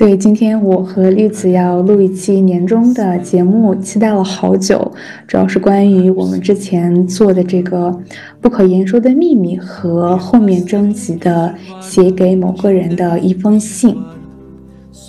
[0.00, 4.90] 对，今天我和栗子要录一期年终的节目，期待了好久，
[5.28, 7.94] 主要是关于我们之前做的这个
[8.40, 13.94] 不可言说的秘密和后面征集的写给某个人的一封信。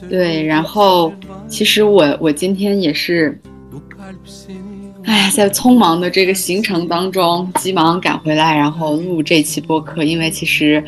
[0.09, 1.13] 对，然后
[1.47, 3.39] 其实我我今天也是，
[5.05, 10.83] 哎，在匆忙的这个行程当中，急忙赶回来，然后录这期播客，因为其实，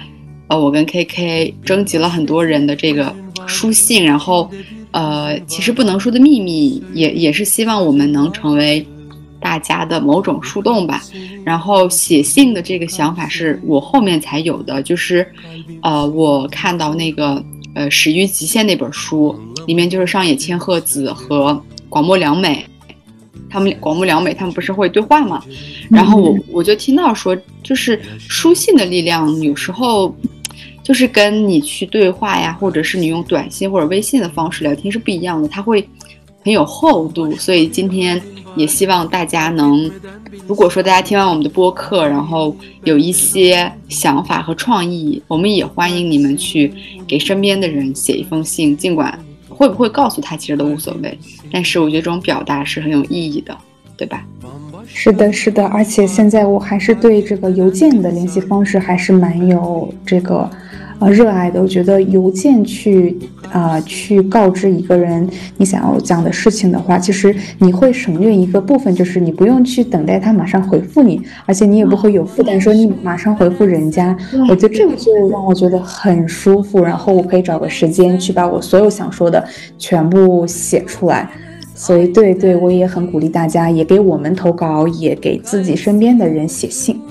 [0.48, 3.16] 呃，我跟 KK 征集了很多人的这个
[3.48, 4.50] 书信，然后，
[4.92, 8.86] 呃，其实不能说的秘密，也也是希望我们能成为
[9.40, 11.02] 大家的某种树洞吧。
[11.44, 15.28] 然后写信的这个想法是我后面才有的，就是，
[15.82, 17.44] 呃，我看到那个。
[17.76, 19.36] 呃，《始于极限》那本书
[19.66, 22.64] 里面就是上野千鹤子和广末凉美，
[23.50, 25.44] 他们广木良美他们不是会对话嘛？
[25.90, 30.16] 然后我我就听到说，就是书信的力量有时候
[30.84, 35.88] 就是跟你去对话呀，或者是你用短信或者微信的方式聊天是不一样的，它会
[36.44, 37.32] 很有厚度。
[37.36, 38.22] 所以今天
[38.56, 39.92] 也希望大家能，
[40.48, 46.74] 如果说大家听完我们的播客，然后有一些想法和创意，我们也欢迎你们去。
[47.06, 49.20] 给身边的人写一封信，尽管
[49.54, 51.18] 会不会告诉他，其实都无所谓。
[51.52, 53.56] 但是我觉得这种表达是很有意义的，
[53.96, 54.26] 对吧？
[54.86, 55.66] 是的，是的。
[55.68, 60.50] 而且现在我还是对这个邮件的联系方式还是蛮有这个
[61.04, 61.62] 呃热爱的。
[61.62, 63.18] 我觉得邮件去
[63.52, 74.16] 啊、呃、去告知一个人你想要讲的事情的话，其实你会省略一个部分，就是你不用去等待他马上回复你，而且你也不会有负担说你马上回复人家。
[74.50, 79.44] 我觉得这个就让我觉得很舒服，然后我可以找个时间去把我所有想说的
[79.78, 81.30] 全部写出来。
[81.76, 87.02] 所以，对对，我也很鼓励大家，也给我们投稿，也给自己身边的人写信。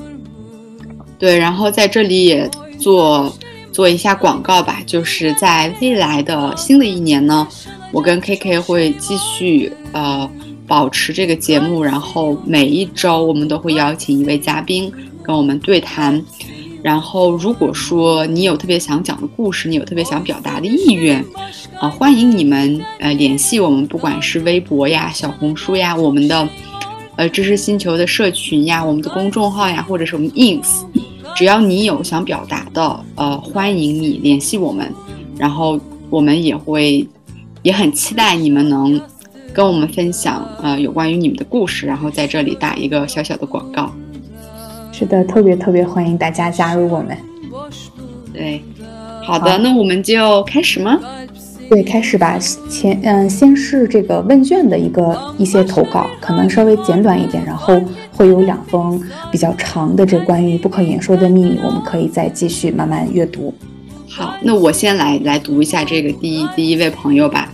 [1.18, 3.30] 对，然后在这里也做
[3.72, 7.48] 做一下广告吧，就是在未来的新的一年呢，
[7.90, 10.30] 我跟 KK 会继续呃
[10.66, 16.22] 保持这个节目，然后每一周我们都会邀请一位嘉宾跟我们对谈。
[16.82, 21.24] 然后，如果说你有特别想讲的故事，你有特别想表达的意愿，
[21.78, 26.48] 啊、欢迎你们呃联系我们，不管是微博呀、小红书呀、我们的
[27.14, 30.84] 呃知识星球的社群呀、我们的公众号呀，或者是我们 ins，
[31.34, 34.92] 只要你有想表达的，呃，欢迎你联系我们，
[35.36, 37.06] 然后我们也会
[37.62, 39.00] 也很期待你们能
[39.52, 43.90] 跟我们分享呃有关于你们的故事，然后在这里打一个小小的广告。
[44.92, 47.16] 是的，特别特别欢迎大家加入我们。
[48.32, 48.62] 对，
[49.22, 51.00] 好的，好那我们就开始吗？
[51.68, 52.38] 对，开始吧。
[52.68, 57.80] 前嗯，先是这个问卷的一个一些投稿，可能稍微简短一点，然后
[58.10, 63.54] 会有两封比较长的这关于不可言说的秘密，我们可以再继续慢慢阅读。
[64.08, 67.52] 好，那我先来来读一下这个第一第一位朋友吧。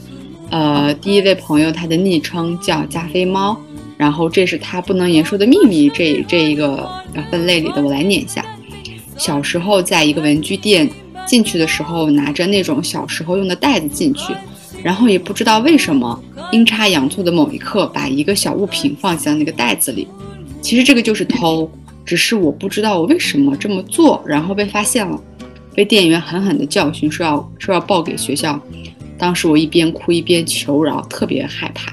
[0.50, 3.56] 呃，第一位朋友他的昵称叫加菲猫。
[3.96, 6.88] 然后这是他不能言说的秘密这这一个
[7.32, 8.44] 分类里的，我来念一下。
[9.16, 10.88] 小时候在一个文具店
[11.28, 14.34] 进去的时候，拿着那种小时候用的袋子进去，
[14.82, 16.18] 然后也不知道为什么
[16.50, 20.08] 阴差阳错的某一刻把一个小物品放进了那个袋子里。
[20.62, 21.70] 其实这个就是偷，
[22.04, 25.20] 只是我不知道我为什么这么做，然后被发现了，
[25.74, 28.60] 被店员狠狠的教训，说要说要报给学校。
[29.18, 31.92] 当时我一边哭一边求饶，特别害怕，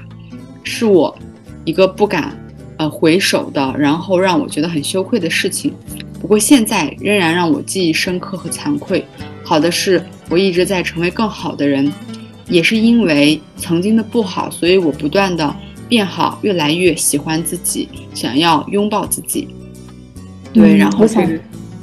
[0.64, 1.16] 是我。
[1.64, 2.32] 一个不敢，
[2.76, 5.72] 呃回首的，然后让我觉得很羞愧的事情。
[6.20, 9.04] 不过现在仍然让我记忆深刻和惭愧。
[9.44, 11.92] 好的是，我一直在成为更好的人，
[12.48, 15.54] 也是因为曾经的不好，所以我不断的
[15.88, 19.48] 变好，越来越喜欢自己，想要拥抱自己。
[20.52, 21.24] 对，嗯、然后我想，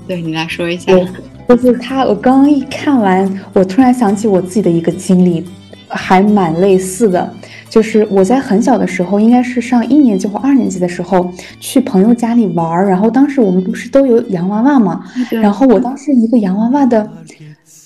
[0.07, 0.91] 对你来说一下。
[1.47, 5.45] 就是他，我刚刚一看完，我突然想起我自己的一个经历，
[5.88, 7.33] 还蛮类似的。
[7.73, 11.27] 就是我在很小的时候，应该是上一年级或二年级的时候，
[11.59, 17.09] 去朋友家里玩儿，然后当时我们不是都有洋娃娃嘛，然后我当时一个洋娃娃的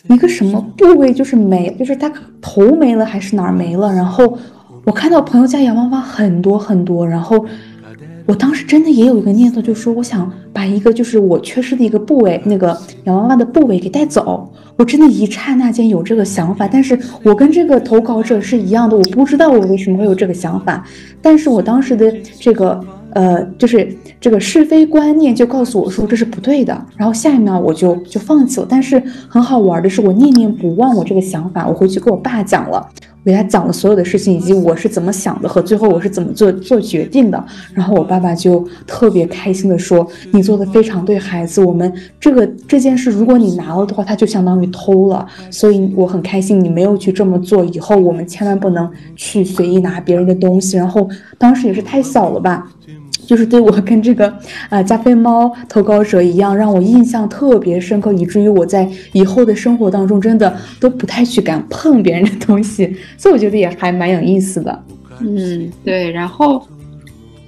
[0.10, 2.12] 一个什么部位就是没，就是它
[2.42, 4.38] 头没了还是哪儿没了，然后
[4.84, 7.46] 我看到朋友家洋娃娃很多很多，然后
[8.26, 20.86] 我当时真的也有一个念头，就是说我想把一个就是我缺失的一个部位，那个洋娃娃的部位给带走，我真的一刹那间有这个想法，但是我跟这个投稿者是一样的，我不知道我为什么会有这个想法，
[21.22, 22.80] 但是我当时的这个
[23.14, 23.92] 呃，就是
[24.22, 28.68] 这个是非观念就告诉我说这是不对的，然后下一秒我就就放弃了。
[28.70, 32.88] 但是很好玩的是，我念念不忘我这个想法，我回去跟我爸讲了。
[33.26, 37.46] 给他讲了所有的事情，以及我是怎么想的和最后我是怎么做做决定的。
[37.74, 41.62] 然后我爸爸就特别开心的说：“你做的非常对，孩子。
[41.62, 45.28] 我们这个这件事，如果你拿了的话，他就相当于偷了。
[45.52, 47.66] 所以我很开心你没有去这么做。
[47.66, 50.78] 以后我们千万不能去随意拿别人的东西。
[50.78, 52.72] 然后当时也是太小了吧。”
[53.28, 54.34] 就是对我跟这个
[54.70, 64.84] 呃加菲猫投稿者一样，让我印象特别深刻，以至于我在以后的生活当中真的都不太去敢碰别人的东西，所以我觉得也还蛮有意思的。
[65.20, 66.10] 嗯，对。
[66.10, 66.66] 然后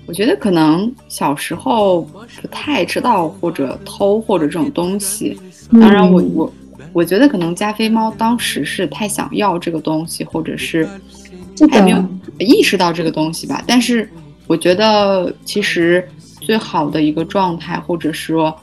[0.06, 2.02] 我觉得可能小时候
[2.42, 5.40] 不太知道或者偷或者这种东西，
[5.72, 6.54] 当然我我
[6.92, 10.86] 我觉得可能加菲猫当时是太想要这个东西，或者是
[11.72, 11.98] 还没有
[12.38, 14.10] 意识到这个东西吧，但是。
[14.50, 16.04] 我觉得其实
[16.42, 18.54] 最好的一个状态，或者说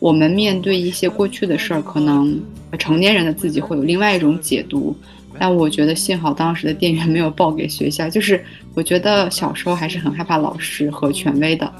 [0.00, 2.42] 我们面对一些过去的事儿，可能
[2.76, 4.94] 成年人的自己会有另外一种解读。
[5.38, 8.10] 但我觉得幸好当时的店员没有报给学校。
[8.10, 8.44] 就是
[8.74, 11.72] 我觉得小时候还是很害怕老师和权威的，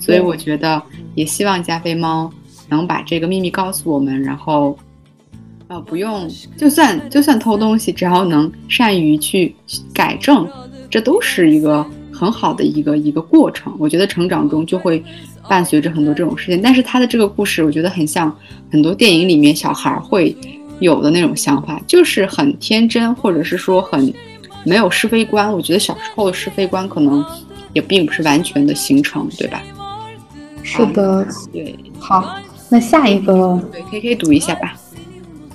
[0.00, 0.82] 所以我觉得
[1.14, 2.32] 也希望加菲猫
[2.70, 4.74] 能把这个秘密告诉我们，然后
[5.68, 6.26] 呃不用
[6.56, 9.54] 就算就算偷东西，只要能善于去
[9.92, 10.48] 改正，
[10.88, 11.86] 这都是一个。
[12.22, 15.02] 很好的一个一个过程，我觉得成长中就会
[15.48, 16.62] 伴随着很多这种事情。
[16.62, 18.32] 但是他的这个故事，我觉得很像
[18.70, 20.36] 很多电影里面小孩会
[20.78, 24.14] 有的那种想法，就是很天真，或者是说很
[24.64, 25.52] 没有是非观。
[25.52, 27.24] 我觉得小时候的是非观可能
[27.72, 29.60] 也并不是完全的形成，对吧？
[30.62, 31.76] 是的，对。
[31.98, 32.36] 好，
[32.70, 34.74] 那下一个，对，K K 读一下吧。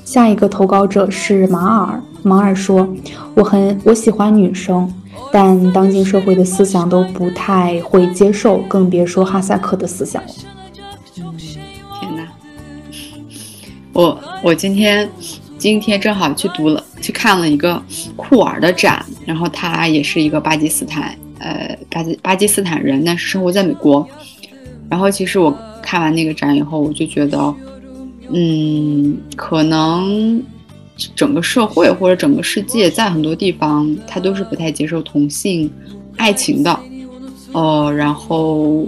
[0.04, 2.94] 下一个投稿者是马尔，马尔说
[3.36, 4.94] ：“我很我喜欢女生。”
[5.32, 10.30] 但当今社会的思想都不太会接受，更别说哈萨克的思想了。
[12.00, 12.28] 天哪！
[13.94, 15.10] 我我今天
[15.58, 17.82] 今天正好去读了去看了一个
[18.16, 24.08] 库尔的展，然后他也是一个巴基斯坦呃巴基巴基斯坦人，但是生活在美国。
[24.90, 27.54] 然后其实我看完那个展以后，我就觉得，
[28.32, 30.42] 嗯，可能。
[31.16, 35.72] 整个社会或者整个世界，在很多地方，他都是不太接受同性
[36.18, 36.80] 爱情的，
[37.54, 38.88] 呃，然后，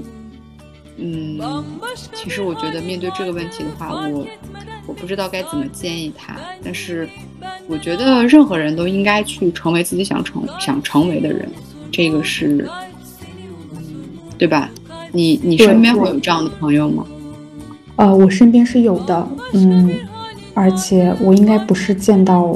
[0.98, 1.40] 嗯，
[2.14, 4.26] 其实我觉得面对这个问题的话，我
[4.88, 7.08] 我不知道该怎么建议他，但是
[7.68, 11.48] 我觉得任何人都应该去成为自己想成想成为的人，
[11.92, 12.68] 这个是，
[14.38, 14.70] 对吧？
[15.12, 17.06] 你你身边会有这样的朋友吗？
[17.98, 19.92] 呃，我身边是有的，嗯。
[20.60, 22.54] 而且我应该不是见到，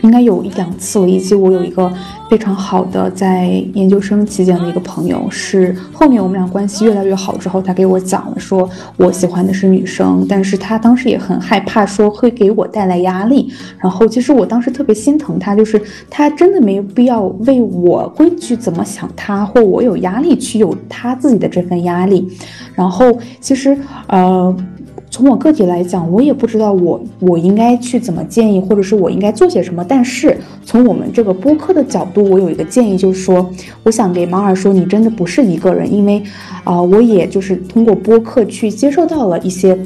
[0.00, 1.92] 应该有一两次了，以及我有一个
[2.30, 8.66] 非常好的在研究生期间的一个朋友，是后面我们俩关系越来越好之后，他给我讲了，说
[8.96, 13.52] 我喜欢的是女生，但是他当时也很害怕，说会给我带来压力。
[13.78, 15.78] 然后其实我当时特别心疼他，就是
[16.08, 22.26] 他真的没有必要为我会去怎么想他，或我有压力去有他自己的这份压力。
[22.74, 23.76] 然后其实
[24.06, 24.56] 呃。
[25.12, 29.84] 从我个体来讲，我也不知道我我应该去怎么建议，或者是我应该做些什么。
[29.86, 33.46] 但是从我们这个播客的角度，我有一个建议，就是说，
[33.82, 36.22] 我想给马尔说，你真的不是一个人，因为
[36.64, 39.78] 啊，我也就是通过播客去接受到了一些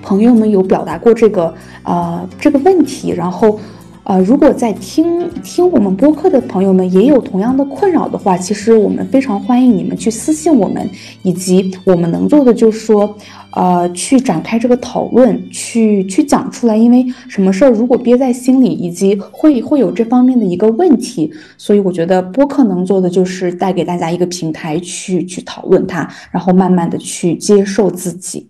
[0.00, 3.58] 朋友们有表达过这个啊这个问题，然后。
[4.04, 10.88] 呃，如果在听听我们播客的朋友们也有同样的困扰的话，其实我们非常欢迎你们去私信我们，
[11.22, 13.16] 以及我们能做的就是说，
[13.52, 16.76] 呃，去展开这个讨论，去去讲出来。
[16.76, 28.49] 因为什么事儿如果憋在心里，以及会会有这方面的一个问题，所以我觉得播客能做的就是带给大家一个平台，去去讨论它，然后慢慢的去接受自己。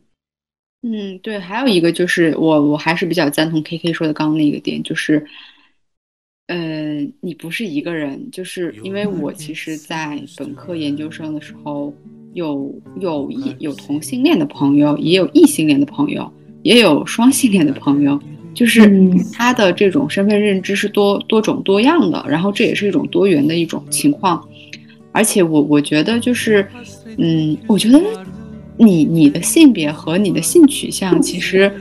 [0.82, 5.26] 嗯，对，还有一个就是我我还是比较赞同 K K 说的刚刚那个点，就是。
[6.46, 11.94] 呃，你不是一个人，就是因为我其实，在本科研究生的时候，
[12.34, 16.28] 有有异有同性恋的朋友，也有异性恋的朋友，
[16.64, 18.20] 也有双性恋的朋友，
[18.52, 18.82] 就是
[19.32, 24.44] 他的这种身份认知是多多种多样的，然后这也是一种多元的一种情况，
[25.12, 26.68] 而且我我觉得就是，
[27.16, 28.02] 嗯，我觉得
[28.80, 31.72] 你你的性别和你的性取向其实。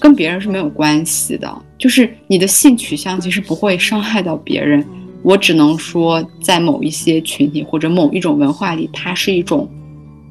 [0.00, 4.84] 跟别人是没有关系的，就是你的性取向其实不会伤害到别人。
[5.22, 9.70] 我只能说，在某一些群体或者某一种文化里，它是一种，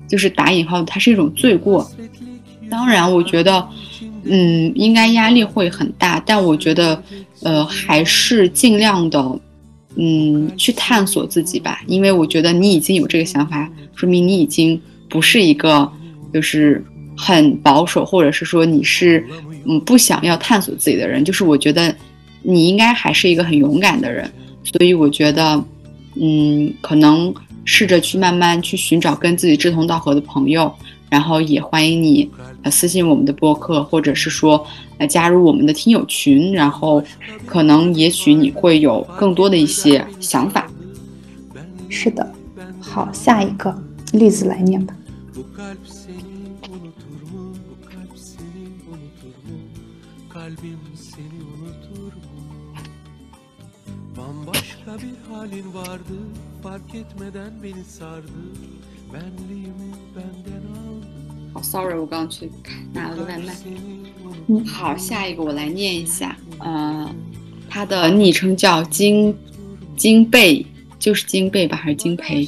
[0.08, 1.90] 就是打引号，它是一种罪过。
[2.70, 3.66] 当然，我觉得，
[4.26, 7.02] 嗯，应该压力会很大，但我觉得，
[7.42, 9.40] 呃，还是尽量的，
[9.96, 11.82] 嗯，去探索自己吧。
[11.88, 15.90] 因为我觉得你已经有这个想法，说明你已经不是一个
[16.34, 16.84] 就是
[17.16, 19.24] 很保守，或者是说你是
[19.66, 21.24] 嗯不想要探索自己的人。
[21.24, 21.94] 就是我觉得
[22.42, 24.30] 你应该还是一个很勇敢的人，
[24.64, 25.64] 所以我觉得，
[26.20, 30.74] 嗯，可能试着去慢慢去寻找跟自己志同道合的朋友。
[31.10, 32.28] 然后也欢迎你，
[32.64, 34.66] 呃，私信我们的播客，或者是说，
[34.98, 36.52] 呃，加入我们的听友群。
[36.52, 37.04] 然后，
[37.46, 40.68] 可能也许你会有更多的一些想法。
[41.88, 42.28] 是的，
[42.80, 43.80] 好，下一个
[44.12, 44.96] 例子来念吧。
[61.54, 62.50] 好，sorry，我刚刚去
[62.94, 63.54] 拿了个外卖。
[64.48, 66.38] 嗯，好，下一个我来念一下。
[66.60, 67.14] 呃，
[67.70, 69.36] 他的昵称叫金
[69.98, 70.66] 金贝，
[70.98, 72.48] 就是金贝吧，还是金培？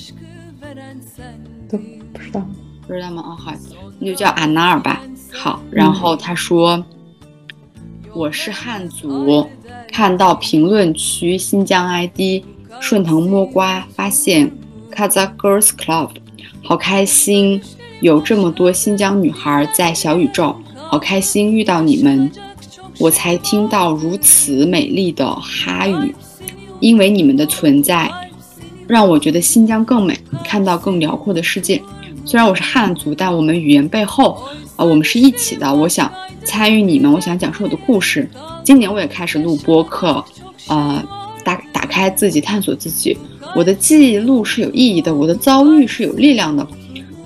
[1.69, 1.77] 都
[2.13, 2.47] 不知道，
[2.87, 3.21] 不知道吗？
[3.27, 3.53] 哦，好，
[3.99, 5.01] 那就叫阿纳尔吧。
[5.33, 6.83] 好，然后他说
[8.13, 9.49] 我是汉族，
[9.89, 12.41] 看到评论区新疆 ID
[12.79, 14.51] 顺藤摸瓜发现
[14.91, 16.09] Kazakh Girls Club。
[16.63, 17.61] 好开心，
[18.01, 20.55] 有这么多新疆女孩在小宇宙，
[20.87, 22.31] 好开心遇到你们，
[22.97, 26.15] 我才听到如此美丽的哈语，
[26.79, 28.11] 因为你们的存在，
[28.87, 31.81] 让我觉得新疆更美，看到更辽阔的世界。
[32.25, 34.43] 虽然我是汉族，但我们语言背后
[34.75, 35.71] 啊，我们是一起的。
[35.71, 36.11] 我想
[36.43, 38.27] 参与你们，我想讲述我的故事。
[38.63, 40.25] 今年我也开始录播客，
[40.67, 41.03] 呃，
[41.85, 43.15] 打开自己，探索自己。
[43.55, 46.67] 我的记录是有意义的，我的遭遇是有力量的，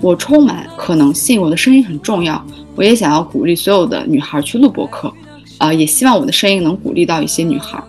[0.02, 2.44] 我充满可能性，我的声音很重要。
[2.76, 5.10] 我也想要鼓励所有的女孩去录播客，
[5.56, 7.82] 啊，也希望我的声音能鼓励到一些女孩。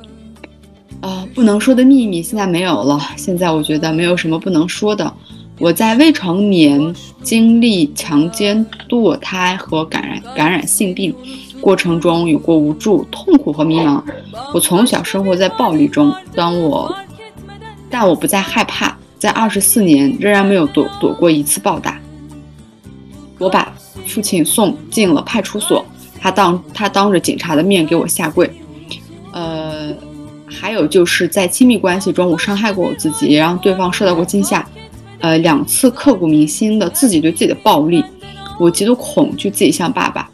[1.02, 5.14] 啊，不能说的秘密现在没有了，现在我觉得没有什么不能说的。
[5.60, 11.14] 我在未成年经历强奸、堕胎和感染感染性病
[11.62, 14.02] 过程中有过无助、痛苦和迷茫。
[14.54, 16.94] 我从小生活在暴力中，当我。
[17.90, 22.00] 但我不再害怕，在二十四年仍然没有躲躲过一次暴打。
[23.38, 23.72] 我把
[24.06, 25.86] 父亲送进了派出所，
[26.20, 28.50] 他当他当着警察的面给我下跪。
[29.34, 29.94] 呃，
[30.46, 34.66] 还有就是在亲密关系中，我伤害过我自己，也让对方受到过惊吓。
[35.20, 38.04] 呃，两次刻骨铭心的自己对自己的暴力，
[38.60, 40.30] 我极度恐惧自己像爸爸。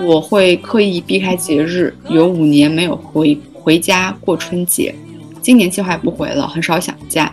[0.00, 4.94] 我会刻意避开节日，有五年没有回回家过春节。
[5.40, 7.32] 今年计划不回了，很少想家。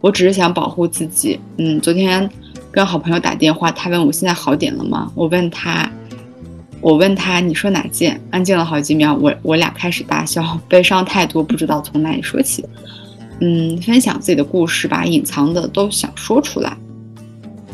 [0.00, 1.38] 我只是想保护自己。
[1.56, 2.28] 嗯，昨天
[2.70, 5.10] 跟好朋友打电话，他问我现在好点了吗？
[5.14, 5.90] 我问他，
[6.80, 8.20] 我问他，你说哪件？
[8.30, 12.64] 安静了好几秒，我我俩开始大笑，悲伤太多，不知道从哪里说起。
[13.40, 16.76] 嗯，分享自己的故事，把隐藏的都想说出来。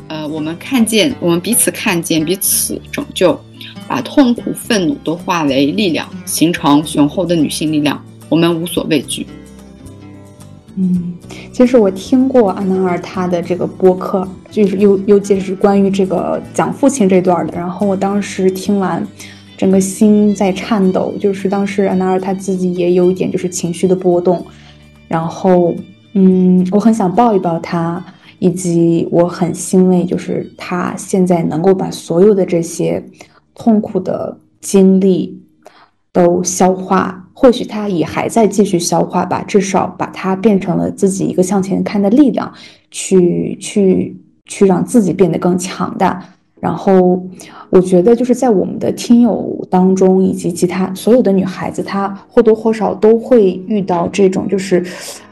[0.08, 3.38] 呃，我们看见，我们彼此看见，彼此拯救，
[3.92, 8.02] 把痛苦、愤怒都化为力量，形成雄厚的女性力量。
[8.30, 9.26] 我们无所畏惧。
[10.76, 11.12] 嗯，
[11.52, 17.52] 其实我听过阿纳尔他的这个播客，就是尤尤其是关于这个讲父亲这段的。
[17.52, 19.06] 然后我当时听完，
[19.58, 21.12] 整个心在颤抖。
[21.20, 24.42] 就是当时阿纳尔他自己也有一点就是情绪的波动。
[25.06, 25.74] 然后，
[26.14, 28.02] 嗯，我很想抱一抱他，
[28.38, 33.04] 以及我很欣慰，就是他现在能够把所有的这些
[33.54, 35.40] 痛苦的经历
[36.12, 37.18] 都消化。
[37.34, 42.52] 或许他也还在继续消化吧，至少把它变成了自己一个向前看的力量，
[42.90, 46.22] 去去去让自己变得更强大。
[46.60, 47.20] 然后，
[47.70, 54.84] 我觉得就是在我们的听友当中，以及其他所有的女孩子，她或多或少都会遇到这种，就是，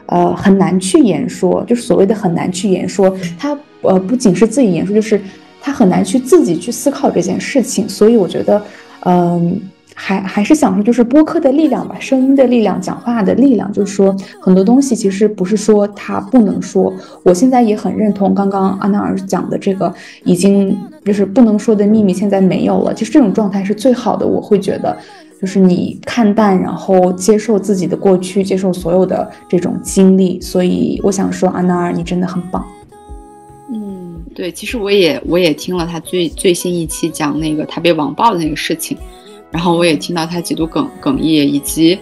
[0.07, 3.15] 呃，很难去言说，就是所谓的很难去言说。
[3.39, 5.21] 她呃，不仅是自己言说，就是
[5.61, 7.87] 他很难去自己去思考这件事情。
[7.87, 8.61] 所以我觉得，
[9.05, 9.61] 嗯。
[9.93, 13.71] 还还是想说，就是播客的力量吧，声音的力量，讲话的力量。
[13.71, 16.91] 就是说，很多东西其实不是说他不能说。
[17.23, 20.75] 我现在也很认同刚刚阿纳尔讲的这个，已经
[21.05, 22.93] 就是不能说的秘密，现在没有了。
[22.93, 24.25] 其实这种状态是最好的。
[24.25, 24.97] 我会觉得，
[25.39, 30.39] 就是你看淡，然后接受自己的过去，接受所有的这种经历。
[30.41, 32.65] 所以我想说，阿纳尔，你真的很棒。
[34.41, 38.97] 对，其实我也我也听了他最最新一期讲那个他被网暴的那个事情。
[39.51, 41.95] 然后我也听到他几度哽哽咽，以及，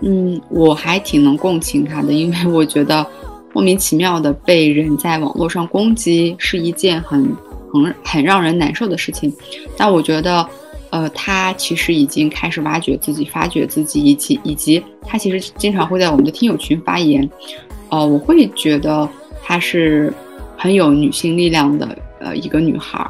[0.00, 3.06] 嗯，我还挺能共情他的，因为我觉得
[3.52, 7.36] 莫名其妙的被人在网络上攻击是一件很
[7.70, 9.30] 很很让人难受的事情。
[9.76, 10.48] 但我觉得，
[10.88, 17.28] 呃，他其实已经开始挖掘自己、发掘自己，以及以及他其实经常会在我们的听友群发言。
[17.90, 19.06] 呃，我会觉得
[19.42, 20.10] 他是
[20.58, 23.08] 很有女性力量的呃一个女孩。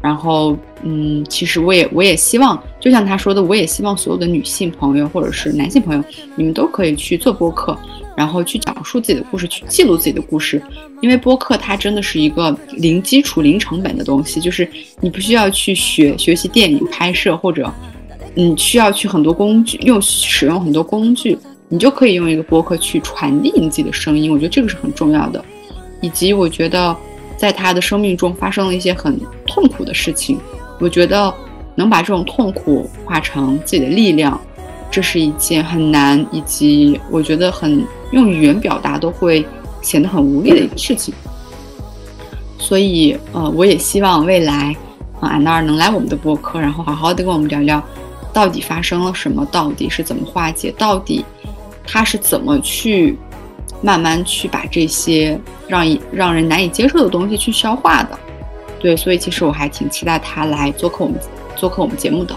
[0.00, 6.04] 然后，嗯，其实我也我也希望，就像他说的，我也希望所有的女性朋友或者是男性朋友，
[6.36, 7.74] 你们都可以去做播客，
[8.14, 10.62] 然后去讲述自己的故事，去记录自己的故事。
[11.00, 14.68] 因为播客它真的是一个零基础、零成本的东西，就是
[15.00, 17.72] 你不需要去学学习电影拍摄，或者
[18.34, 21.38] 你需要去很多工具，用使用很多工具，
[21.70, 24.30] 你就可以用一个播客去传递你自己的声音。
[24.30, 25.42] 我觉得这个是很重要的，
[26.04, 26.96] 以及我觉得。
[27.36, 30.38] 在他的生命中发生了一些很痛苦的事情，
[30.78, 31.34] 我觉得
[31.74, 34.40] 能把这种痛苦化成自己的力量，
[34.88, 39.44] 这是一件很难，以及我觉得很用语言表达都会
[39.82, 41.12] 显得很无力的一个事情。
[42.56, 44.74] 所以，呃，我也希望未来，
[45.20, 47.82] 啊，安娜尔能来我们的播客，然后好好的跟我们聊聊，
[48.32, 51.24] 到底发生了什么，到底是怎么化解，到底
[51.84, 53.18] 他是怎么去。
[53.82, 55.38] 慢慢去把这些
[55.68, 58.18] 让让人难以接受的东西去消化的，
[58.78, 61.18] 对，所以其实我还挺期待他来做客我们
[61.56, 62.34] 做客我们节目的。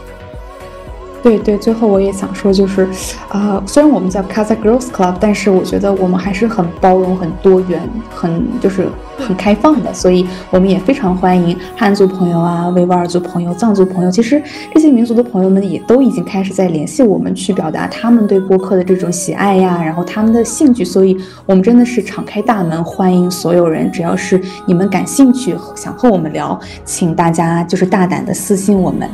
[1.24, 2.88] 对对，最后我也想说，就是，
[3.30, 14.12] 呃，虽然我们叫 Casa Girls Club，但是我觉得我们还是很包容、很多元、很就是很开放的，所以我们也非常欢迎汉族朋友啊、维吾尔族朋友、藏族朋友。
[14.12, 14.42] 其实
[14.74, 20.86] 这些民族的朋友们也都已经开始在联系我们，去表达他们对播客的这种喜爱呀，然后他们的兴趣。
[20.86, 29.10] 所以我们真的是敞开大门，欢迎所有人，只要是你们感兴趣、想和我们聊，请大家就是大胆的私信我们。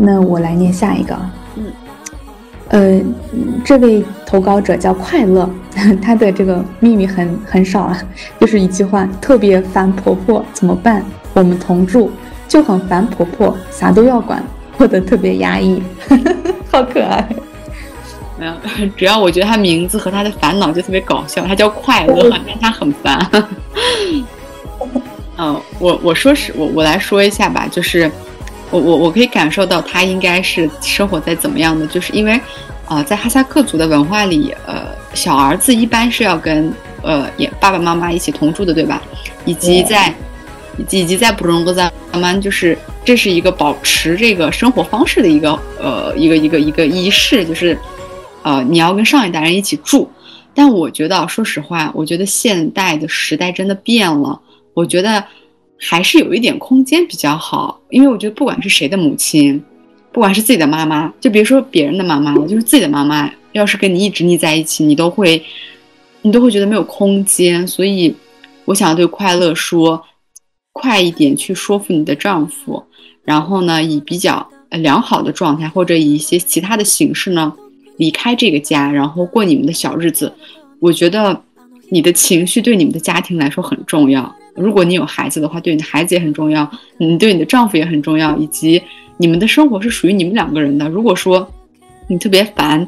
[0.00, 1.18] 那我来念下一个，
[1.56, 1.64] 嗯，
[2.68, 3.00] 呃，
[3.64, 5.50] 这位投稿者叫快乐，
[6.00, 8.00] 他的这个秘密很很少啊，
[8.38, 11.04] 就是一句话，特别烦婆婆怎么办？
[11.34, 12.12] 我们同住
[12.46, 14.40] 就很烦婆婆，啥都要管，
[14.76, 15.82] 过得特别压抑，
[16.70, 17.28] 好可爱。
[18.38, 18.52] 没有，
[18.96, 23.18] 主要我觉得他名字和他的烦恼就特别搞笑，他叫快乐，但他很烦。
[25.36, 28.08] 嗯，我我说是我我来说一下吧，就是。
[28.70, 32.38] 我我我可以感受到他应该是生活在怎么样的，就是因为，
[32.86, 36.70] 呃，在哈萨克族的文化里，呃，小儿子一般是要跟
[37.02, 39.02] 呃也爸爸妈妈一起同住的，对吧？
[39.46, 40.14] 以及在，
[40.76, 47.78] 以及以及在布隆格赞曼，就是这是一个保持这个生活方式的一个呃一个一个一个仪式，就是，
[48.42, 50.10] 呃，你要跟上一代人一起住。
[50.54, 54.38] 但我觉得，说实话，我觉得现代的时代真的变了，
[54.74, 55.24] 我觉得。
[55.78, 59.62] 还是有一点空间比较好，因为我觉得不管是谁的母亲，
[60.12, 65.42] 不管是自己的妈妈，就别说别人的妈妈了，就是自己的妈妈，要是跟你一直腻在一起，你都会，
[66.22, 67.66] 你都会觉得没有空间。
[67.66, 68.12] 所以，
[68.64, 70.02] 我想对快乐说，
[70.72, 72.82] 快一点去说服你的丈夫，
[73.24, 77.52] 然后呢，以比较良好的状态或者以一些其他的形式呢，
[77.98, 80.32] 离开这个家，然后过你们的小日子。
[80.80, 81.40] 我觉得
[81.90, 84.34] 你的情绪对你们的家庭来说很重要。
[84.58, 86.68] 如果你有孩子的话，对你的孩子也很重要，
[86.98, 88.82] 你对你的丈夫也很重要，以及
[89.16, 90.88] 你们的生活是属于你们两个人的。
[90.88, 91.48] 如果说
[92.08, 92.86] 你特别烦，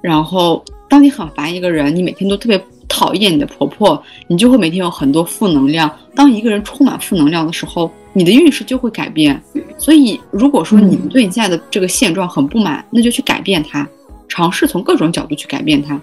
[0.00, 5.90] 然后当你很烦一个人，你每天都特别讨厌你的婆婆，你就会每天有很多负能量。
[6.14, 9.40] 当一个人充满负能量的时候，你的运势就会改变。
[9.78, 13.88] 所以，如果说你们对你现在的这个现状很不满，那就去改变它，
[14.28, 16.00] 尝试从各种角度去改变它。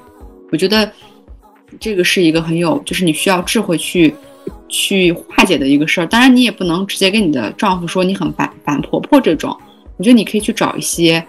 [0.52, 0.90] 我觉得
[1.80, 4.16] 这个是一个很有，就是你需要智慧去。
[4.70, 9.56] 去化解的一个事儿，当然你也不能直接跟你的丈夫说你很烦烦婆婆这种，
[9.98, 11.24] 我觉得你可以去找一些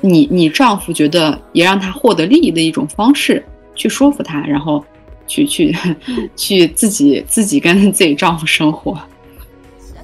[0.00, 3.42] 你你丈夫觉得也让他获得利益的一种方式
[3.74, 4.84] 去说服他，然后
[5.26, 5.74] 去去
[6.36, 8.98] 去自己自己跟自己丈夫生活。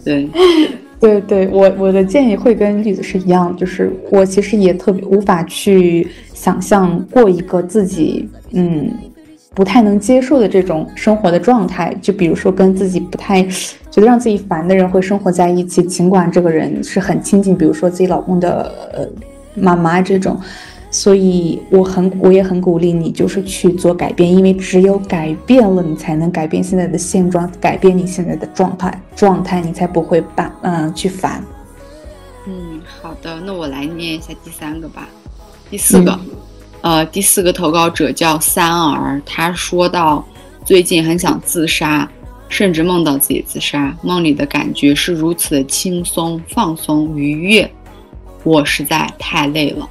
[0.04, 0.28] 对
[1.00, 8.90] 对对，我我的建议会跟栗子是一样，就是我其实也特别无法去想象过一个自己嗯。
[9.58, 13.42] 不太能接受的这种生活的状态，就比如说跟自己不太
[13.90, 19.04] 觉得让自己烦的人会生活在一起，尽管这个人是很亲近，比如说自己老公的呃
[19.56, 20.40] 妈妈这种，
[20.92, 31.42] 所以我很我也很鼓励你，就是去做改变，因为只有改变了，你才能改变现在的现状，改变你现在的状态状态，你才不会把嗯去烦。
[32.46, 35.08] 嗯，好的，那我来念一下第三个吧，
[35.68, 36.16] 第四个。
[36.80, 40.24] 呃，第四个投稿者叫三儿，他说到
[40.64, 42.08] 最近很想自杀，
[42.48, 47.70] 甚至梦到自己自杀，梦里的感觉是如此的轻松、放松、愉悦，
[48.44, 49.88] 我实在太累了。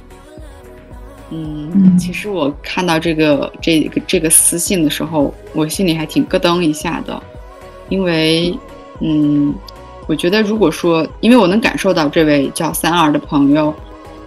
[1.30, 7.22] 嗯，其实我看到这个这个这个私信的时候，我心里还挺咯噔一下的，
[7.90, 8.58] 因为，
[9.00, 9.54] 嗯，
[10.06, 13.74] 我觉得如果说，因为我能感受到这位叫三儿的朋友，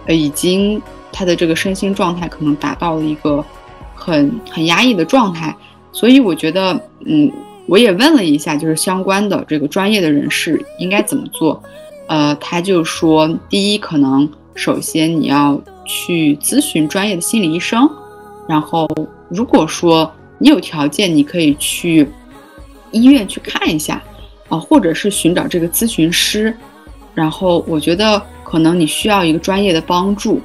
[0.06, 0.80] 呃，已经
[1.12, 3.44] 他的这个身心状态可能达到了一个
[3.94, 5.54] 很很压抑的状态，
[5.92, 6.72] 所以我觉得，
[7.04, 7.30] 嗯，
[7.66, 11.62] 我也问了一下，就是相关的这个专业的人士应该怎么做，
[12.08, 17.88] 呃，他就说，第一，可能首先你要去咨询专业的心理医生，
[18.48, 18.88] 然后
[19.28, 22.08] 如果说你有条件，你可以去
[22.90, 24.02] 医院去看一下。
[24.48, 26.54] 啊，或者是寻找这个咨询师，
[27.14, 30.42] 然后我觉得可能你需要一个专业的帮助，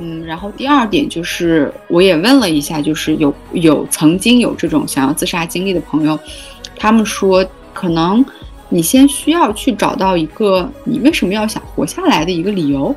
[0.00, 6.18] 嗯，然后第二点就是我也问了一下，就是有有曾经有这种想要自杀经历的朋友，
[6.76, 8.24] 他们说可能
[8.70, 12.96] 你先需要去找到一个你为什么要想活下来的一个理由，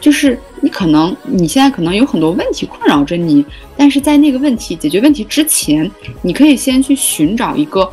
[0.00, 3.44] 就是你可能你现在可能有很多问题困扰着你，
[3.76, 5.90] 但是在那个问题解决问题之前，
[6.22, 7.88] 你可以先去寻找一个。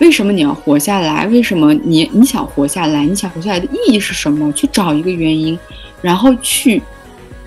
[0.00, 1.26] 为什么你要活下来？
[1.26, 3.04] 为什么你你想活下来？
[3.04, 4.52] 你想活下来的意义是什么？
[4.52, 5.58] 去找一个原因，
[6.00, 6.80] 然后去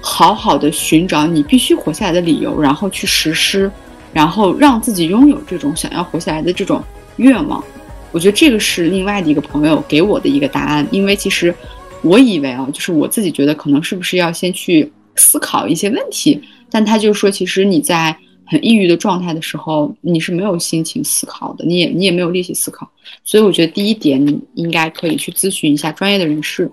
[0.01, 3.71] 好好的寻找你必须活下来的理由，然后去实施，
[4.11, 6.83] 然后让自己拥有这种想要活下来的这种
[7.17, 7.63] 愿望。
[8.11, 11.53] 我觉得这个是另外的一个朋友给我的一个答案，因为其实
[12.01, 18.15] 我以为啊，就是我自己觉得可能是不是要先去思考一些问题，但他就说，其实你在。
[18.47, 22.85] 很抑郁的状态的时候，你是没有心情思考的，你也你也没有力气思考，
[23.23, 26.69] 所以我觉得第一点你应该可以去咨询一下专业的人士。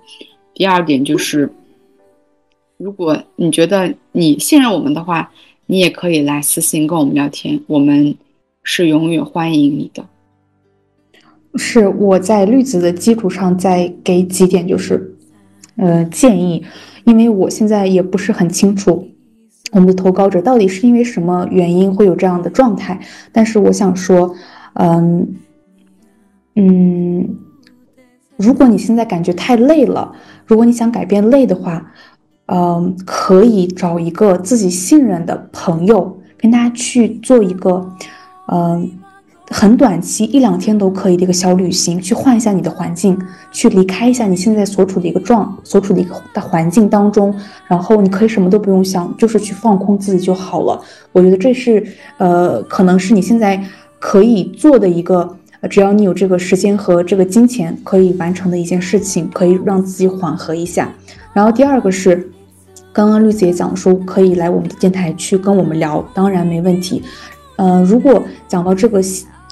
[0.54, 1.48] 第二点就是，
[2.78, 5.32] 如果你觉得你信任我们的话，
[5.66, 8.14] 你也可以来私信跟我们聊天，我们
[8.62, 10.04] 是永远欢迎你的。
[11.56, 15.12] 是我在绿子的基础上再给几点，就是，
[15.74, 16.64] 呃，建议，
[17.02, 19.08] 因为我现在也不是很清楚。
[19.72, 23.00] 我们的投稿者到底是因为什么原因会有这样的状态？
[23.32, 24.32] 但是我想说，
[24.74, 25.34] 嗯
[26.54, 27.28] 嗯，
[28.36, 30.14] 如果你现在感觉太累了，
[30.46, 31.92] 如果你想改变累的话，
[32.48, 37.90] 嗯，可以找一个自己信任的朋友，跟他去做一个，
[38.52, 38.90] 嗯。
[39.50, 43.18] 很短期一两天都可以的一个小旅行，去换一下你的环境，
[43.50, 47.34] 去离开一下你现在所处的一个状，所处的一个大环境当中，
[47.66, 50.78] 然后你可以什么都不用想，就是去放空自己就好了。
[51.12, 51.82] 我觉得这是
[52.18, 53.58] 呃，可能是你现在
[53.98, 55.34] 可以做的一个，
[55.70, 60.92] 只要你有这个时间和这个金钱可以完成的一件事情，可以让自己缓和一下。
[61.32, 62.30] 然后第二个是，
[62.92, 67.02] 刚刚绿子也讲说可以来我们的电台去跟我们聊，当然没问题。
[67.56, 69.00] 呃，如果讲到这个。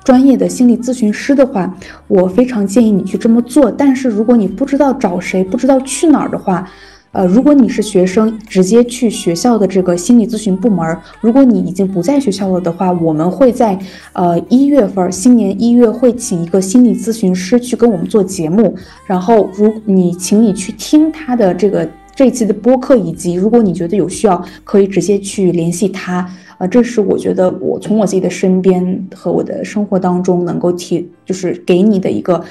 [0.04, 3.68] 专业的心理咨询师的话，我非常建议你去这么做。
[3.68, 6.64] 但是如果你不知道找谁，不知道去哪儿的话，
[7.10, 10.96] 呃，如果你是学生，直接去学校的这个心理咨询部门。
[11.20, 13.76] 如果你已经不在学校了的话，我们会在
[14.12, 18.76] 呃一月份，新年一月会请一个心理咨询师去跟我们做节目。
[19.06, 26.28] 然后，如你请你去听他的这个这一期的播客，以及如果你觉得有需要，可以直接去联系他。
[26.56, 32.42] 啊，这是我觉得我从我自己的身边和我的生活当中能够提，就是给你的一个，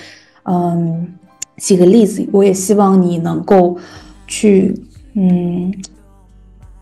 [0.44, 1.08] 嗯，
[1.58, 2.24] 几个例子。
[2.32, 3.76] 我也希望你能够
[4.28, 4.80] 去，
[5.16, 5.74] 嗯，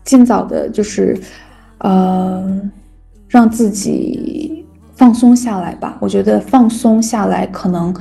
[0.04, 1.18] 尽早的，就是，
[1.78, 2.60] 呃，
[3.26, 5.96] 让自己放松下来吧。
[6.00, 7.96] 我觉得放松下来，可能，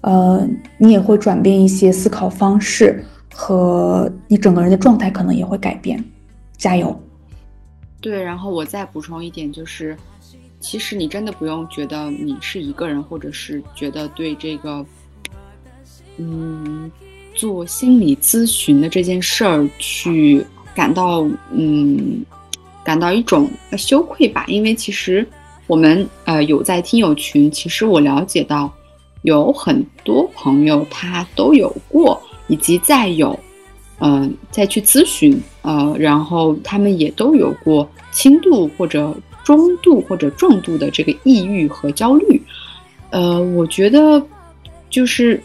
[0.00, 0.44] 呃，
[0.78, 6.02] 你也会转变一些思考方式，和你整个人的状态可能也会改变。
[6.56, 6.98] 加油！
[8.00, 9.96] 对，然后我再补充一点，就是
[10.60, 14.86] 其实你真的不用觉得你是一个人，或者是觉得对这个，
[16.16, 16.90] 嗯，
[17.34, 22.24] 做心理咨询的这件事儿去感到嗯，
[22.84, 24.44] 感到一种羞愧吧。
[24.46, 25.26] 因为其实
[25.66, 28.72] 我们呃有在听友群，其实我了解到
[29.22, 33.38] 有很多朋友他都有过，以及再有。
[34.00, 42.42] 嗯，再去咨询，呃，然后他们也都有过轻度或者中度或者重度的这个抑郁和焦虑，
[43.10, 44.20] 呃，我觉得
[44.90, 45.40] 就是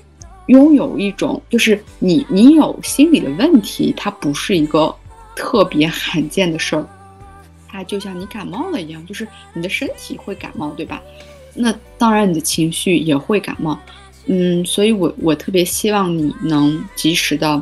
[0.47, 4.93] 拥有一种，就是你你有心理的问题，它不是一个
[5.35, 6.85] 特别罕见的事儿，
[7.67, 11.01] 它就像你感冒了一样，就是你的身体会感冒，对吧？
[11.53, 13.79] 那当然你的情绪也会感冒，
[14.29, 17.61] 嗯，所以我我特别希望你能及时的。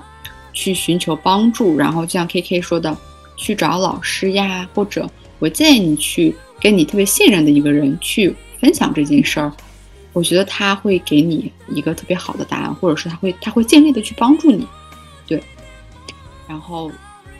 [0.53, 2.97] 去寻求帮助，然后就像 K K 说的，
[3.35, 9.53] 去找老师呀，或者我建议你去跟你特别信任的一个人去分享这件事儿，
[10.13, 14.65] 我觉得他会给你一个特别好的答案，或者是他会他会尽力的去帮助你，
[15.27, 15.39] 对，
[16.47, 16.91] 然后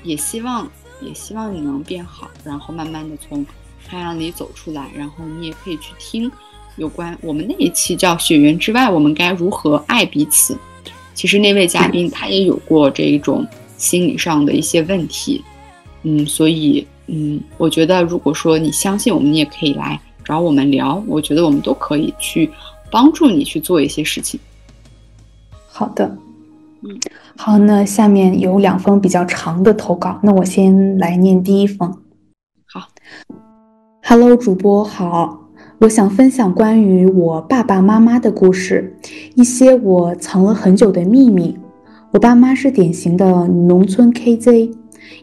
[0.04, 0.70] 也希望
[1.02, 3.44] 也希望你能变好，然后慢慢的从
[3.90, 6.32] 黑暗里走出来，然后你也可以去听，
[6.78, 10.54] 有关我们那一期叫《血缘之外，我们该如何爱彼此》。
[11.16, 13.46] 其实那位嘉宾他也有过这一种
[13.78, 15.44] 心理上的一些问题，
[16.04, 22.52] 嗯，所以嗯，我觉得如果说你相信我们，你也可以来找我们聊，我觉得我们都可以去
[22.92, 24.40] 帮助你去做一些事情。
[25.68, 26.16] 好的，
[26.84, 27.00] 嗯，
[27.36, 31.92] 好，那下面有两封比较长的投稿，那我先来念第一封。
[32.68, 32.88] 好
[34.04, 35.47] ，Hello，主播好。
[35.80, 38.98] 我想分享关于我爸爸妈妈的故事，
[39.36, 41.56] 一些我藏了很久的秘密。
[42.10, 44.72] 我爸妈是典型的农村 KZ，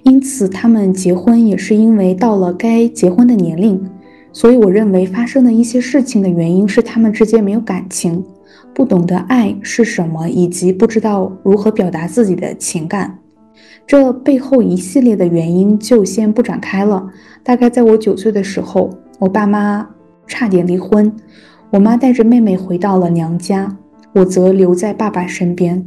[0.05, 3.85] 因此他们结婚也是因为到了该结婚的年龄。
[4.33, 8.25] 所以我认为发生的一些事情的原因是他们之间没有感情，
[8.73, 13.19] 不懂得爱是什么，以及不知道如何表达自己的情感。
[13.89, 17.11] 这背后一系列的原因就先不展开了。
[17.43, 18.89] 大概在我九岁的时候，
[19.19, 19.89] 我爸妈。
[20.27, 21.13] 差点离婚，
[21.71, 23.77] 我妈带着妹妹回到了娘家，
[24.15, 25.85] 我则留在爸爸身边。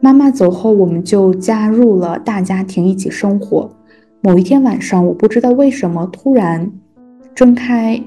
[0.00, 3.70] 妈妈走后，我们就加入了大家庭一起生活。
[4.20, 6.70] 某一天晚上，我不知道为什么突然
[7.34, 8.02] 睁开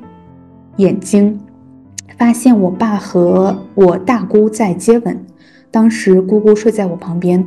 [0.77, 1.39] 眼睛，
[2.17, 5.19] 发现我爸和我大姑在接吻。
[5.71, 7.45] 当时姑姑睡在我旁边，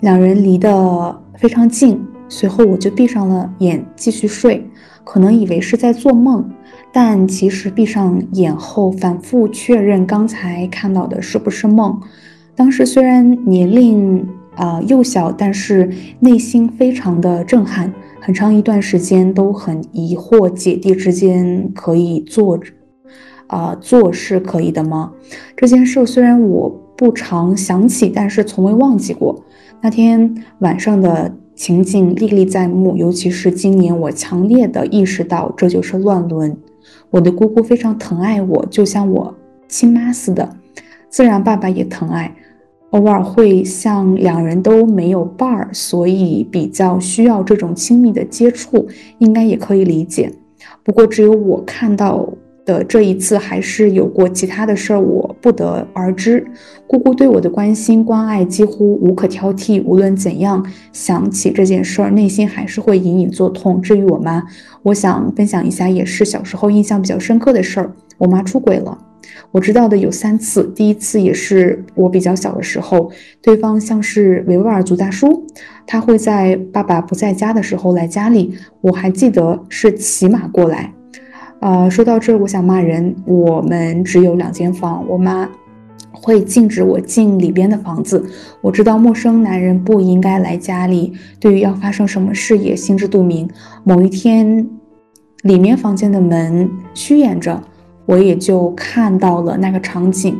[0.00, 2.00] 两人离得非常近。
[2.28, 4.68] 随后我就闭上了眼继续睡，
[5.04, 6.48] 可能以为是在做梦。
[6.98, 12.00] 但其实闭上眼后，反复确认刚才看到的是不是梦。
[12.54, 17.92] 当时虽然年龄啊幼小，但是内心非常的震撼。
[18.18, 22.58] 很长一段时间都很疑惑，姐弟之间可以做，
[23.48, 25.12] 啊做是可以的吗？
[25.54, 29.44] 这件事虽然我不常想起，但是从未忘记过。
[29.82, 36.56] 那天晚上的情景历历在目，尤其是今年，我强烈的意识到这就是乱伦。
[37.10, 39.34] 我的姑姑非常疼爱我，就像我
[39.68, 40.48] 亲妈似的。
[41.08, 42.34] 自然，爸爸也疼爱，
[42.90, 48.86] 偶尔会像两人都没有伴儿，所以比较需要这种亲密的接触，
[49.18, 50.32] 应该也可以理解。
[50.82, 52.28] 不过，只有我看到。
[52.66, 56.44] 的这一次还是有过其他的事儿，我不得而知。
[56.86, 63.80] 姑姑对我的关心关爱几乎无可挑剔，无论怎样想起这件事儿，内心还是会隐隐作痛。
[63.80, 64.42] 至于我妈，
[64.82, 67.92] 我想分享一下，也是小时候印象比较深刻的事儿。
[68.18, 68.98] 我妈出轨了，
[69.52, 70.64] 我知道的有三次。
[70.74, 75.46] 第一次也是我比较小的时候，对方像是维吾尔族大叔，
[75.86, 80.92] 他会在爸爸不在家的时候来家里，我还记得是骑马过来。
[81.66, 83.12] 呃，说到这，我想骂人。
[83.24, 85.50] 我们只有两间房，我妈
[86.12, 88.24] 会禁止我进里边的房子。
[88.60, 93.50] 我知道陌生男人不应该来家里，对于要发生什么事也心知肚明。
[93.82, 94.64] 某一天，
[95.42, 97.60] 里面房间的门虚掩着，
[98.04, 100.38] 我也就看到了那个场景。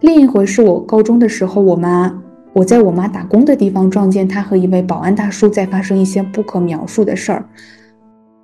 [0.00, 2.12] 另一回是我高中的时候，我妈
[2.52, 7.46] 我在我妈打工的地方撞见她和一位保安大叔在发生一些不可描述的事儿。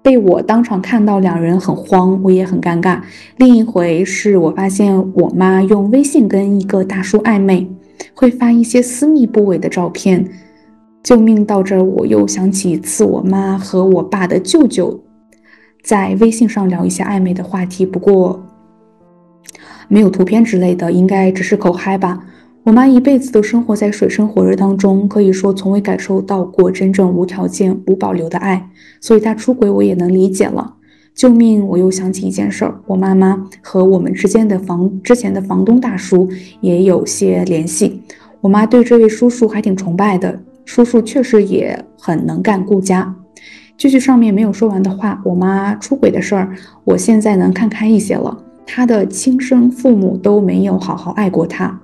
[0.02, 3.00] 被我当场看到，两人很慌，我也很尴尬。
[3.36, 7.70] 另一回是我发现我妈用微信跟一个大叔暧昧，
[8.14, 10.26] 会发一些私密部位的照片。
[11.02, 11.44] 救命！
[11.44, 15.02] 到这儿我又想起一次我妈和我爸的舅舅
[15.82, 18.42] 在微信上聊一些暧昧的话题，不过
[19.88, 22.22] 没有图片之类的，应该只是口嗨吧。
[22.62, 28.68] 我妈一辈子都生活在水深火热当中，可以说从未感受到过真正无条件、无保留的爱，
[29.00, 30.74] 所以她出轨我也能理解了。
[31.14, 31.66] 救命！
[31.66, 36.28] 我又想起一件事儿，我妈妈和我们之间的房之前的房东大叔
[36.60, 38.02] 也有些联系。
[38.42, 43.14] 我妈对这位叔叔还挺崇拜的，叔叔确实也很能干顾家。
[43.78, 48.44] 继续上面没有说完的话，我妈出轨的事儿，我现在能看开一些了。
[48.66, 51.80] 她的亲生父母都没有好好爱过她。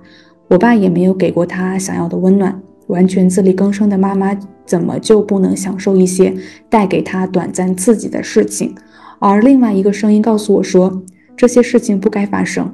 [0.47, 6.33] 我爸也没有给过他想要的温暖，完全自力更生的妈妈怎么就不能享受一些
[6.69, 8.73] 带给他短暂刺激的事情？
[9.19, 11.01] 而另外一个声音告诉我说，
[11.35, 12.71] 这些事情不该发生。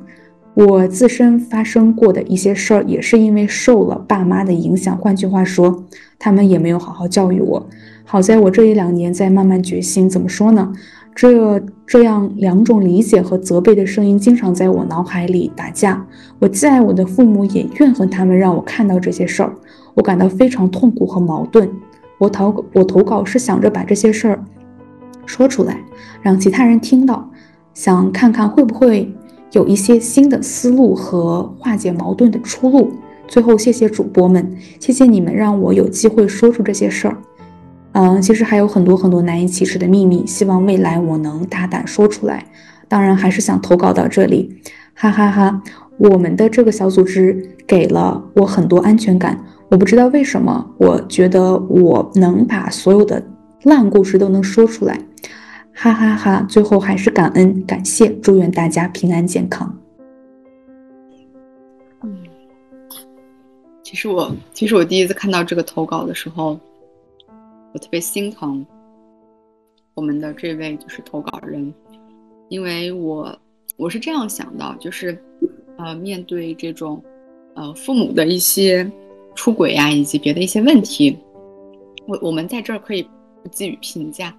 [0.55, 4.95] 我自身发生过的一些事儿，也是因为受了爸妈的影响。
[4.95, 5.83] 换句话说，
[6.19, 7.67] 他们也没有好好教育我。
[8.05, 10.07] 好在我这一两年在慢慢觉醒。
[10.07, 10.71] 怎么说呢？
[11.15, 16.05] 这这样两种理解和责备的声音经常在我脑海里打架。
[16.39, 19.53] 我既爱我的父母，也怨恨他们让我看到这些事儿。
[19.93, 21.69] 我感到非常痛苦和矛盾。
[22.17, 24.43] 我投我投稿是想着把这些事儿
[25.25, 25.79] 说出来，
[26.21, 27.29] 让其他人听到，
[27.73, 29.13] 想看看会不会
[29.51, 32.91] 有一些新的思路和化解矛盾的出路。
[33.27, 37.17] 最后，谢谢主播们，谢谢你们让我有机会说出这些事儿。
[37.93, 42.45] 嗯，其实还有很多很多难以启齿的秘密，希望未来我能大胆说出来。
[42.87, 44.55] 当然还是想投稿到这里，
[44.93, 45.63] 哈哈哈！
[45.97, 53.23] 我们的这个小组织给了我很多安全感，我不知道为什么，我觉得我能把所有的
[53.63, 54.99] 烂故事都能说出来，
[55.73, 56.45] 哈哈哈！
[56.47, 59.75] 最后还是感恩感谢，祝愿大家平安健康。
[62.03, 62.15] 嗯，
[63.83, 66.59] 其实我其实我第一次看到这个投稿的时候，
[67.73, 68.65] 我特别心疼
[69.93, 71.73] 我们的这位就是投稿人，
[72.49, 73.37] 因为我
[73.77, 75.21] 我是这样想的，就是。
[75.75, 77.03] 呃，面对这种，
[77.55, 78.89] 呃，父母的一些
[79.33, 81.17] 出轨呀，以及别的一些问题，
[82.05, 83.01] 我我们在这儿可以
[83.41, 84.37] 不给予评价，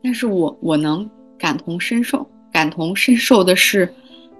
[0.00, 3.92] 但是我我能感同身受，感同身受的是，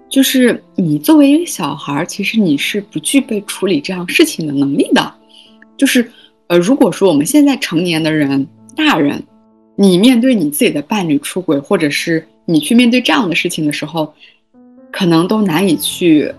[0.07, 5.13] 就是你作为一个小孩儿，其实你是不具备处理这样事情的能力的，
[5.75, 6.09] 就是，
[6.47, 9.23] 呃，如果说我们现在成年的人，大人，
[9.75, 14.13] 你面对你自己的伴侣出轨，或者是你去面对这样的事情的时候。
[14.89, 16.33] 可能都难以去，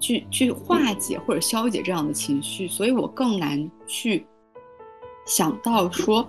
[0.00, 4.24] 去去化解或者消解这样的情绪，所以我更难去
[5.26, 6.26] 想到说，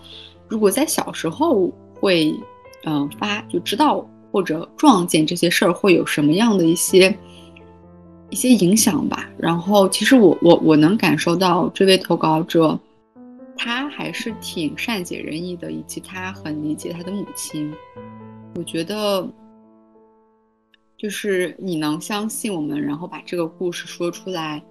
[0.48, 2.36] 如果在小时候会，
[2.84, 7.18] 嗯发就知道或者撞见这些事儿会有什么样的一些
[8.32, 9.30] 一些影响吧。
[9.38, 12.80] 然后其实我我我能感受到这位投稿者，
[13.56, 17.72] 他还是挺善解人意的，以及他很理解他的母亲。
[18.56, 19.30] 我觉得。
[20.98, 24.62] 就是你能相信我们，然后把这个故事说出来，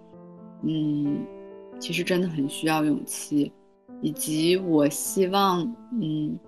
[0.62, 1.18] 嗯，
[1.80, 3.50] 其实真的很需要勇气，
[4.00, 5.60] 以及我希望，
[6.00, 6.38] 嗯，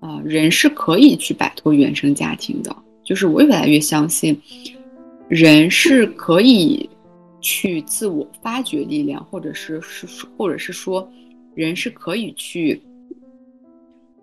[0.00, 2.76] 啊，人是可以去摆脱原生家庭的。
[3.02, 4.38] 就是我越来越相信，
[5.34, 6.88] 人是可以
[7.40, 11.10] 去自我发掘力量，或者是是，或者是说，
[11.54, 12.80] 人是可以去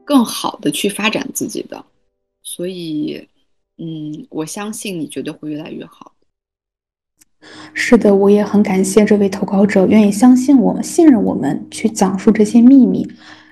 [0.06, 1.84] 更好的去发展自己的，
[2.42, 3.28] 所以。
[3.84, 6.14] 嗯，我相信你绝对会越来越好。
[7.74, 13.08] 是的，我也很感谢这位投稿者愿意相信我们、信任我们去讲述这些秘密。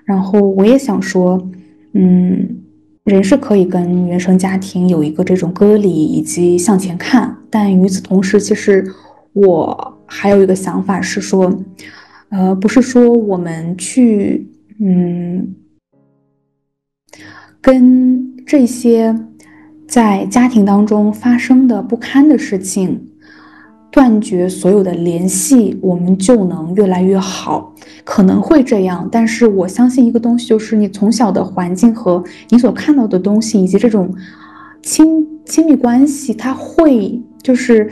[0.05, 1.49] 然后我也想说，
[1.93, 2.61] 嗯，
[3.09, 8.85] 人是可以跟原生家庭有一个这种割离以及向前看，但与此同时，其实
[9.33, 11.53] 我还有一个想法是说，
[12.29, 14.47] 呃，不是说我们去，
[14.79, 15.55] 嗯，
[17.59, 19.15] 跟这些。
[19.87, 23.08] 在家庭当中发生的不堪的事情，
[23.91, 27.73] 断绝所有的联系，我们就能越来越好。
[28.03, 34.13] 可能会这样，但是我相信一个东西，就是你从小的环境和你所看到的东西，以及这种
[34.81, 37.89] 亲亲密关系，它会就是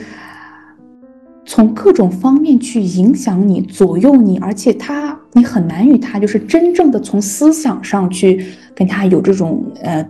[1.45, 10.07] 从各种方面去影响你、左右你，而且他你很难与他就是真正的从思想上去跟他有这种呃。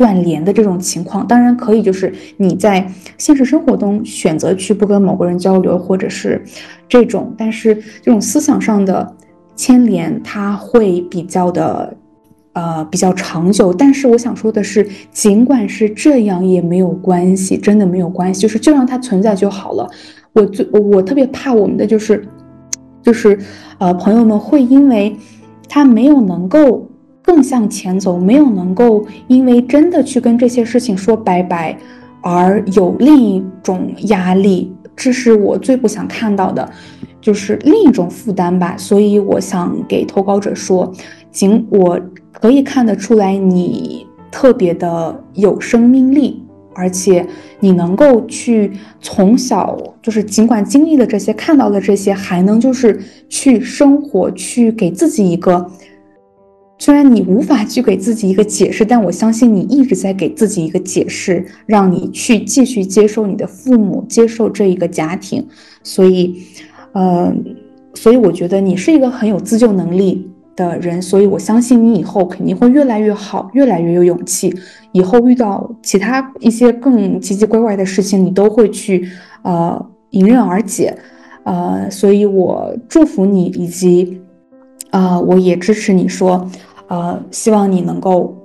[0.00, 6.42] 断联的这种情况，当然可以，就是你在现实生活中选择去不跟某个人交流，或者是
[6.88, 9.14] 这种，但是这种思想上的
[9.54, 11.94] 牵连，它会比较的，
[12.54, 13.74] 呃，比较长久。
[13.74, 19.86] 但是我想说的是，尽管是这样，也没有关系，真的没有关系，就是就让它存在就好了。
[20.32, 22.26] 我最我特别怕我们的就是，
[23.02, 23.38] 就是
[23.76, 25.14] 呃，朋友们会因为
[25.68, 26.86] 他没有能够。
[27.30, 31.78] 更向前走，没有能够因为真的去跟这些事情说拜拜，
[32.20, 36.68] 而有另一种压力，这是我最不想看到的，
[37.20, 38.74] 就是另一种负担吧。
[38.76, 40.92] 所以我想给投稿者说，
[41.30, 42.00] 仅我
[42.32, 46.42] 可以看得出来，你特别的有生命力，
[46.74, 47.24] 而且
[47.60, 55.70] 你能够去从小就是尽管经历了这些，看到了这些，还能就是去生活，去给自己一个。
[56.80, 65.46] 虽然你无法去给自己一个解释，但我相信你一直在给自己一个解释，让你去继续接受你的父母，接受这一个家庭。
[65.82, 66.42] 所以，
[66.92, 67.30] 呃，
[67.92, 74.54] 所以我觉得你是一个很有自救能力的人，所以我相信你以后肯定会越来越好，越来越有勇气。
[74.92, 79.06] 以后遇到其他一些更奇奇怪怪的事情，你都会去
[79.42, 80.96] 呃迎刃而解。
[81.44, 84.18] 呃，所以我祝福你，以及
[84.90, 86.50] 呃，我也支持你说。
[86.90, 88.36] 呃，希望你能够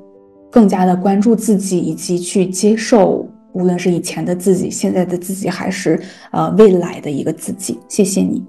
[0.51, 5.99] 更加的关注自己，以及去接受，无论是以前的自己、现在的自己，还是
[6.31, 7.79] 呃未来的一个自己。
[7.89, 8.43] 谢谢你。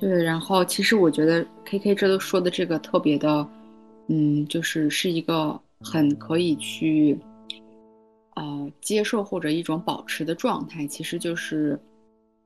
[0.00, 3.44] 对，然后其实我觉得 K K 这都说的这个特别的，
[4.06, 7.18] 嗯，就是是一个很可以去
[8.36, 11.76] 呃接受或者一种保持的状态，其实就是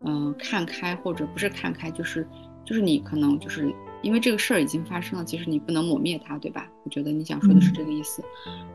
[0.03, 2.27] 嗯看开或者不是看开，就是
[2.65, 3.71] 就是你可能就是
[4.03, 6.69] 因为这个事儿已经发生了，其实你不能抹灭它，对吧？
[6.85, 8.23] 我觉得你想说的是这个意思。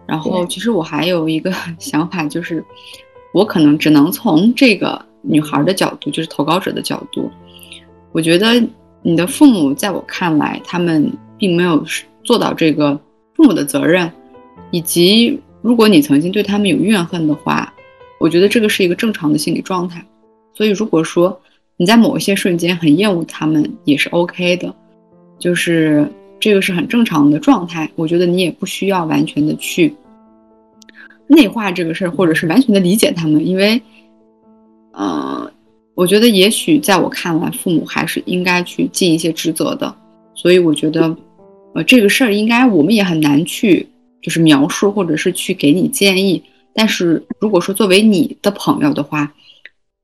[0.08, 2.64] 然后，其实我还有一个 想法，就是
[3.34, 7.30] 我可能只能从这个女孩的角度，就是投稿者的角度，
[8.12, 8.64] 我觉得
[9.02, 11.86] 你的父母在我看来，他们并没有
[12.24, 13.00] 做到这个
[13.36, 14.10] 父母的责任，
[14.72, 17.74] 以及如果你曾经对他们有怨恨的话，
[18.20, 20.04] 我觉得这个是一个正常的心理状态。
[20.54, 21.40] 所以，如果说
[21.76, 24.74] 你在某一些瞬间很厌恶他们，也是 OK 的。
[25.40, 26.10] 就是
[26.40, 29.94] 这个是很正常的状态，我觉得你也不需要完全的去
[31.28, 33.82] 内化这个事儿，或者是完全的理解他们，因为，
[34.94, 35.52] 呃，
[35.94, 39.94] 我觉得也许在我看来，父母还是应该去尽一些职责的，
[40.34, 41.16] 所以我觉得，
[41.76, 43.88] 呃，这个事儿应该我们也很难去
[44.22, 46.42] 就是描述，或者是去给你建议。
[46.74, 49.34] 但是如果说作为你的朋友的话，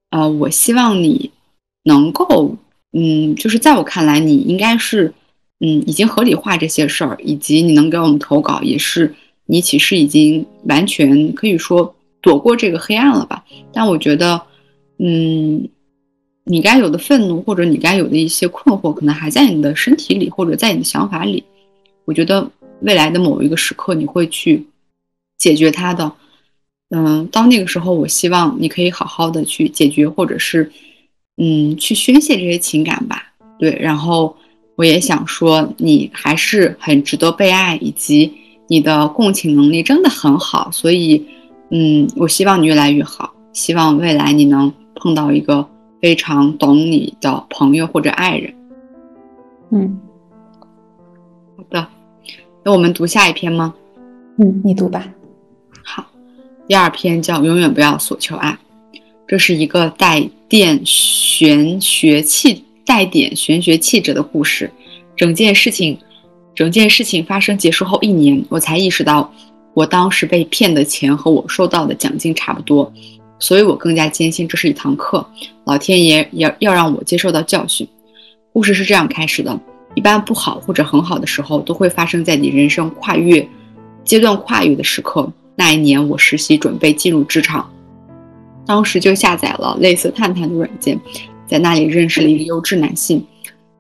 [0.10, 1.32] 呃，我希望你
[1.84, 2.56] 能够，
[2.92, 5.14] 嗯，就是在我看来，你应该是。
[5.66, 13.42] 嗯，已经合理化这些事儿，以及你能给我们投稿，也是你其实已经完全可以说躲过这个黑暗了吧？
[13.72, 14.42] 但我觉得，
[15.00, 15.66] 嗯，
[16.44, 21.42] 你该有的愤怒或者你该有的一些困惑，可能还在你的身体里或者在你的想法里。
[22.04, 22.52] 我觉得
[22.82, 24.68] 未来的某一个时刻你会去
[25.38, 26.12] 解决它的。
[26.90, 30.70] 嗯，到那个时候，我希望你可以好好的去解决，或者是
[31.38, 33.32] 嗯去宣泄这些情感吧。
[33.58, 34.36] 对，然后。
[34.76, 38.34] 我也想说，你还是很值得被爱，以及
[38.68, 40.72] 你的共情能力真的很好。
[40.72, 41.24] 所以，
[41.70, 45.68] 嗯，我希望你越来越好，希望未来你能碰到一个
[46.02, 48.54] 非常懂你的朋友或者爱人。
[49.72, 50.00] 嗯，
[51.56, 51.88] 好的，
[52.64, 53.76] 那我们读下一篇吗？
[54.40, 55.08] 嗯，你读吧。
[55.84, 56.04] 好，
[56.68, 58.58] 第二篇叫《永远不要索求爱》，
[59.28, 62.66] 这是一个带电玄学气。
[62.86, 64.70] 带点玄学气质的故事，
[65.16, 65.98] 整件事情，
[66.54, 69.32] 整件事情发生结束后一年，我才意识到，
[69.74, 72.92] 我当时被骗的钱和我收到的奖金差不多，
[73.40, 75.26] 所以我更加坚信这是一堂课，
[75.66, 77.88] 老天爷要要让我接受到教训。
[78.52, 79.60] 故事是这样开始的：
[79.96, 83.48] 一般不好或者很好的时候，都会发生在你人生跨越
[84.04, 85.32] 阶段跨越的时刻。
[85.56, 87.72] 那一年，我实习准备进入职场，
[88.66, 91.00] 当时就下载了类似探探的软件。
[91.54, 93.24] 在那里认识了一个优质男性，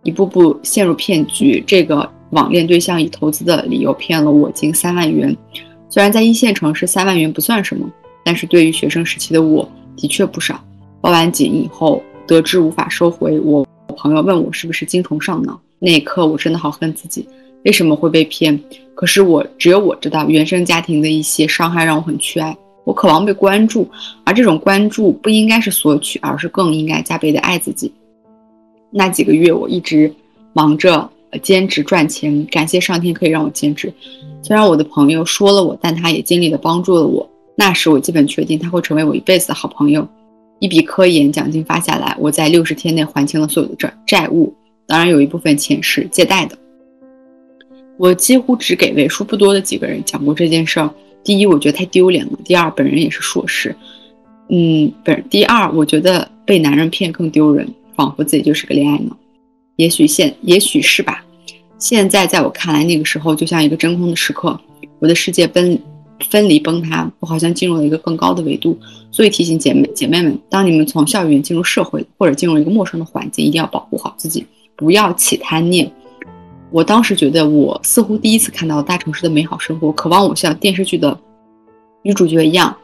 [0.03, 1.63] 一步步陷入骗局。
[1.65, 5.35] 这个网恋对象以投资的理由骗了我近三万元。
[5.89, 7.89] 虽然在一线城市三万元不算什么，
[8.23, 9.67] 但是对于学生时期的我
[9.97, 10.63] 的确不少。
[11.01, 13.65] 报完警以后，得知无法收回，我
[13.97, 15.59] 朋友问我是不是精虫上脑。
[15.79, 17.27] 那一刻，我真的好恨自己，
[17.65, 18.63] 为什么会被骗？
[18.93, 22.55] 可是我只有我知道，原生家庭的一些伤害让我很缺爱。
[22.83, 23.89] 我渴望被关注，
[24.23, 27.91] 而这种关注不应该是索取，而是更应该加倍的爱自己。
[28.91, 30.13] 那几个月，我一直
[30.53, 31.09] 忙着
[31.41, 33.91] 兼职赚钱，感谢上天可以让我兼职。
[34.41, 37.27] 虽然我的朋友说了我，但他也尽力的帮助了我。
[37.55, 40.07] 那时我基本确定他会成为我一辈子的好朋友。
[40.59, 44.53] 一笔科研奖金发下来，我在六十天内还清了所有的债债务，
[44.85, 46.57] 当然有一部分钱是借贷的。
[47.97, 50.89] 我几乎只给为数不多的几个人讲过这件事儿。
[51.23, 52.31] 第一，我觉得太丢脸了。
[52.43, 53.75] 第二，本人也是硕士，
[54.49, 59.15] 嗯，本第二，我觉得被男人骗更丢人，仿佛自己就是个恋爱脑。
[59.77, 61.23] 也许现，也许是吧。
[61.79, 64.59] 现在在我看来，那个时候就像一个真空的时刻，
[64.99, 65.77] 我的世界分
[66.29, 68.77] 分离崩塌，我好像进入了一个更高的维度。
[69.11, 74.45] 所以提醒姐妹姐妹们，当你们从校园进入社会，或者进入一个陌生的环境，一定要保护好自己，
[74.75, 75.91] 不要起贪念。
[76.73, 81.15] 我当时觉得，我似乎第一次看到大城市的美好生活，渴望我像电视剧的
[82.01, 82.75] 女主角一样，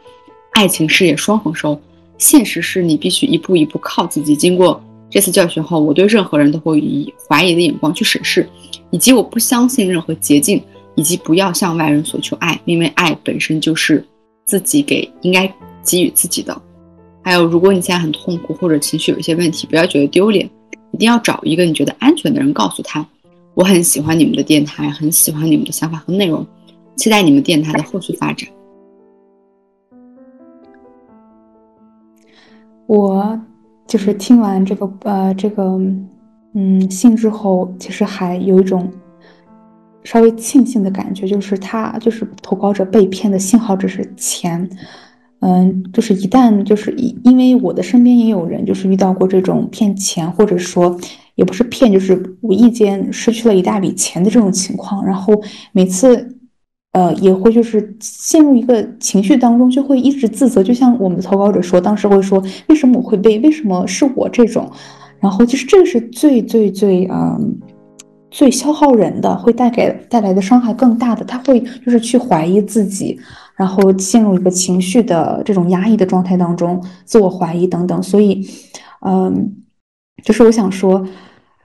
[0.52, 1.78] 爱情事业双丰收。
[2.20, 4.36] 现实是你必须一步一步靠自己。
[4.36, 4.80] 经过
[5.10, 8.48] 这次教训后，我对任何人都会以怀疑的眼光去审视，
[8.92, 10.62] 以及我不相信任何捷径，
[10.94, 14.06] 以及不要向外人索求爱，因为爱本身就是
[14.46, 15.52] 自己给应该
[15.84, 16.56] 给予自己的。
[17.24, 20.48] 还有，如果你现在很痛苦或者情绪有一些问题，不要觉得丢脸，
[20.92, 23.04] 一定要找一个你觉得安全的人告诉他。
[23.60, 26.48] 我很喜欢你们的电台，很喜欢你们的想法和内容，
[26.96, 28.48] 期待你们电台的后续发展。
[32.88, 33.38] 我
[33.86, 35.78] 就是听完这个呃这个
[36.54, 38.90] 嗯信之后，其实还有一种
[40.06, 44.70] 稍微庆幸的感觉，就是他就是投稿者被骗的信号只是钱，
[45.42, 50.98] 嗯，就是一旦就是因因为我的身边也有人就是遇到过这种骗钱，或者说。
[51.40, 55.34] 也不是骗，就是无意间失去了一大笔钱的这种情况，然后
[55.72, 56.38] 每次，
[56.92, 60.62] 呃，也会就是陷入一个情绪当中，就会一直自责。
[60.62, 63.40] 就像我们的投稿者说，当时会说，为什么我会被？
[63.40, 64.70] 为什么是我这种？
[65.22, 67.58] 然后就是这个是最最最，嗯，
[68.30, 71.24] 最消耗人的，会带给带来的伤害更大的。
[71.24, 73.18] 他会就是去怀疑自己，
[73.56, 78.04] 然后陷入一个情绪的这种压抑的状态当中，自我怀疑等等。
[78.04, 78.46] 所以，
[79.08, 79.54] 嗯，
[80.22, 81.02] 就是我想说。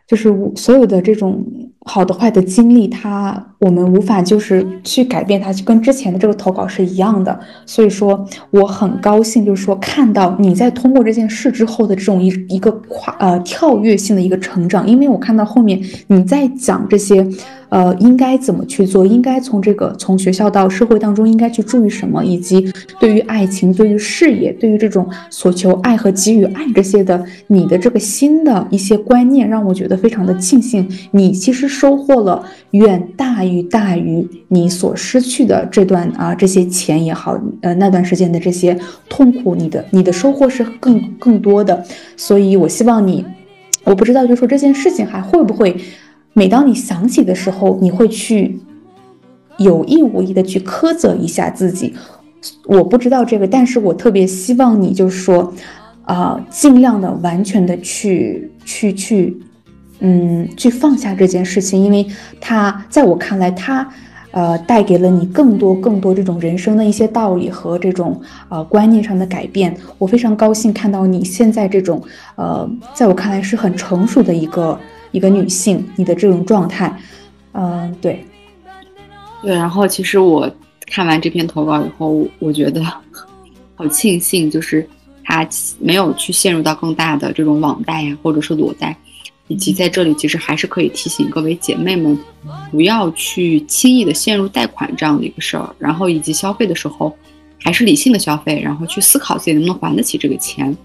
[0.06, 1.44] 就是所有的这种
[1.86, 7.38] 好的坏的经历，它我们无法就是去改变它，就跟之前的这个投稿是一样的。
[7.66, 17.26] 所以说我很高兴，就是说看到你在通过这件事之后的这种一一个跨呃跳跃性的一个成长，因为我看到后面你在讲这些。
[17.74, 19.04] 呃，应该怎么去做？
[19.04, 22.24] 应该从这个从学校到社会当中应该去注意什么？
[22.24, 30.88] 以及对于爱情、对于事业、对于这种所求爱和给予爱这些的，你的这个新的一些观念，让我觉得非常的庆幸。
[31.10, 41.84] 你其实收获了远大于大于你所失去的这段啊这些钱也好，呃那段时间的这些痛苦，你的你的收获是更更多的。
[42.16, 43.24] 所以我希望你，
[43.82, 45.76] 我不知道就说这件事情还会不会。
[46.36, 48.58] 每当你想起的时候，你会去
[49.58, 51.94] 有意无意的去苛责一下自己。
[52.66, 55.54] 我不知道这个，但是我特别希望你就是说，
[56.02, 59.38] 啊，尽量的完全的去去去，
[60.00, 62.04] 嗯，去放下这件事情，因为
[62.40, 63.88] 它在我看来，它
[64.32, 69.74] 呃带给了你更多更多这种人生的一些道理和这种呃观念上的改变。
[69.98, 72.02] 我非常高兴看到你现在这种
[72.34, 74.76] 呃，在我看来是很成熟的一个。
[75.14, 76.92] 一个女性，你的这种状态，
[77.52, 78.26] 嗯，对，
[79.40, 79.54] 对。
[79.54, 80.52] 然后其实我
[80.86, 82.82] 看完这篇投稿以后，我觉得
[83.76, 84.84] 好庆幸，就是
[85.22, 85.48] 他
[85.78, 88.96] 没有去陷入到更大的这种网贷呀，或者是裸贷，
[89.46, 92.18] 以及在这里其实还是可以提醒各位姐妹们，
[92.72, 95.72] 不要去轻易的陷入贷款这样的一个事儿。
[95.78, 97.16] 然后以及消费的时候，
[97.60, 100.76] 还是理性的消费，然后去思考自己能不能还得起这个钱。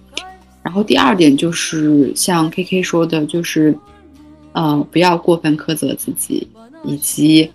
[0.62, 3.76] 然后第二点就是像 K K 说的，就是。
[4.54, 6.48] 呃，不要过分苛责自己，
[6.84, 7.50] 以及，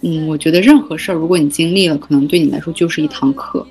[0.00, 3.66] 嗯，我觉得任何事儿，如果你经历了，可能对你来说就是一堂课，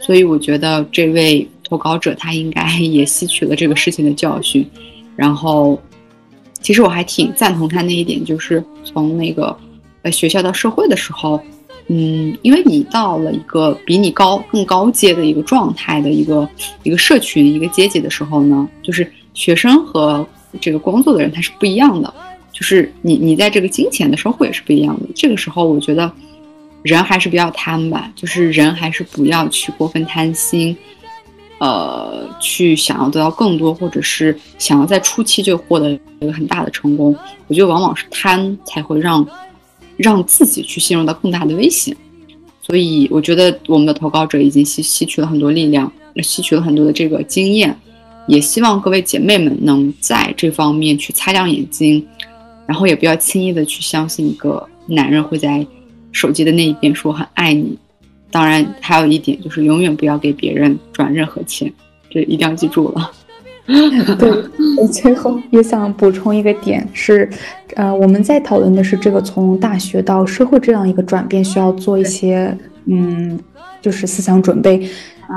[0.00, 4.68] 所以我觉得这位投稿者他应该 也吸取了这个事情的教训，
[5.14, 5.80] 然后，
[6.60, 9.56] 其实我还挺赞同他那一点，就是从那个
[10.02, 11.40] 呃学校到社会的时候，
[11.86, 16.48] 嗯，因为你到了一个比你高更高阶的一个状态的一个
[16.82, 20.26] 一个社群一个阶级的时候呢，就是学生和。
[20.60, 22.12] 这个工作的人他是不一样的，
[22.52, 25.06] 就是你你在这个金钱的收获也是不一样的。
[25.14, 26.10] 这个时候，我觉得
[26.82, 30.76] 人还是不要贪吧，就是人还是不要去过分贪心，
[31.58, 35.90] 呃，去想要得到更多，或者是想要在初期就获得
[36.20, 37.16] 一个很大的成功。
[37.48, 39.26] 我觉得往往是贪才会让
[39.96, 41.96] 让自己去陷入到更大的危险。
[42.62, 45.90] 所以，我觉得我们的投稿者已经吸吸取了很多力量，
[46.22, 47.76] 吸取了很多的这个经验。
[48.26, 52.04] 也希望各位姐妹们能在这方面去擦亮眼睛，
[52.66, 55.66] 然后也不要轻易的去相信一个男人会在
[56.12, 57.78] 手机的那一边说很爱你。
[58.30, 61.72] 当然，还有一点就是永远不要给别人转任何钱，
[62.10, 63.10] 这一定要记住了。
[63.66, 64.30] 对，
[64.78, 67.28] 我最后也想补充一个点是，
[67.74, 73.38] 呃，我们在讨论的是这个从大学到社会这样一个转变需要做一些，嗯，
[73.80, 74.88] 就是思想准备。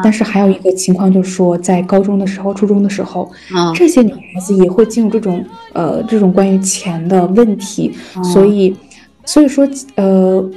[0.03, 3.31] 但是还有一个情况，就是说，在高中的时候、初中的时候，
[3.73, 7.91] 这些女孩子也会进入这种呃这种关于钱的问题，
[8.23, 8.75] 所以，
[9.25, 10.49] 所以说呃，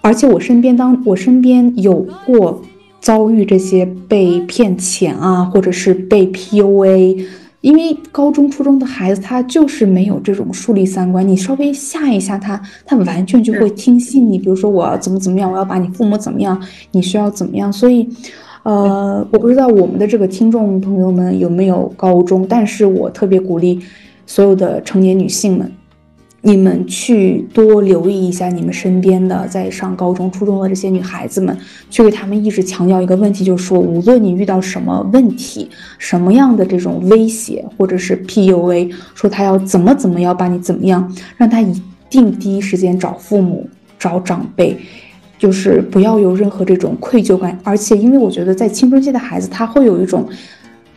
[0.00, 2.62] 而且我身边当我身边有过
[3.00, 7.26] 遭遇这些被骗钱啊，或者是被 PUA，
[7.60, 16.60] 因为高中、初中的孩子他就是没有这种树立三观，你稍微吓一吓他，他完全就会听信你，比如说我要怎么怎么样，我要把你父母怎么样，
[16.92, 18.08] 你需要怎么样，所以。
[18.64, 23.80] 呃，我不知道我们的这个听众朋友们有没有高中，但是我特别鼓励
[24.26, 25.72] 所有的成年女性们，
[26.42, 31.56] 你们去多留意一下你们身边的在上高中、初中的这些女孩子们，
[31.88, 43.66] 去给他们一直强调一个问题，就是说，无论你遇到什么问题、什么样的这种威胁或者是 PUA，说他要怎么怎么要把你怎么样，让他一定第一时间找父母、
[43.98, 44.76] 找长辈。
[45.38, 50.28] 就是不要有任何这种愧疚感，而且因为我觉得在青春期的孩子，他会有一种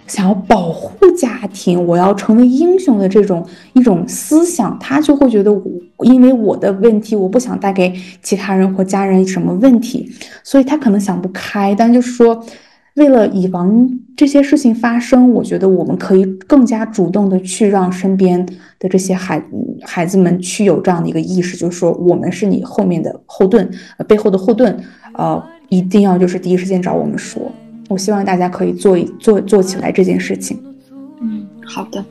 [0.08, 10.12] 想要保护家庭，我要成为英雄的这种一种思想，他就会觉得我因为我的问题，我不想带给其他人或家人什么问题，
[10.44, 12.44] 所以他可能想不开，但就是说。
[12.96, 18.46] 为了以防这些事情发生，我觉得我们可以更加主动的去让身边
[18.80, 19.42] 的这些孩
[19.82, 24.78] 孩子们去有这样的一个意识，就是说我们是你后面的后盾，呃，背后的后盾，
[25.14, 27.52] 呃，一定要就是第一时间找我们说。
[27.88, 30.62] 我希望大家可以做一做做起来这件事情。
[31.22, 32.04] 嗯，好的。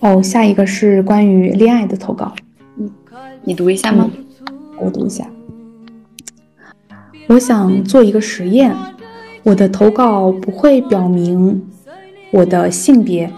[0.00, 2.34] 哦，下一个是关于恋爱的投稿。
[2.78, 2.90] 嗯，
[3.44, 4.10] 你读一下吗？
[4.80, 5.24] 我读一下。
[7.28, 8.72] 我想做一个实验，
[9.42, 11.60] 我的投稿不会表明
[12.30, 13.28] 我的性别，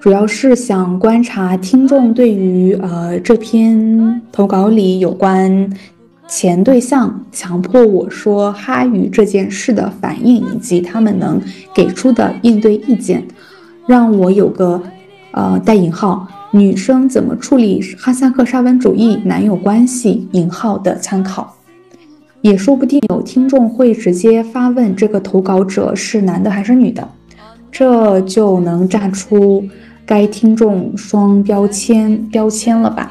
[0.00, 5.72] 主要是想观察听众对于呃这篇投稿里有关
[6.26, 11.40] 前对象强迫我说哈语这件事的反应，以及他们能
[11.72, 13.22] 给出的应对意见，
[13.86, 14.82] 让我有个
[15.30, 21.53] 呃带引号女生怎么处理哈萨克沙文主义男友关系引号的参考。
[22.44, 27.08] 也说不定有听众会直接发问：这个投稿者是男的还是女的？
[27.72, 29.64] 这就能炸出
[30.04, 33.10] 该听众双标签标签了吧？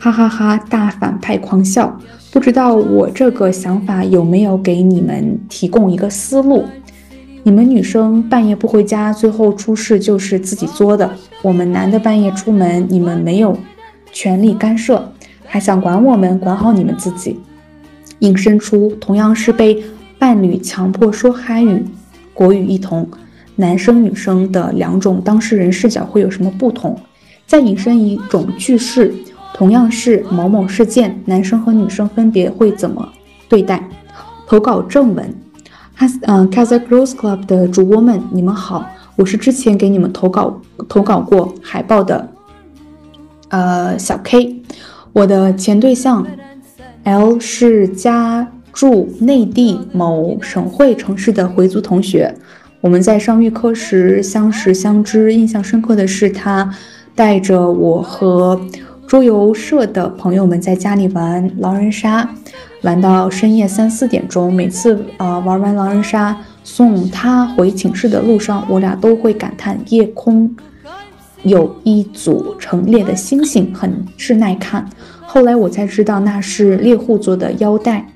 [0.00, 0.58] 哈哈哈！
[0.68, 2.00] 大反派狂笑。
[2.32, 6.64] 不知道我这个想法有没有给你们提供一个思路？
[7.44, 11.08] 你们女生半夜不回家，最后出事就是自己作的。
[11.42, 13.56] 我们男的半夜出门，你们没有
[14.10, 15.12] 权利干涉，
[15.44, 16.36] 还想管我们？
[16.40, 17.38] 管好你们自己。
[18.20, 19.82] 引申出同样是被
[20.18, 21.84] 伴侣强迫说韩语，
[22.34, 23.08] 国语一同，
[23.56, 26.98] 男生女生的两种当事人视角会有什么不同？
[27.46, 29.14] 再引申一种句式，
[29.54, 33.08] 同样是某某事件，男生和女生分别会怎么
[33.48, 33.88] 对待？
[34.48, 35.34] 投稿正文，
[35.94, 42.28] 哈嗯 k a z a Girls Club 的主播们，你们好，我是之前给你们投稿投稿过海报的，
[43.50, 44.62] 呃小 K，
[45.12, 46.26] 我的前对象。
[47.04, 52.34] L 是家住内地某省会城市的回族同学，
[52.80, 55.32] 我们在上预科时相识相知。
[55.32, 56.70] 印象深刻的是，他
[57.14, 58.60] 带着我和
[59.06, 62.28] 桌游社的朋友们在家里玩狼人杀，
[62.82, 64.52] 玩到深夜三四点钟。
[64.52, 70.54] 每次啊玩完狼人杀，送他回寝室的路上，我俩都会感叹夜空
[71.42, 74.86] 有一组成列的星星，很是耐看。
[75.30, 78.06] 后来我才知道那是猎户座的腰带。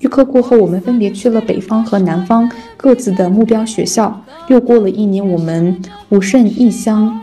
[0.00, 2.46] 预科过后，我们分别去了北方和南方
[2.76, 4.22] 各自的目标学校。
[4.48, 5.80] 又过了一年，我们
[6.10, 7.18] 不甚异乡，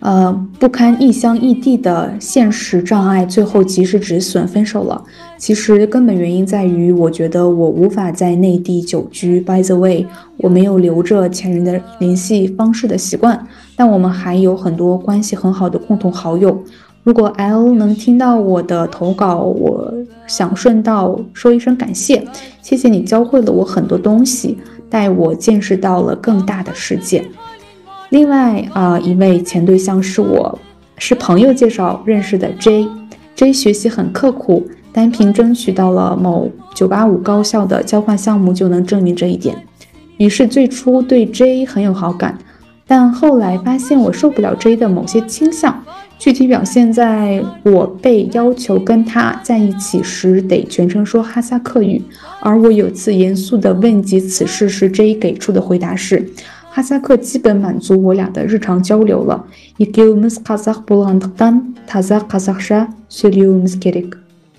[0.00, 5.02] 呃，不堪异乡异地的现实障碍，最后及时止损，分手了。
[5.38, 9.40] 其实根本原因在于，我觉得我无法在内地久居。
[9.40, 10.06] By the way，
[10.36, 16.62] 我没有留着前任的联系方式的习惯，但我们还有很多关系很好的共同好友。
[17.04, 19.92] 如果 L 能听到我的投稿，我
[20.28, 22.24] 想顺道说一声感谢，
[22.62, 24.56] 谢谢你教会了我很多东西，
[24.88, 27.24] 带我见识到了更大的世界。
[28.10, 30.56] 另外啊，一位前对象是我
[30.96, 39.56] 是朋友介绍认识的 J，J 学习很刻苦，单凭争取到了某985高校的交换项目就能证明这一点。
[40.18, 42.38] 于是最初对 J 很有好感，
[42.86, 45.82] 但后来发现我受不了 J 的某些倾向。
[46.22, 52.00] 具体表现在我被要求跟他在一起时，得全程说哈萨克语。
[52.40, 56.24] 而我有次严肃地问及此事时，J 给出的回答是：
[56.70, 59.44] 哈萨克基本满足我俩的日常交流了。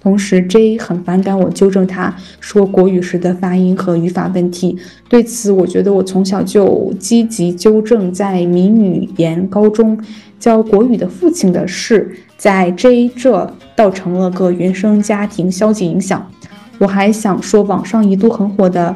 [0.01, 4.77] 同时，J 很反感我纠正他说国语时的发音和语法问题。
[5.07, 9.97] 对此，我觉得我从小就积极纠正在民语言高中。
[10.43, 16.29] 教国语的父亲的事，在 J 这倒成了个原生家庭消极影响。
[16.79, 18.93] 我还想说，网上一度很火的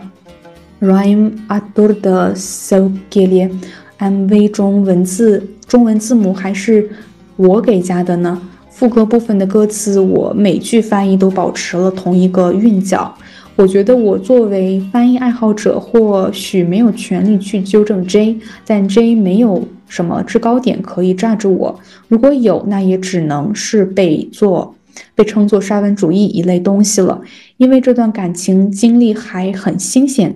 [0.81, 3.49] Rhyme Ador 的 So Gilly
[3.97, 6.89] MV 中文字中文字母还是
[7.37, 8.41] 我给加的呢？
[8.69, 13.15] 副歌部分的歌词，我每句翻译都保持了同一个韵脚。
[13.55, 19.65] 我觉得我作为翻译爱好者，或许没有权利去纠正 J，但 J 没有。
[19.87, 21.79] 什么制高点可以抓住我？
[22.07, 24.75] 如果有，那也只能是被做
[25.15, 27.21] 被称作沙文主义一类东西了。
[27.57, 30.35] 因为这段感情经历还很新鲜，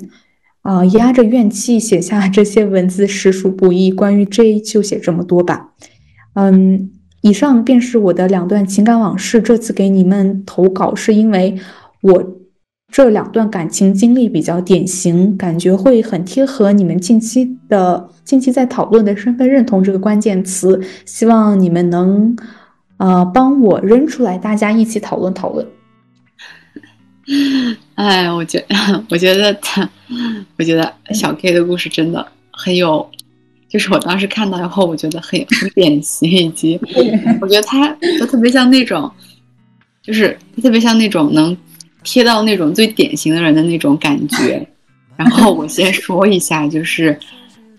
[0.61, 3.91] 啊，压着怨气写下这些文字实属不易。
[3.91, 5.71] 关于 J 就写这么多吧。
[6.33, 6.89] 嗯，
[7.21, 9.41] 以上便是我的两段情感往事。
[9.41, 11.57] 这次给你们投稿，是因为
[12.01, 12.40] 我。
[12.91, 22.35] 这两段感情经历比较典型，感觉会很贴合你们近期的近期在讨论的身份认同这个关键词，希望你们能，
[22.97, 25.65] 呃，帮我扔出来，大家一起讨论讨论。
[27.95, 28.61] 哎，我觉，
[29.09, 29.89] 我觉得他，
[30.57, 33.09] 我觉得小 K 的故事真的很有，
[33.69, 36.77] 就是我当时看到以后，我觉得很很典型，以及
[37.39, 39.09] 我觉得他就特别像那种，
[40.01, 41.55] 就是特别像那种能。
[42.03, 44.67] 贴到那种最典型的人的那种感觉，
[45.15, 47.17] 然后我先说一下，就是，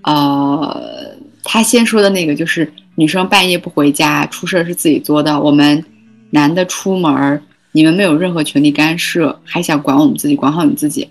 [0.02, 5.40] 呃，他先说的那个就是女生半夜不回家，出事是自己作的。
[5.40, 5.84] 我们
[6.30, 7.42] 男的出门，
[7.72, 11.08] 你们没有任何权利干涉，还想管我们自己，管好你自己。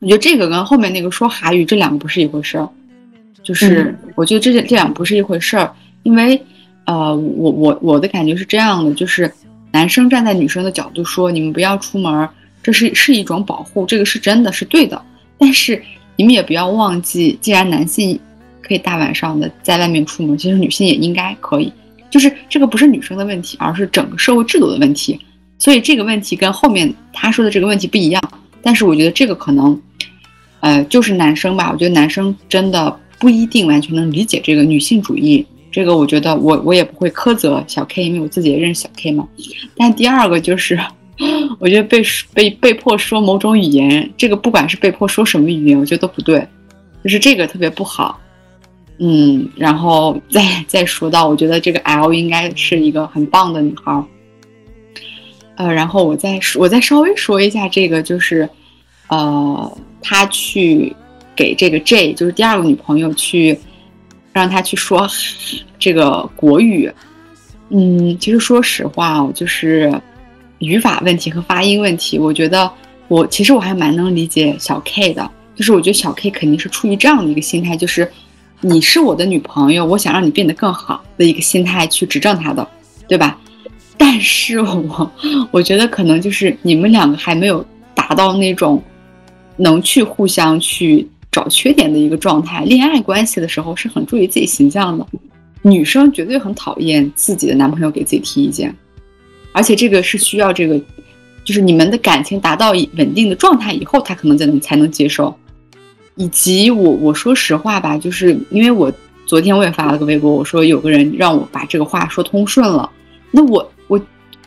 [0.00, 2.68] 我觉得这个跟后面那个说韩语这两个不是一回事儿，
[3.42, 6.40] 就是我觉得这这两不是一回事儿，因为
[6.84, 9.32] 呃，我我我的感觉是这样的，就是
[9.72, 12.28] 男生站在女生的角度说，你们不要出门，
[12.62, 15.02] 这是是一种保护，这个是真的是对的。
[15.38, 15.82] 但是
[16.16, 18.20] 你们也不要忘记，既然男性。
[18.64, 21.70] 可以大晚上的在外面出门，其实女性也应该可以，
[22.08, 25.18] 就是这个不是女生的问题，而是整个社会制度的问题。
[25.58, 28.22] 所以这个问题跟后面他说的这个问题不一样。
[28.62, 29.78] 但是我觉得这个可能，
[30.60, 31.70] 呃，就是男生吧。
[31.72, 35.44] 我觉得男生真的不一定完全能理解这个女性主义。
[35.72, 39.26] 这个我觉得我我也不会苛责小 K，因为我自己也认识小 K 嘛。
[39.76, 40.78] 但第二个就是，
[41.58, 42.02] 我觉得被
[42.34, 46.46] 被被迫说某种语言，这个不管是被迫说什么语言，我觉得都不对，
[47.02, 48.20] 就是这个特别不好。
[48.98, 54.04] 嗯，然后再再说到，我觉得这个 L 应该是一个很棒的女孩。
[55.56, 58.48] 呃，然后我再，我再稍微说一下这个，就是，
[59.08, 60.94] 呃，他去
[61.34, 63.58] 给这个 J，就是第二个女朋友去
[64.32, 65.08] 让他去说
[65.78, 66.90] 这个国语。
[67.70, 69.92] 嗯，其实说实话，我就是
[70.58, 72.70] 语法问题和发音问题，我觉得
[73.08, 78.10] 我其实我还蛮能理解小 K 的，就是我觉得小 K 肯定是出于这样的一个心态，就是。
[78.64, 82.64] 你是我的女朋友，我想让你变得更好的一个心态去指正他的，
[83.08, 83.36] 对吧？
[83.98, 85.12] 但是我
[85.50, 88.80] 我觉得可能就是你们两个还没有达到那种
[89.56, 92.64] 能去互相去找缺点的一个状态。
[92.64, 95.04] 恋爱关系的时候是很注意自己形象的，
[95.62, 98.72] 女生绝对很讨厌自己的男朋友给自己提意见，
[99.50, 100.78] 而且这个是需要这个，
[101.42, 105.34] 就是你们的感情达到稳定的状态以后，他可能才能才能接受。
[106.16, 108.92] 以及我我说实话吧，就是因为我
[109.24, 112.90] 昨天我也发了个微博，我说有个人让我把这个话说通顺了，
[113.30, 113.98] 那我我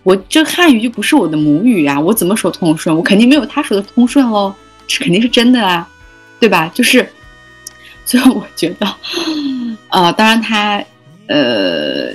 [0.03, 2.95] 我这汉语就不是我的母语呀，我怎么说通顺？
[2.95, 4.53] 我肯定没有他说的通顺喽，
[4.85, 5.89] 这肯定是真的啊，
[6.39, 6.71] 对吧？
[6.73, 7.07] 就是，
[8.05, 8.87] 所以我觉得，
[9.89, 10.83] 呃，当然他，
[11.27, 12.09] 呃，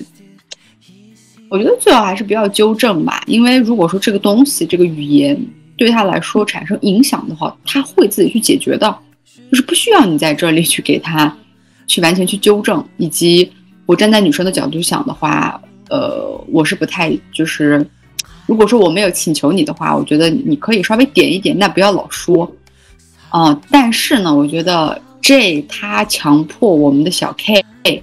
[1.49, 5.37] 我觉得最好还是不要纠正吧，因为如果说这个东西这个语言
[5.77, 8.99] 对他来说产生影响的话，他会自己去解决的。
[9.51, 11.37] 就是不需要你在这里去给他，
[11.89, 13.51] 去完全去纠正，以及
[13.85, 17.85] 我站在女生的角度想的话，呃，我是不太就是，
[18.47, 22.49] 如果说我没有请求你的话，我觉得你可以稍微点一点，那不要老说，
[23.31, 27.65] 啊，但是呢，我觉得这他强迫我们的小 K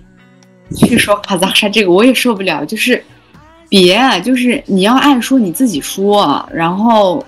[0.75, 3.03] 去说哈扎沙这个我也受不了，就是
[3.69, 7.23] 别，就是你要爱说你自己说，然后。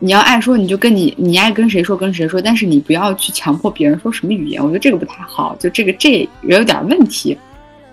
[0.00, 7.36] 你要爱说你就跟你你爱跟谁说跟谁说，但是你不要去强迫别人说什么语言，我觉得这个不太好，就这个这也有点问题，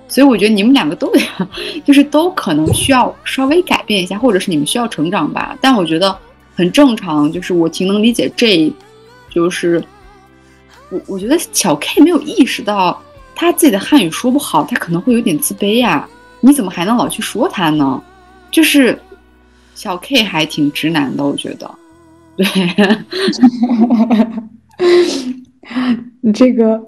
[0.08, 1.12] 所以我觉得你们两个都，
[1.84, 5.58] 就是都可能需要稍微改变一下，或者是你们需要成长吧。
[5.60, 6.16] 但我觉得
[6.56, 8.72] 很正常，就是我挺能理解这，
[9.36, 9.84] 就是
[10.90, 13.02] 我我觉得小 K 没有意识到
[13.36, 16.08] 他自己的汉语说不好，他可能会有点自卑呀。
[16.40, 18.02] 你怎么还能老去说他呢？
[18.50, 18.98] 就是
[19.74, 21.70] 小 K 还挺直男的，我觉得。
[22.38, 22.46] 对，
[26.22, 26.82] 你这个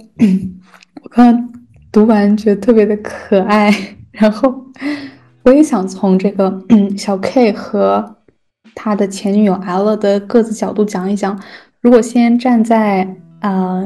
[1.04, 1.54] 我刚刚
[1.92, 4.64] 读完觉得特别的可爱，然后
[5.44, 6.64] 我也想从这个
[6.98, 8.16] 小 K 和
[8.74, 11.38] 他的前女友 L 的各自角度讲一讲。
[11.88, 13.82] 如果先站在啊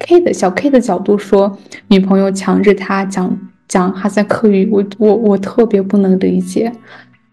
[0.00, 3.38] K 的小 K 的角度说，女朋友强制他讲
[3.68, 6.72] 讲哈萨克语，我我我特别不能理解。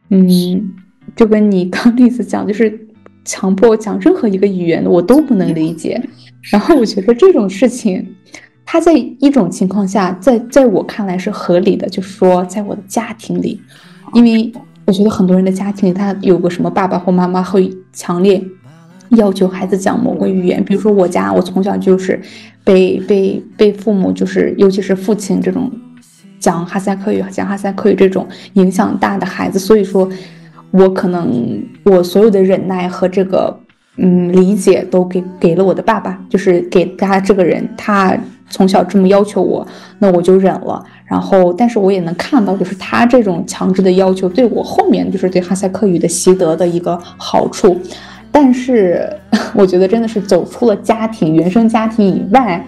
[0.09, 0.71] 嗯，
[1.15, 2.85] 就跟你刚例子讲，就是。
[3.27, 5.99] 强迫讲任何一个语言，我都不能理解。
[6.51, 8.07] 然后我觉得这种事情，
[8.63, 13.59] 他在一种情况下，在在我看来是合理的，就是说，在我的家庭里，
[14.13, 14.51] 因为
[14.85, 18.39] 我觉得很多人的家庭里，他有个什么爸爸或妈妈会强烈
[19.15, 20.63] 要求孩子讲某个语言。
[20.63, 22.19] 比如说我家，我从小就是
[22.63, 25.71] 被被被父母，就是尤其是父亲这种
[26.39, 30.09] 讲哈萨克语、讲哈萨克语这种影响大的孩子，所以说。
[30.71, 33.57] 我可能我所有的忍耐和这个
[33.95, 38.13] 嗯理解都给给了我的爸爸，就是给他这个人，他
[38.49, 39.65] 从小这么要求我，
[39.99, 40.83] 那我就忍了。
[41.05, 47.79] 然后，但是我也能看到，就是他这种强制的要求对我后面就是对哈萨克语的习得的一个好处。
[48.37, 49.09] 但是，
[49.55, 52.61] 我觉得真的是走出了家庭原生家庭以外，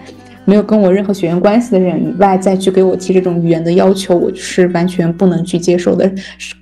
[0.46, 6.10] 没有跟我任何血缘关系的人以外，再去给我提这种语言的要求，我是完全不能去接受的。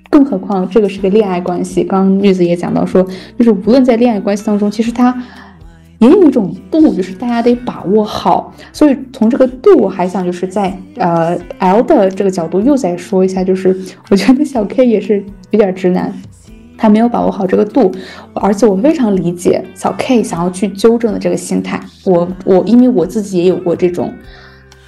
[0.09, 3.01] 更何况这个是个恋爱关系，刚刚绿子也讲到说，
[3.39, 5.15] 就是无论在恋爱关系当中，其实他
[5.99, 8.53] 也有一种度，就是大家得把握好。
[8.73, 13.73] 所以从这个度，我还想就是在呃 L 的这个角度又再说一下，就是
[14.09, 16.13] 我觉得小 K 也是有点直男，
[16.77, 17.91] 他没有把握好这个度，
[18.33, 21.81] 而且我非常理解小 K 想要去纠正的这个心态。
[22.05, 24.13] 我我因为我自己也有过这种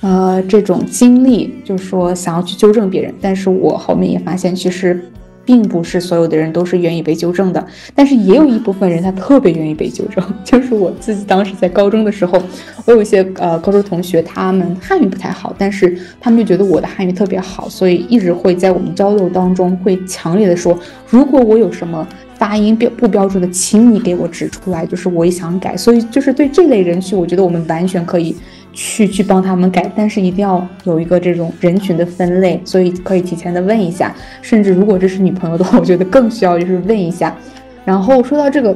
[0.02, 5.04] 呃这种经历，就是说想要去纠正别人，但是我后面也发现其实。
[5.50, 10.24] 并不是所有的人都是愿意被纠正的，但是也有一部分人他特别愿意被纠正。
[10.46, 12.40] 就是我自己当时在高中的时候，
[12.86, 20.78] 我有一些呃高中同学，他们汉语不太好，但是他们就觉得我的汉语特别好，所以一直会在我们交流当中会强烈的说，
[21.10, 25.76] 如果我有什么发音标不标准的，请你给我指出来，就是我也想改。
[25.76, 28.36] 所以就是对这类人群，我觉得我们完全可以。
[28.72, 37.36] 去去帮他们改，但是一定要有一个这种人群的分类，所以可以提前的问一下，甚至如果这是女朋友的话，我觉得更需要就是问一下。
[37.84, 38.76] 然后说到这个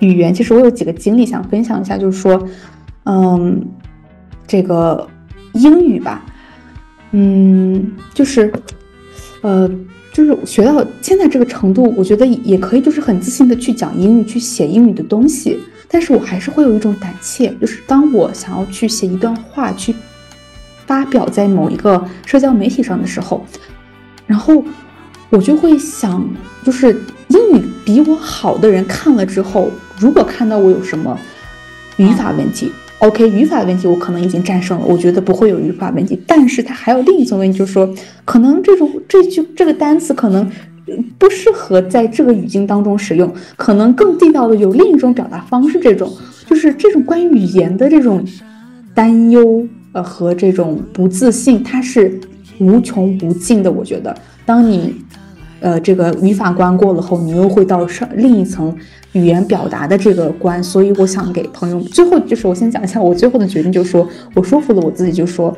[0.00, 2.46] 语言，其实我有几个经历想分享一下，就是说，
[3.04, 3.64] 嗯，
[4.46, 5.08] 这个
[5.54, 6.24] 英语吧，
[7.12, 8.52] 嗯，就是，
[9.40, 9.70] 呃，
[10.12, 15.58] 就是学到现在这个程度，我觉得也可以，就是很自信的去讲英语，去写英语的东西。
[15.88, 19.94] 但是我还是会有一种胆怯，就是当我想要去写一段话，去
[20.84, 23.44] 发表在某一个社交媒体上的时候，
[24.26, 24.64] 然后
[25.30, 26.28] 我就会想，
[26.64, 31.18] 就是英语比我好的人看了之后，如果看到我有什么
[31.96, 36.20] 语法问题，OK，语法问题我可能已经战胜了，我觉得不会有语法问题。
[36.26, 37.88] 但是它还有另一层问题，就是说，
[38.24, 40.50] 可能这种这句这个单词可能。
[41.18, 45.80] 不适合在这个语境当中使用，可能更地道的有另一种表达方式。
[45.80, 46.10] 这种
[46.46, 48.24] 就是这种关于语言的这种
[48.94, 52.20] 担忧，呃，和这种不自信，它是
[52.60, 53.70] 无穷无尽的。
[53.70, 54.94] 我觉得，当你
[55.60, 58.72] 呃这个语法关过了后，你又会到上另一层
[59.12, 60.62] 语言表达的这个关。
[60.62, 65.56] 所以，我想给朋友最后就是我先讲一下我最后的决定，就是说我说服了我自己，就说。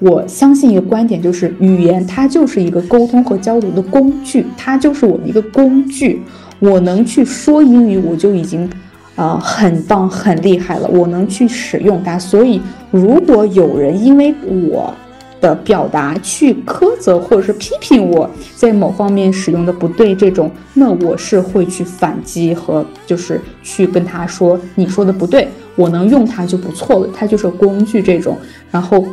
[0.00, 6.22] 我相信一个观点，就是语言它就是一个沟通和交流的工具，它就是我的一个工具。
[6.58, 8.68] 我能去说英语，我就已经，
[9.16, 10.88] 呃，很棒、很厉害了。
[10.88, 14.94] 我能去使用它，所以如果有人因为我
[15.38, 28.36] 的表达去苛责或者是批评我在某方面使用的不对，这种，那我是会去反击和就是去跟他说，你说的不对，我能用它就不错了，它就是工具这种，
[28.70, 29.04] 然后。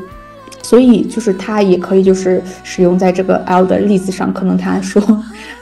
[0.67, 5.01] 所以就是它也可以就是使用在这个 L 的例子上，可能他说，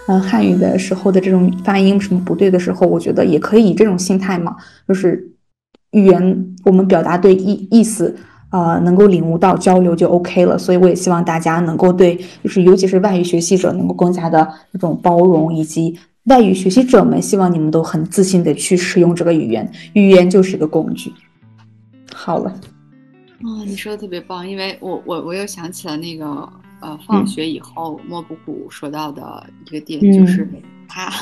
[0.08, 4.56] 嗯， 汉语的时候的这种发音什么不对的时候，我觉得也可以以这种心态嘛，
[4.88, 5.24] 就是
[5.92, 8.16] 语言我们表达对意意思，
[8.50, 10.58] 呃，能够领悟到交流就 OK 了。
[10.58, 21.14] 所以我也希望大家能够对，就是尤其是外语学习者能够更加的这种包容，以及外语学习者们，希望你们都很自信的去使用这个语言，语言就是一个工具。
[22.12, 22.52] 好了。
[23.46, 30.50] 哦，你说的特别棒，因为我我我又想起了那个呃，放学以后莫布谷说到的一个点，就是
[30.88, 31.14] 他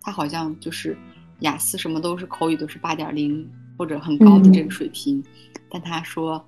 [0.00, 0.96] 他好像就是
[1.40, 3.46] 雅思什么都是口语都是八点零
[3.76, 5.22] 或者很高的这个水平，
[5.68, 6.42] 但他说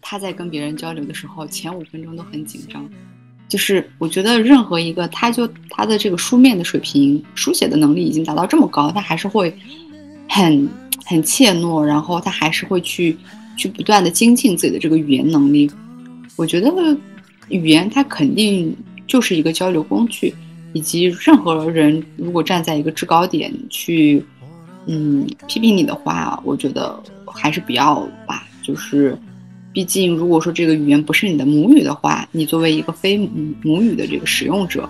[0.00, 2.90] 他在跟别人交流的时候前五分钟都很紧张，
[3.48, 9.56] 就是我觉得任何一个他就他的这个书面的水平书写的能力已经达到这么高，他还是会
[10.28, 10.68] 很
[11.04, 13.16] 很怯懦，然后他还是会去。
[13.62, 15.70] 去不断的精进自己的这个语言能力，
[16.34, 16.68] 我觉得
[17.48, 20.34] 语言它肯定就是一个交流工具，
[20.72, 24.20] 以及任何人如果站在一个制高点去，
[24.86, 28.48] 嗯，批评你的话，我觉得还是不要吧。
[28.64, 29.16] 就是，
[29.72, 33.16] 毕竟如果说这个语言不是你的母语的话，你作为一个非
[33.62, 34.88] 母语的这个使用者，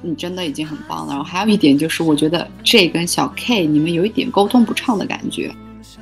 [0.00, 1.14] 你真的已经很棒了。
[1.14, 5.52] 然后还有一点就是，我觉得 J 跟小 K 你们有一点沟通不畅的感觉。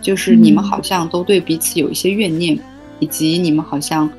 [0.02, 2.58] 就是你们好像都对彼此有一些怨念，
[2.98, 4.10] 以及你们好像，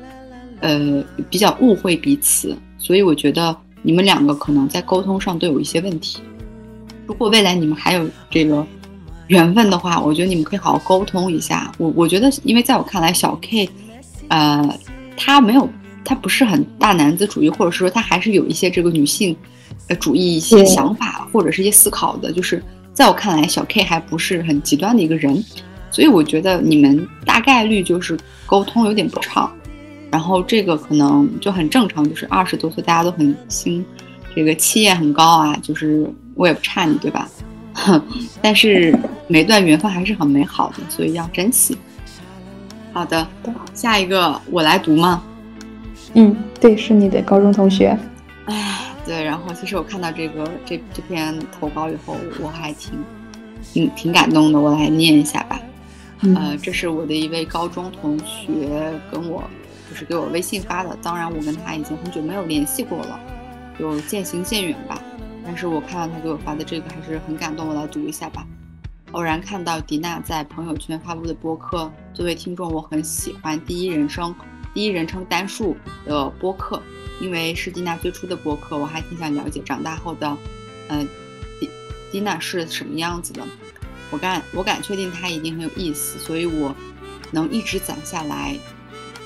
[0.60, 6.20] 呃，比较误会彼此，所以我觉得你们两个可能在沟通上都有一些问题。
[7.06, 8.66] 如果未来你们还有这个
[9.26, 11.70] 缘分的话，我觉得你们可以好好沟通一下。
[11.76, 13.68] 我我觉得，因为在我看来，小 K，
[14.28, 14.78] 呃，
[15.16, 15.68] 他没有，
[16.02, 19.36] 他不是很大男子主义，或者是说他还是有一些这个女性，
[19.88, 22.32] 呃，主义一些想法或者是一些思考的。
[22.32, 22.62] 就是
[22.94, 25.44] 在我看来，小 K 还不是很极端的一个人。
[25.94, 29.48] 所以我觉得你们大概率就是沟通有点不畅，
[30.10, 33.84] 然后这个可能就很正常，就是二十多岁大家都很新，
[34.34, 37.28] 这个气焰很高啊，就是我也不差你，对吧？
[38.42, 38.92] 但是
[39.28, 41.78] 每段缘分还是很美好的，所以要珍惜。
[42.92, 43.24] 好的，
[43.72, 45.22] 下一个我来读吗？
[46.14, 47.96] 嗯，对，是你的高中同学。
[48.46, 52.92] 哎，对，然后其实我看到这个这这篇投稿以后，我还挺
[53.72, 55.60] 挺挺感动的，我来念一下吧。
[56.36, 59.44] 呃，这是我的一位高中同学跟我，
[59.90, 60.96] 就是给我微信发的。
[61.02, 63.20] 当然，我跟他已经很久没有联系过了，
[63.78, 65.00] 有渐行渐远吧。
[65.44, 67.68] 但是我看到他给我发的这个，还是很感动。
[67.68, 68.46] 我来读一下吧。
[69.12, 74.34] 偶然看到迪娜在朋友圈发布的播客，作为听众，我很喜欢第一人称、
[74.72, 76.82] 第一人称单数的播客，
[77.20, 80.36] 因为是迪娜最初的播客，我还挺想了解长大后的，
[80.88, 81.06] 呃，
[81.60, 81.68] 迪
[82.10, 83.42] 迪娜是什么样子的。
[84.14, 86.72] 我敢，我敢确定它一定很有意思，所以我
[87.32, 88.56] 能一直攒下来，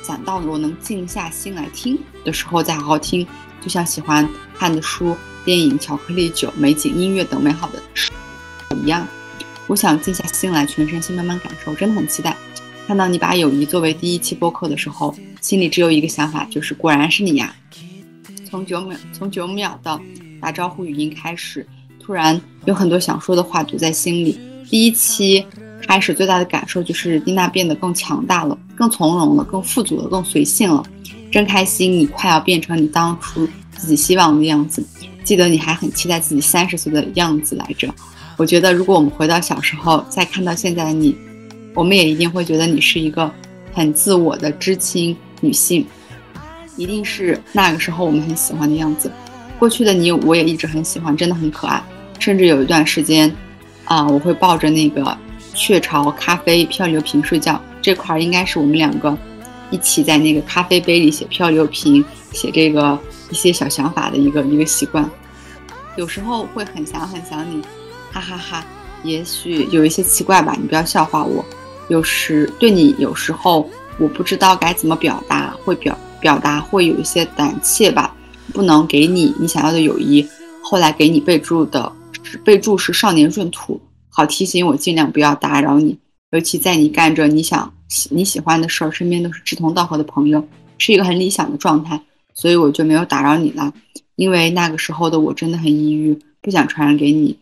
[0.00, 3.26] 攒到我能静下心来听的时候再好好听，
[3.60, 4.26] 就像喜欢
[4.56, 5.14] 看的书、
[5.44, 8.10] 电影、巧克力酒、美景、音乐等美好的事
[8.82, 9.06] 一样。
[9.66, 12.34] 我想静下心来，全身心慢慢感受，真的很期待
[12.86, 17.54] 看到你把友谊作为第一期播客的时候，心里只有一个想法，就是果然是你呀。
[18.48, 20.00] 从九秒，从九秒的
[20.40, 21.66] 打招呼语音开始，
[22.00, 24.40] 突然有很多想说的话堵在心里。
[24.70, 25.44] 第一期
[25.86, 30.82] 开始最大的感受就是蒂娜变得更强大了，更从容了，更富足了，更随性了，
[31.32, 31.90] 真开心！
[31.92, 34.84] 你快要变成你当初自己希望的样子。
[35.24, 37.88] 记得你还很期待自己三十岁的样子来着。
[38.36, 41.16] 我觉得如果我们回到小时候，再看到现在的你，
[41.74, 43.30] 我们也一定会觉得你是一个
[43.72, 45.86] 很自我的知青女性，
[46.76, 49.10] 一定是那个时候我们很喜欢的样子。
[49.58, 51.82] 过去的你，我也一直很喜欢，真的很可爱，
[52.18, 53.34] 甚至有一段时间。
[53.88, 55.16] 啊，我会抱着那个
[55.54, 59.16] 雀巢咖啡漂流瓶睡觉，这块儿应该是我们两个
[59.70, 62.98] 一起在那个咖啡杯里写漂流瓶，写这个
[63.30, 65.10] 一些小想法的一个一个习惯。
[65.96, 67.62] 有时候会很想很想你，
[68.12, 68.64] 哈哈哈。
[69.04, 71.42] 也许有一些奇怪吧，你不要笑话我。
[71.88, 73.68] 有时对你，有时候
[73.98, 78.14] 我不知道该怎么表达，会表表达会有一些胆怯吧，
[78.52, 80.28] 不能给你你想要的友谊。
[80.60, 81.90] 后来给你备注的。
[82.36, 85.98] 备注是少年闰土，好提醒我尽量不要打扰你，
[86.30, 87.72] 尤其在你干着你想
[88.10, 92.00] 你喜欢的事儿，身边都是志同道合的朋友，是一个很理想的状态，
[92.34, 93.72] 所以我就没有打扰你了。
[94.16, 97.38] 因为那个时候的我真的很抑郁，不想传染给你。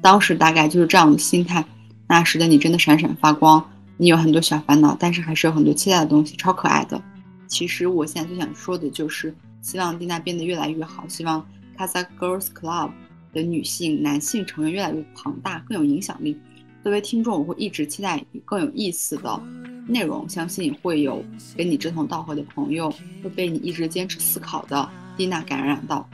[0.00, 1.64] 当时大概就是这样的心态。
[2.06, 3.62] 那时的你真的闪闪发光，
[3.96, 7.02] 你有很多小烦恼，但是还是有很多期待的东西，超可爱的。
[7.48, 12.90] 其实我现在最想说的就是，希望蒂娜变得越来越好，希望 Casa Girls Club。
[13.32, 16.36] 的女性、男性成员越来越庞大，更有影响力。
[16.82, 19.42] 作为听众，我会一直期待更有意思的
[19.86, 21.24] 内容，相信会有
[21.56, 22.90] 跟你志同道合的朋友，
[23.22, 26.08] 会被你一直坚持思考的蒂娜感染到，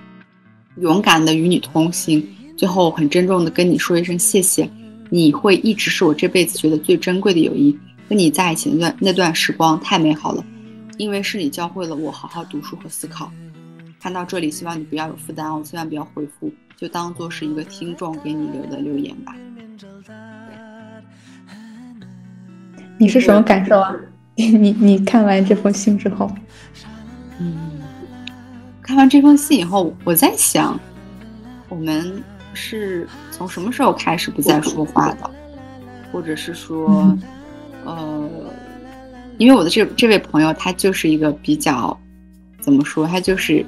[0.81, 2.27] 勇敢的与你同行。
[2.57, 4.69] 最后，很郑重的跟你说一声谢谢，
[5.11, 7.77] 你会一直是我这辈子觉得最珍贵的友谊。
[8.09, 10.45] 跟你在一起那段那段时光太美好了，
[10.99, 13.33] 因为是你教会了我好好读书和思考。
[13.99, 16.53] 看到这里，希望你不要有负担哦，千万不要回复。
[16.77, 19.35] 就当做是一个听众给你留的留言吧。
[22.99, 23.95] 你是什么感受啊？
[24.37, 26.31] 你你看完这封信之后，
[27.39, 27.81] 嗯，
[28.83, 30.79] 看完这封信以后，我在想，
[31.69, 32.23] 我们
[32.53, 35.31] 是从什么时候开始不再说话的？
[36.13, 37.17] 或者是说，
[37.85, 38.31] 呃，
[39.39, 41.97] 因为我的这这位朋友，他就是一个比较，
[42.61, 43.07] 怎么说？
[43.07, 43.65] 他就是。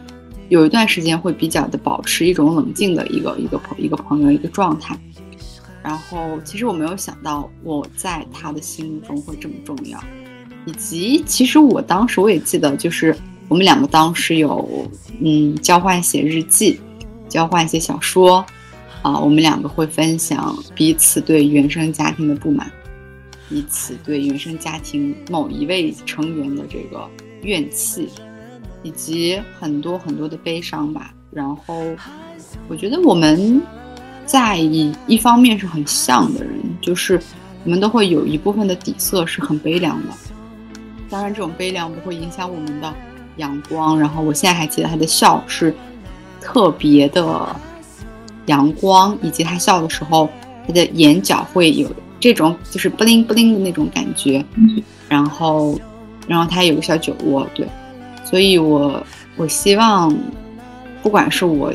[0.48, 4.96] 有一段时间会比较的保持一种冷静的一个一个朋一个朋友一个状态，
[5.82, 9.98] 然后其实我没有想到我在他的心目中会这么重要，
[10.64, 13.16] 以及其实我当时我也记得，就是
[13.48, 14.88] 我们两个当时有
[15.20, 16.78] 嗯交换写日记，
[17.28, 18.44] 交换写小说，
[19.02, 22.70] 啊，我们两个会分享彼此对原生家庭的不满，
[23.48, 27.04] 彼此对原生家庭某一位成员的这个
[27.42, 28.08] 怨气。
[28.86, 31.82] 以及很多很多的悲伤吧，然后
[32.68, 33.60] 我觉得我们
[34.24, 37.20] 在一一方面是很像的人，就是
[37.64, 40.12] 我们都会有一部分的底色是很悲凉的。
[41.10, 42.94] 当然，这种悲凉不会影响我们的
[43.38, 43.98] 阳光。
[43.98, 45.74] 然后我现在还记得他的笑是
[46.40, 47.56] 特别的
[48.46, 50.30] 阳光，以及他笑的时候，
[50.64, 54.44] 他的眼角会有这种就是不灵不灵的那种感觉。
[55.08, 55.76] 然后，
[56.28, 57.66] 然后他有个小酒窝，对。
[58.28, 59.00] 所以，我
[59.36, 60.12] 我希望，
[61.00, 61.72] 不管是我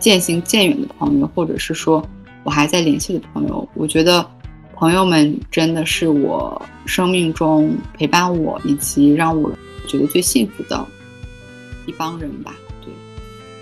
[0.00, 2.02] 渐行渐远的朋友，或者是说
[2.42, 4.26] 我还在联系的朋友，我觉得
[4.74, 9.52] 朋友们真的是我生命中陪伴我以及让我
[9.86, 10.86] 觉得最幸福的
[11.84, 12.54] 一帮人吧。
[12.82, 12.90] 对，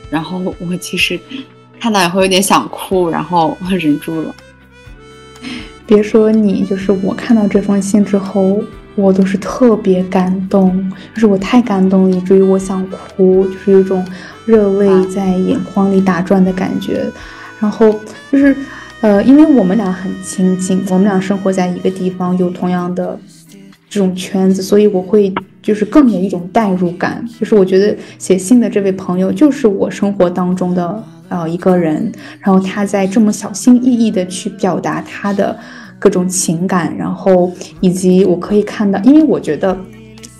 [0.08, 1.18] 然后我其实
[1.80, 4.32] 看到也会有点想哭，然后我忍住了。
[5.84, 8.62] 别说你，就是我看到这封信之后。
[8.94, 14.04] 我都是特别感动，就是我太感动了，以至于我想哭，就是有种
[14.44, 17.04] 热泪在眼眶里打转的感觉。
[17.58, 17.94] 然后
[18.30, 18.54] 就是，
[19.00, 23.18] 呃，因为我们俩很亲近，我们俩生活在一个地方，有同样的
[23.88, 25.32] 这种圈子，所以我会
[25.62, 27.24] 就是更有一种代入感。
[27.38, 35.56] 就是我觉得写信的这位朋友就是我生活当中的呃一个人，然后他在这么小心翼翼的去表达他的
[36.02, 39.78] 各种情感，然后以及我可以看到，因为我觉得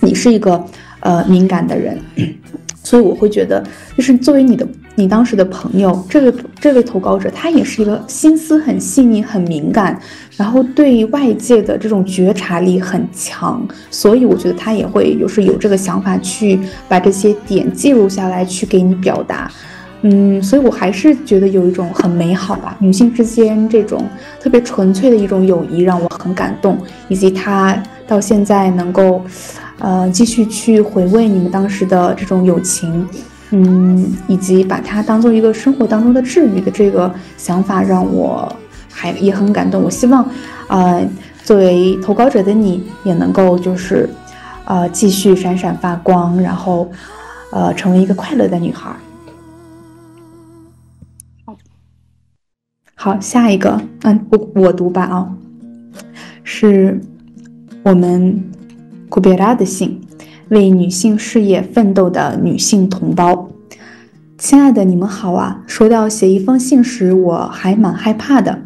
[0.00, 0.60] 你是一个
[0.98, 1.96] 呃敏感的人，
[2.82, 3.62] 所以我会觉得
[3.96, 4.66] 就是作为你的。
[4.94, 9.98] 你当时的朋友，这位这位投稿者，他也是一个心思很细腻、很敏感，
[10.36, 16.60] 然后对外界的这种觉察力很强，所以我觉得他也会有是有这个想法去
[16.90, 19.50] 把这些点记录下来，去给你表达。
[20.02, 24.04] 嗯，所以我还是觉得有一种很美好吧，女性之间这种
[24.40, 26.76] 特别纯粹的一种友谊让我很感动，
[27.08, 29.22] 以及她到现在能够，
[29.78, 33.08] 呃，继续去回味你们当时的这种友情。
[33.54, 38.50] 嗯，以及把它当做一个生活当中的治愈的这个想法，让我
[38.90, 39.82] 还也很感动。
[39.82, 40.26] 我希望，
[40.68, 41.06] 呃，
[41.44, 44.08] 作为投稿者的你也能够就是，
[44.64, 46.90] 呃，继续闪闪发光，然后，
[47.52, 48.90] 呃，成为一个快乐的女孩。
[53.04, 55.28] 好，下一个，嗯，我我读吧啊，
[56.44, 57.00] 是
[57.82, 58.40] 我们
[59.08, 60.00] 库别拉的信。
[60.50, 63.48] 为女性事业奋斗的女性同胞，
[64.38, 65.64] 亲爱的，你们好啊！
[65.66, 68.56] 说到写一封信时，我还蛮害怕的，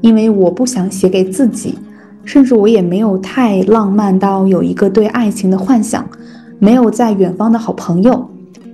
[0.00, 1.76] 因为我不想写给自己，
[2.24, 6.08] 甚至我也没有太浪漫到有一个对爱情的幻想，
[6.60, 8.30] 没有在远方的好朋友。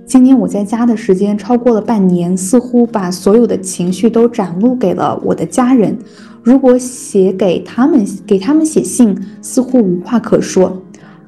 [0.09, 5.95] 今年我在家的时间超过了半年，似乎把所有的情绪都展露给了我的家人。
[6.41, 10.81] 如果写给他们，给他们写信，似乎无话可说。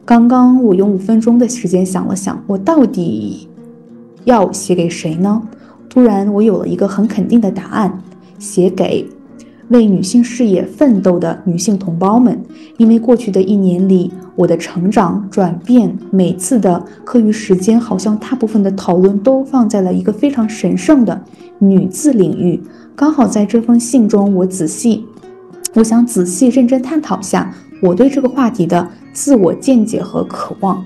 [0.03, 3.47] 刚刚我用五分钟的时间想了想，我到底
[4.23, 5.43] 要写给谁呢？
[5.87, 8.01] 突然，我有了一个很肯定的答案：
[8.39, 9.07] 写给
[9.71, 12.39] 为女性事业奋斗的女性同胞们。
[12.77, 21.19] 因为过去的一年里，我的成长转变，每次的课余时间，好像大部分的讨论都放在了一个非常神圣的
[21.57, 22.61] 女字领域。
[22.95, 25.03] 刚好在这封信中，我仔细，
[25.73, 28.87] 我想仔细认真探讨下我对这个话题的。
[29.13, 30.85] 自我见解和渴望，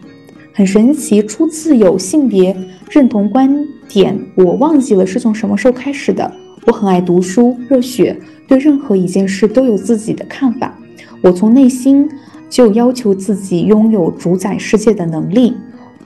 [0.52, 1.22] 很神奇。
[1.22, 2.58] 初次有性别
[2.90, 3.56] 认同观
[3.88, 6.32] 点，我忘记了是从什么时候开始的。
[6.66, 10.76] 我很爱读书，热血，对任何一件事都有自己的看法。
[11.22, 12.10] 我从内心
[12.50, 15.54] 就要求自己拥有主宰世界的能力。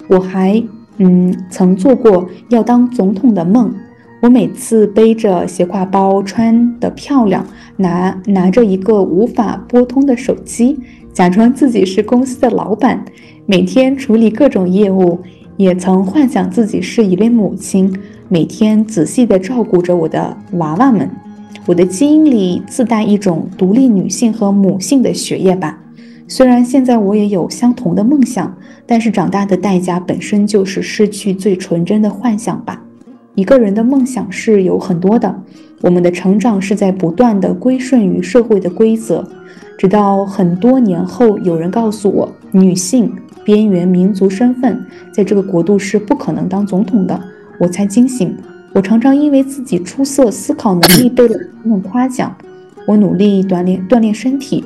[0.08, 0.62] 我还
[0.98, 3.74] 嗯，曾做过要当总统的梦。
[4.22, 7.46] 我每次背着斜挎包，穿得漂亮，
[7.78, 10.78] 拿拿着一个无法拨通的手机。
[11.14, 13.06] 假装自己是公司的老板，
[13.46, 15.20] 每天处理各种业务，
[15.56, 17.94] 也曾幻想自己是一位母亲，
[18.32, 21.10] 每天仔细地照顾着我的娃娃们。
[21.66, 25.80] 我的基因里自带一种独立女性和母性的血液吧。
[26.28, 28.56] 虽然现在我也有相同的梦想，
[28.86, 32.80] 但是长大的代价本身就是失去最纯真的幻想吧。
[33.34, 35.36] 一个人的梦想是有很多的，
[35.82, 39.28] 我们的成长是在不断的归顺于社会的规则。
[39.76, 43.12] 直到很多年后，有人告诉我，女性
[43.44, 44.80] 边缘民族身份
[45.12, 47.20] 在这个国度是不可能当总统的，
[47.60, 48.36] 我才惊醒。
[48.74, 52.36] 我常常因为自己出色思考能力被人们夸奖。
[52.88, 54.64] 我努力锻炼锻炼身体，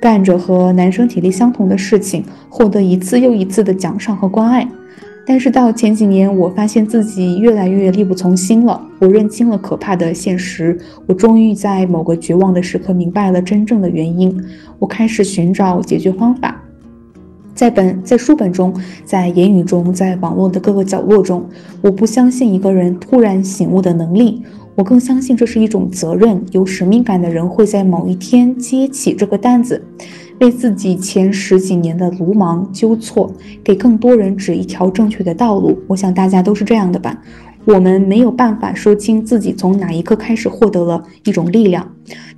[0.00, 4.68] 干着和男生体力相同的事情，获得一次又一次的奖赏和关爱。
[5.26, 8.80] 但是到前几年，我发现自己越来越力不从心了。
[8.98, 10.76] 我认清了可怕的现实，
[11.06, 14.42] 我终于在某个绝望的时刻明白了真正的原因。
[14.78, 16.60] 我开始寻找解决方法，
[17.60, 18.74] 在本在书本中，
[19.04, 21.46] 在言语中，在网络的各个角落中。
[21.82, 24.42] 我不相信一个人突然醒悟的能力，
[24.74, 26.42] 我更相信这是一种责任。
[26.52, 29.84] 有使命感的人会在某一天接起这个担子。
[30.40, 33.30] 为自己前十几年的鲁莽纠错，
[33.62, 35.78] 给更多人指一条正确的道路。
[35.86, 37.14] 我想大家都是这样的吧。
[37.66, 41.86] 我们没有办法说清自己从哪一刻开始获得了一种力量，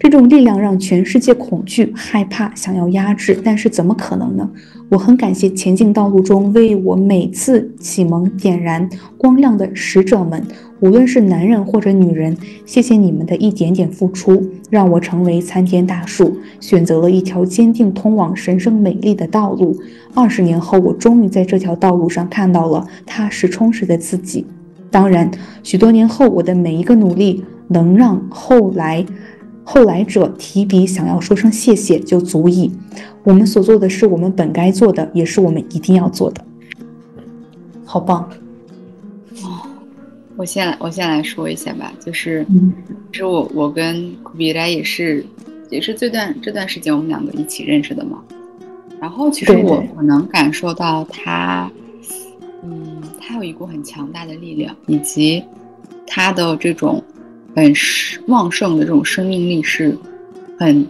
[0.01, 3.41] 这种力量让全世界恐惧、害怕、想要压制。
[3.45, 4.51] 但是怎么可能呢？
[4.93, 8.87] 我很感谢前进道路中为我每次启蒙点燃
[9.17, 10.47] 光亮的使者们。
[10.81, 12.37] 无论是男人或者女人，
[12.67, 19.75] 谢谢你们的一点点付出，让我成为参天大树，选择了一条坚定通往神圣美丽的道路。
[20.13, 24.45] 二十年后，我终于在这条道路上看到了踏实充实的自己。
[24.91, 25.31] 当然，
[25.63, 29.03] 许多年后，我的每一个努力能让后来
[29.65, 32.71] 后来者提笔想要说声谢谢就足矣。
[33.25, 36.45] 我们所做的是我们本该做的，也是我们一定要做的。
[37.85, 38.29] 好棒！
[40.35, 42.45] 我先来，我先来说一下吧，就是，
[43.13, 45.25] 其实我我跟古比莱也是
[45.71, 48.19] 也是这段这段时间我们两个一起认识的嘛。
[48.99, 51.71] 然后其实我我能感受到他，
[52.65, 55.45] 嗯，他有一股很强大的力量，以及
[56.07, 57.03] 他的这种
[57.55, 57.73] 很
[58.29, 59.97] 旺盛的这种生命力是
[60.59, 60.87] 很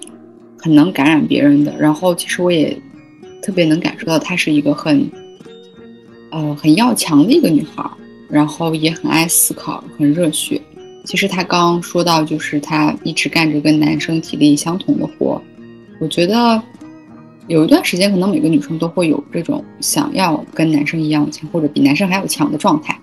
[0.58, 1.74] 很能感染别人的。
[1.78, 2.76] 然后其实我也
[3.42, 5.10] 特别能感受到她是一个很。
[6.34, 7.84] 呃，很要强的一个女孩，
[8.30, 10.58] 然后也很爱思考，很热血。
[11.04, 15.38] 其实她刚说到，就是她一直干着跟男生体力相同的活。
[16.00, 16.62] 我觉得
[17.48, 22.98] 有一段时间，可能每个女生都会有这种想要跟男生一样强，或者比男生还要强的状态。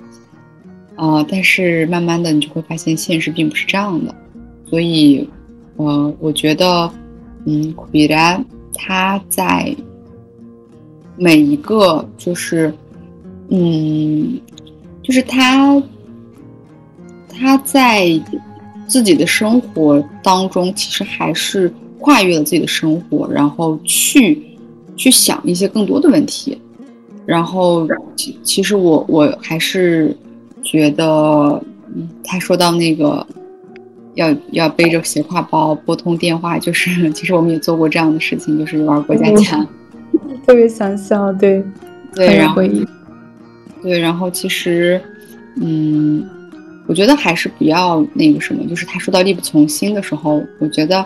[0.99, 4.13] 呃，但是慢慢的，你就会发现现实并不是这样的。
[4.69, 5.27] 所以，
[5.77, 6.91] 呃，我觉得，
[7.45, 8.39] 嗯，库比拉
[8.73, 9.75] 他在
[11.17, 12.73] 每一个就是。
[13.51, 14.39] 嗯，
[15.01, 15.81] 就是他，
[17.27, 18.07] 他在
[18.85, 24.39] 自己的生活当中，其实还是跨越了自己的生活，然后去
[24.95, 26.55] 去想一些更多的问题。
[27.25, 30.15] 然后，其其实我我还是
[30.63, 31.61] 觉得，
[31.95, 33.25] 嗯他说到那个
[34.15, 39.67] 要要背着斜挎包拨通电话，就是其实我们也做过这样的事情，就是玩过家家，
[40.45, 41.63] 特别想笑，对，
[42.15, 42.61] 对，然后。
[43.81, 45.01] 对，然后其实，
[45.55, 46.21] 嗯，
[46.85, 51.05] 我觉得还是不要那个什么，就是他说到力不从心的时候，我觉得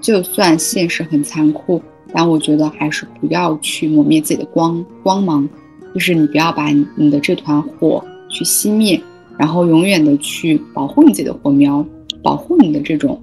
[0.00, 5.48] 就算现实很残酷，但我觉得还是不要去磨灭自己的光光芒，
[5.92, 9.00] 就是你不要把你的这团火去熄灭，
[9.38, 11.86] 然后永远的去保护你自己的火苗，
[12.20, 13.22] 保护你的这种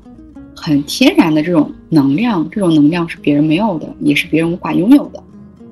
[0.56, 5.22] 很天然的这种能量，这种能量是别人没有的，也是别人无法拥有的，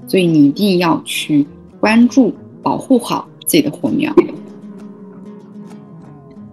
[0.08, 1.48] 所以你一定要去
[1.80, 2.34] 关注。
[2.64, 4.14] 保护好自己的火苗。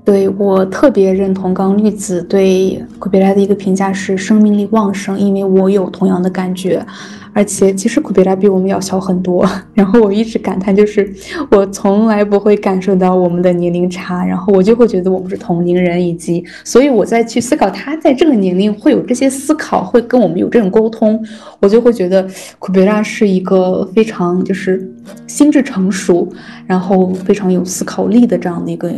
[0.05, 6.87] 对我特别认同刚绿子对古比拉的一个评价是生命力旺盛，因为我有同样的感觉。
[7.35, 9.45] 而且其实库比拉比我们要小很多，
[9.75, 11.13] 然后我一直感叹，就是
[11.51, 21.21] 我从来不会感受到我们的年龄差，然后我就会觉得我们是同龄人，以及所以我在去思考他在这个年龄会有这些思考，会跟我们有这种沟通，
[21.61, 22.25] 我就会觉得
[22.61, 24.89] 库比拉是一个非常就是
[25.27, 26.29] 心智成熟，
[26.67, 28.93] 然后非常有思考力的这样的一个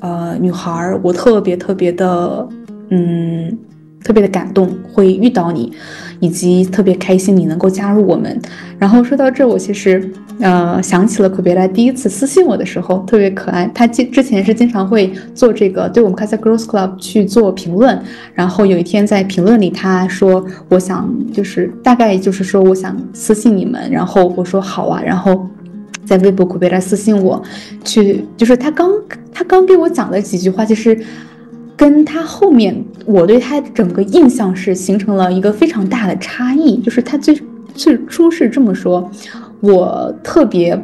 [0.00, 2.48] 呃女孩，我特别特别的
[2.90, 3.56] 嗯。
[4.04, 5.72] 特别的感动，会遇到你，
[6.20, 8.40] 以及特别开心你能够加入我们。
[8.78, 10.10] 然后说到这，我其实
[10.40, 13.68] 呃想起了可别来第一次私信我的时候，特别可爱。
[13.74, 18.00] 他之之前是经常会做这个，对我们开在 Girls Club 去做评论。
[18.34, 23.90] 然后有一天在评论里，他说我想就是大概就是说我想私信你们。
[23.90, 25.02] 然后我说好啊。
[25.04, 25.44] 然后
[26.04, 27.42] 在微博可别来私信我，
[27.84, 28.90] 去就是他刚
[29.34, 30.96] 他刚给我讲了几句话，就是。
[31.78, 36.78] 跟他后面，我对他整个印象是形成了一个非常大的差异。
[36.78, 37.40] 就是他最
[37.72, 39.08] 最初是这么说，
[39.60, 40.76] 我特别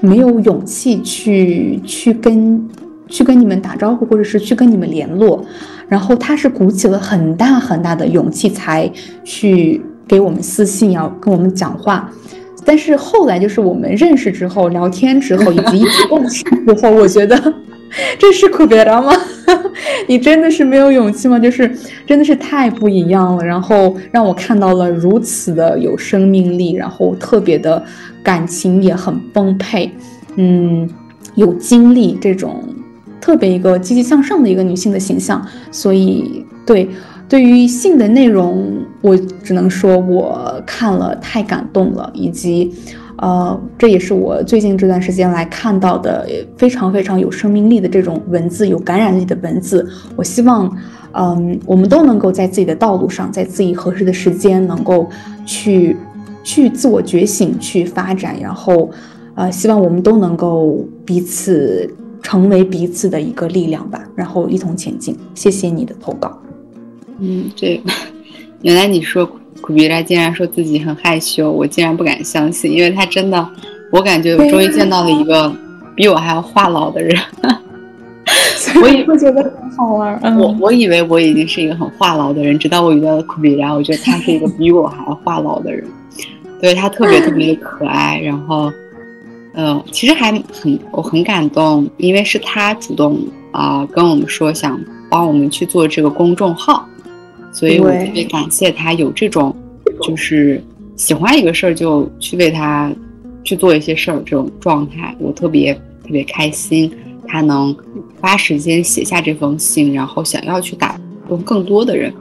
[0.00, 2.68] 没有勇气去去跟
[3.08, 5.44] 去跟你们打招呼，或者是去跟你们联络。
[5.88, 8.90] 然后他是鼓起了很大很大的勇气才
[9.22, 12.10] 去给我们私信，要跟我们讲话。
[12.64, 17.54] 但是后来就是我们认识之后，聊天之后，以及一起共事之后，我觉得。
[18.18, 19.12] 这是苦别了吗？
[20.06, 21.38] 你真的是没有勇气吗？
[21.38, 21.70] 就是
[22.06, 27.82] 真的是太不一样了，然后让我看到了如此的有生命力，然后特别的
[28.22, 29.90] 感情也很丰沛，
[30.36, 30.88] 嗯，
[31.34, 32.62] 有精力这种
[33.20, 35.44] 特别一个积极向上的一个女性的形象。
[35.70, 36.88] 所以对
[37.28, 42.72] 对于性的内容，我只能说我看了太感动了，以及。
[43.20, 46.26] 呃，这也是我最近这段时间来看到的
[46.56, 49.86] 非常非常有生命力的这种文字，有感染力的文字。
[50.16, 50.74] 我希望，
[51.12, 55.06] 嗯，我们都能够在自己的道路上，在自己合适的时间，能够
[55.44, 55.94] 去
[56.42, 58.34] 去自我觉醒，去发展。
[58.40, 58.90] 然后，
[59.34, 65.14] 呃，希望我们都能够彼此成为彼此的一个力量吧，然后一同前进。
[65.34, 66.40] 谢谢你的投稿。
[67.18, 67.78] 嗯，这
[68.62, 69.30] 原来你说。
[69.60, 73.48] 库比拉竟然说自己很害羞，我竟然不敢相信，因为他真的，
[73.90, 75.52] 我感觉我终于见到了一个
[75.94, 77.16] 比我还要话痨的人。
[78.82, 80.38] 我也会觉得很好玩。
[80.38, 85.84] 我 我以为我已经是一个很话痨的人，直到我遇到了库比拉，我觉得他是一个比我还要话痨的人。
[86.60, 88.70] 对他特别特别的可爱，然后，
[89.54, 93.18] 嗯，其实还很我很感动，因为是他主动
[93.50, 94.78] 啊跟我们说想
[95.08, 96.86] 帮我们去做这个公众号。
[97.52, 99.54] 所以我特别感谢他有这种，
[100.02, 100.62] 就是
[100.96, 102.92] 喜欢一个事儿就去为他
[103.44, 106.92] 去做一些事儿这种状态，我特别特别开心，
[107.26, 107.74] 他能
[108.20, 110.98] 花时间写下这封信，然后想要去打
[111.28, 112.12] 动更多的人。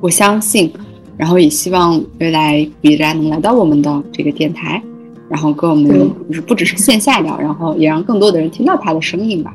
[0.00, 0.72] 我相信，
[1.16, 4.82] 然后也希望未来比然能来到我们的这个电台，
[5.28, 5.88] 然后跟我们
[6.28, 9.54] 就是不只是线下聊，然后也让更多的人听到他的声音吧。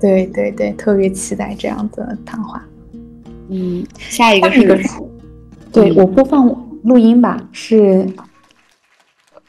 [0.00, 2.64] 对对对，特别期待这样的谈话。
[3.52, 4.64] 嗯，下一个是，
[5.72, 6.46] 对我播放
[6.84, 8.08] 录音吧，是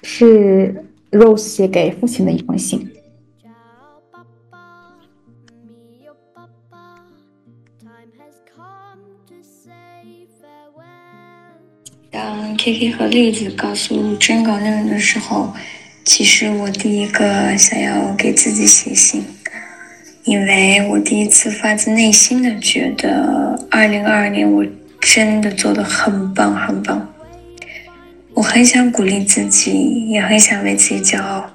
[0.01, 2.91] 是 Rose 写给父亲的一封信。
[12.09, 15.53] 当 K K 和栗子告诉征稿内容的时候，
[16.03, 19.23] 其实我第一个想要给自己写信。
[20.23, 24.63] 因为我第一次发自内心的觉得，二零二二年我
[24.99, 27.11] 真的做的很棒很棒。
[28.33, 31.49] 我很想鼓励自己，也很想为自己骄傲，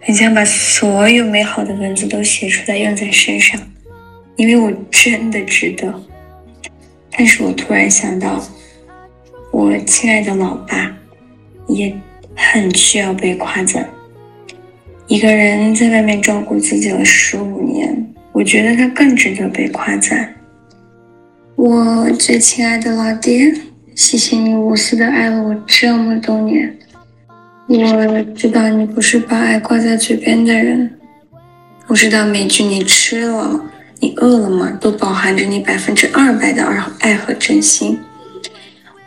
[0.00, 3.60] 很想把所有美好的文字都写出来用在身上，
[4.36, 6.02] 因为我真的值得。
[7.12, 8.44] 但是我突然想到，
[9.52, 10.94] 我亲爱的老爸
[11.68, 11.96] 也
[12.34, 13.88] 很需要被夸赞。
[15.10, 20.32] 一个人在外面照顾自己了十五年，我觉得他更值得被夸赞。
[21.56, 23.52] 我最亲爱的老爹，
[23.96, 26.72] 谢谢你无私的爱了我这么多年。
[27.66, 30.88] 我知道你不是把爱挂在嘴边的人，
[31.88, 33.60] 我知道每句你吃了、
[33.98, 36.64] 你饿了吗，都饱含着你百分之二百的
[37.00, 37.98] 爱和真心。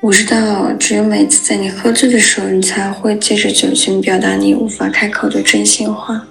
[0.04, 6.28] 我知道，只有每次在你喝醉的时候，你才会借着酒精表达你无法开口的真心话。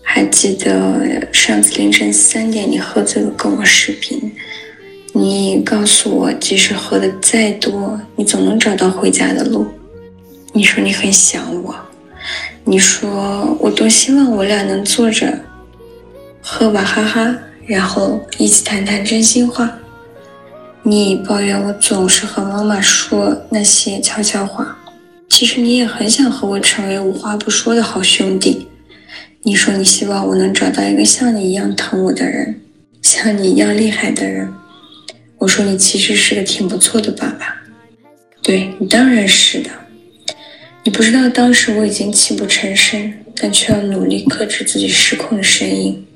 [0.00, 4.30] 还记得上次凌晨三点，你喝醉了跟我视频，
[5.12, 9.66] 你告诉我，即使喝的再多，你总能找到回家的路。
[10.52, 11.74] 你说你很想我，
[12.62, 15.36] 你说我多希望我俩能坐着
[16.40, 17.36] 喝吧哈哈，
[17.66, 19.76] 然后一起谈谈真心话。
[20.88, 24.78] 你抱怨我总是和妈妈说那些悄悄话，
[25.28, 28.68] 其实你也很想和我成为无话不说的好兄弟。
[29.42, 32.60] 你说你希望我能找到一个像你一样疼我的人，
[33.02, 34.54] 像你一样厉害的人。
[35.38, 37.62] 我说你其实是个挺不错的爸爸，
[38.40, 39.70] 对你当然是的。
[40.84, 46.06] 你不知道当时我已经泣不成声，但却要努力克制自己失控的声音。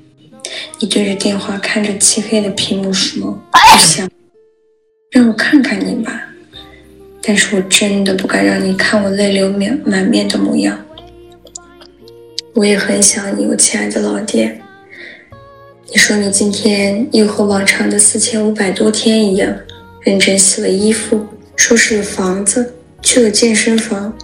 [0.79, 4.09] 你对着电话看着漆黑的屏幕说：“不想。”
[5.11, 6.23] 让我看看你吧，
[7.21, 10.85] 但是我真的不该让你看我泪流面满面的模样。
[12.53, 14.61] 我也很想你，我亲爱的老爹。
[15.89, 19.53] 你说你今天又和往常的四千五百多天一样，
[19.99, 21.27] 认真洗了衣服，
[21.57, 24.17] 收拾了房子，去了健身房，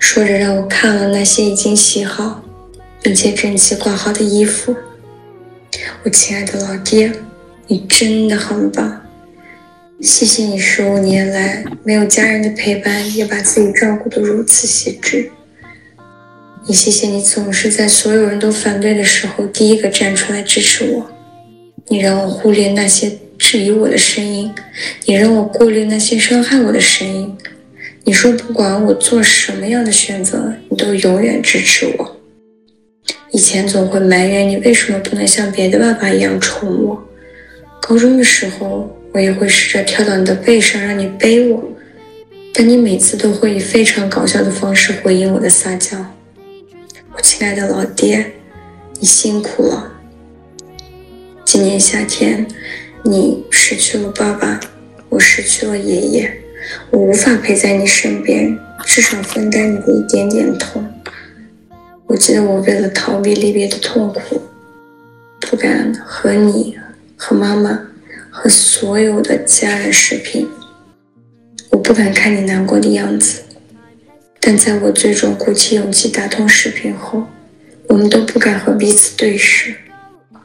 [0.00, 2.42] 说着让我看了那些已经洗好
[3.00, 4.74] 并且整齐挂好的衣服。
[6.02, 7.12] 我亲爱的老爹，
[7.68, 9.00] 你真的很棒。
[10.00, 15.28] 谢谢你十五年来没有家人的陪伴，也把自己照顾得如此细致。
[16.66, 21.10] 也谢谢你总是在所有人都反对的时候，第一个站出来支持我。
[21.88, 24.54] 你让我忽略那些质疑我的声音，
[25.06, 27.36] 你让我过滤那些伤害我的声音。
[28.04, 32.16] 你说不管我做什么样的选择，你都永远支持我。
[33.32, 37.02] 以前总会埋怨你为什么不能像别的爸爸一样宠我。
[37.80, 38.94] 高中的时候。
[39.12, 41.64] 我也会试着跳到你的背上，让你背我，
[42.52, 45.96] 但你每次都会以非常搞笑的方式回应我的撒娇。
[47.14, 48.32] 我亲爱的老爹，
[49.00, 49.92] 你辛苦了。
[51.44, 52.46] 今年夏天，
[53.02, 54.60] 你失去了爸爸，
[55.08, 56.32] 我失去了爷爷，
[56.90, 60.86] 我无法陪在你身边，至少分担你的一点点痛。
[62.06, 64.40] 我记得我为了逃避离别的痛苦，
[65.40, 66.78] 不敢和你
[67.16, 67.80] 和妈妈。
[68.40, 70.48] 和所有的家人视频，
[71.70, 73.40] 我不敢看你难过的样子。
[74.38, 77.24] 但在我最终鼓起勇气打通视频后，
[77.88, 79.74] 我们都不敢和彼此对视。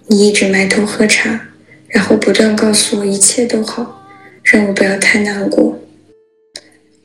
[0.07, 1.39] 你一直埋头喝茶，
[1.87, 4.03] 然后不断告诉我一切都好，
[4.41, 5.77] 让我不要太难过。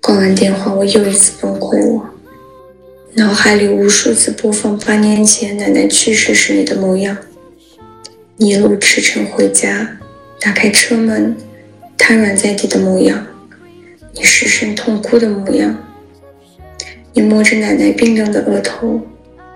[0.01, 2.15] 挂完电话，我又一次崩溃了，
[3.13, 7.19] 脑海里无数次播放八年前奶奶去世时你的模样，
[8.39, 9.99] 一路驰骋回家。
[10.41, 11.37] 打开车门，
[11.97, 13.27] 瘫软在地的模样，
[14.15, 15.77] 你失声痛哭的模样，
[17.13, 19.01] 你摸着奶奶冰冷的额头，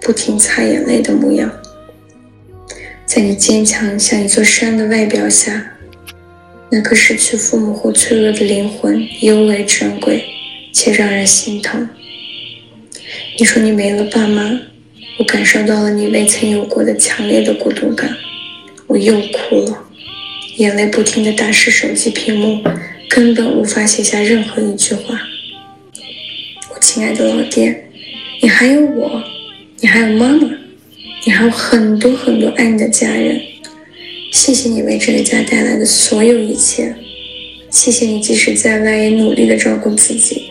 [0.00, 1.50] 不停擦眼泪的模样，
[3.06, 5.74] 在你坚强像一座山的外表下，
[6.70, 10.24] 那颗失去父母后脆弱的灵魂尤为珍贵，
[10.72, 11.88] 且让人心疼。
[13.38, 14.60] 你说你没了爸妈，
[15.18, 18.14] 我感受到了你未曾有过的强烈的孤独感。
[18.88, 19.84] 我又哭了，
[20.56, 22.62] 眼泪不停地打湿手机屏幕，
[23.08, 25.18] 根本无法写下任何一句话。
[26.74, 27.84] 我亲爱的老爹，
[28.42, 29.22] 你还有我，
[29.80, 30.48] 你还有妈妈，
[31.24, 33.40] 你还有很多很多爱你的家人。
[34.30, 36.94] 谢谢你为这个家带来的所有一切，
[37.70, 40.50] 谢谢你即使在外也努力的照顾自己，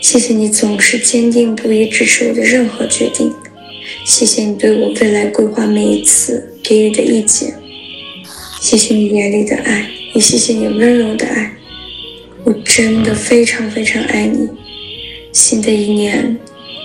[0.00, 3.32] 谢谢你总是坚定不移支持我的任何决定。
[4.04, 7.54] 谢谢你对我未来规划每一次给予的意见，
[8.60, 11.56] 谢谢你眼里的爱，也谢谢你温柔的爱，
[12.44, 14.48] 我真的非常非常爱你。
[15.32, 16.36] 新的一年，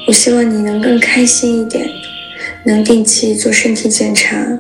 [0.08, 1.86] 我希望你能更开心一点，
[2.66, 4.60] 能定期做身体检查，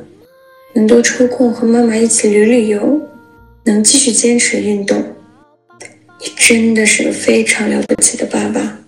[0.73, 2.99] 能多抽空和妈妈一起旅旅游，
[3.63, 5.01] 能继续坚持运动。
[6.19, 8.79] 你真的是个非常了不起的爸爸。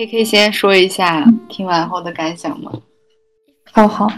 [0.00, 2.72] K K 先说一下听完后的感想吗？
[3.70, 4.10] 好好，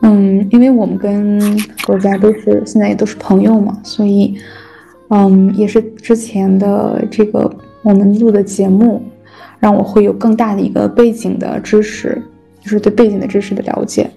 [0.00, 1.38] 嗯，因为我们跟
[1.86, 4.34] 国家都是现在也都是朋友嘛，所以，
[5.08, 9.02] 嗯，也是之前的这个我们录的节目，
[9.58, 12.22] 让我会有更大的一个背景的知识，
[12.62, 14.10] 就是对背景的知识的了解，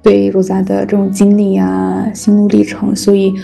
[0.00, 3.34] 对罗扎的这种经历啊、心路历程，所以，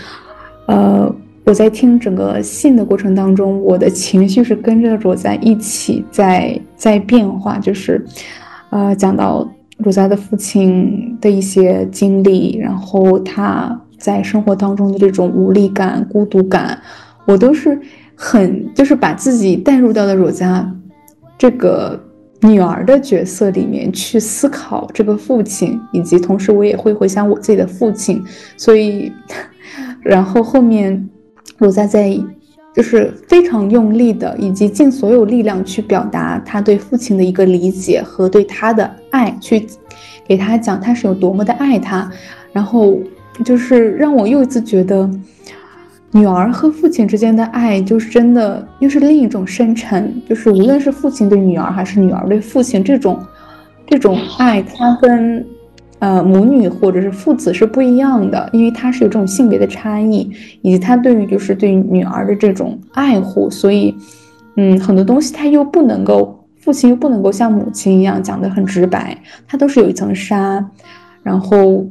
[0.68, 1.12] 呃。
[1.46, 8.04] 我在听整个信的过程当中，我的情绪是跟着罗在一起在在变化，就是，
[8.70, 16.76] 呃，讲到罗扎的父亲的一些经历，然后他在生活当中的这种无力感、孤独感，
[17.26, 17.80] 我都是
[18.16, 20.68] 很就是把自己带入到了罗扎
[21.38, 21.96] 这个
[22.40, 28.20] 女儿的角色里面去思考这个父亲，以及同时我也会回想我自己的父亲，
[28.56, 29.12] 所以，
[30.02, 31.08] 然后后面。
[31.58, 32.18] 罗在在，
[32.74, 39.66] 就是非常用力的，以及尽所有力量去表达他对父亲的一个理解和对他的爱，去
[40.26, 42.10] 给他讲他是有多么的爱他，
[42.52, 42.98] 然后
[43.44, 45.08] 就是让我又一次觉得，
[46.12, 53.18] 女儿和父亲之间的爱就是真的又是另一种深沉，就是无论是父亲对女儿还是女儿对父亲这种
[53.86, 55.44] 这种爱，他跟。
[55.98, 63.94] 呃，母女或者是父子是不一样的，因为他是有这种性别的差异，以及他对于就是对于女儿的这种爱护，所以，
[64.56, 69.16] 嗯，很多东西他又不能够，父亲又不能够像母亲一样讲得很直白，
[69.48, 70.62] 他都是有一层纱，
[71.22, 71.86] 然后，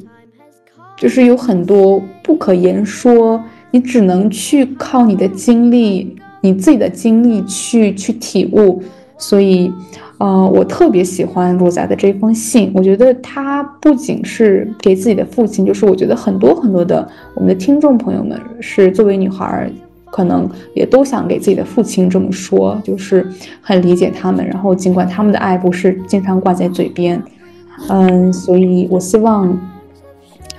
[0.95, 8.84] 就是有很多不可言说，你只能去靠你的经历，你自己的经历去去体悟，
[9.18, 9.73] 所以。
[10.17, 12.71] 呃，我特别喜欢罗仔的这封信。
[12.73, 19.69] 我觉得他不仅是给自己的父亲，就是我觉得很多很多的我们的听众朋友们是作为女孩，
[20.05, 23.27] 可能也都想给自己的父亲这么说，就是
[23.61, 24.47] 很理解他们。
[24.47, 27.21] 然后尽管他们的爱不是经常挂在嘴边，
[27.89, 29.59] 嗯，所以我希望，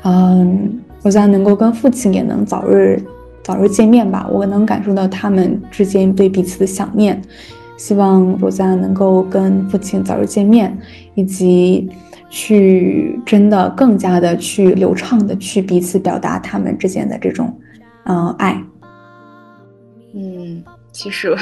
[0.04, 3.02] 嗯，罗仔能够跟父亲也能早日
[3.42, 4.28] 早日见面吧。
[4.30, 7.22] 我能感受到他们之间对彼此的想念。
[7.76, 10.76] 希望罗佳能够跟父亲早日见面，
[11.14, 11.88] 以及
[12.30, 17.54] 去真的更加的去流畅的去彼此表达他们之间的这种，
[18.04, 18.62] 嗯，爱。
[20.14, 21.36] 嗯，其实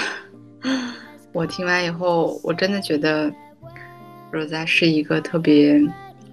[1.32, 3.32] 我听完以后，我真的觉得
[4.32, 5.80] 罗佳是一个特别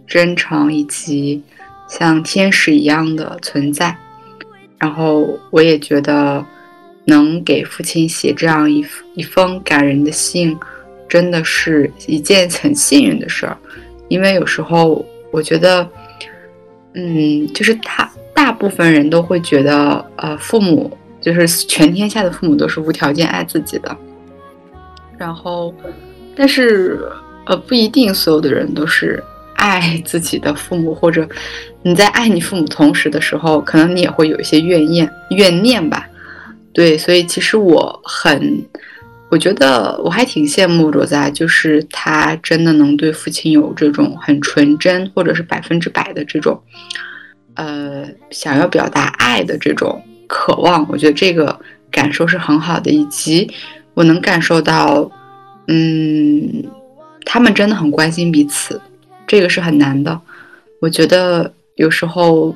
[0.08, 1.44] 真诚以及
[1.88, 3.96] 像天使一样的存在，
[4.80, 6.44] 然后我也觉得。
[7.06, 10.58] 能给父亲写这样一一封感人的信，
[11.10, 13.58] 真的是一件很幸运的事儿。
[14.08, 15.88] 因为有时候我觉得，
[16.94, 23.96] 嗯，就是他大部分人都会觉得，呃，父母就是全天下的父母都是无条件爱自己的。
[25.18, 25.74] 然后，
[26.36, 27.00] 但是，
[27.46, 29.24] 呃，不一定所有的人都是
[29.56, 31.28] 爱自己的父母，或者
[31.84, 36.08] 你在爱你父母同时的时候，可能你也会有一些怨念怨念吧。
[36.74, 38.64] 对，所以其实我很，
[39.30, 46.58] 我觉得我还挺羡慕罗扎，就是他真的能对父亲有这种很纯真，或者是百分之百的这种，
[47.56, 50.88] 呃，想要表达爱的这种渴望。
[50.90, 51.60] 我觉得这个
[51.92, 53.52] 感受是很好的，以及
[53.94, 55.12] 我能感受到，
[55.68, 56.64] 嗯，
[57.26, 58.80] 他们真的很关心彼此，
[59.28, 60.22] 这个是很难的。
[60.80, 62.56] 我觉得有时候。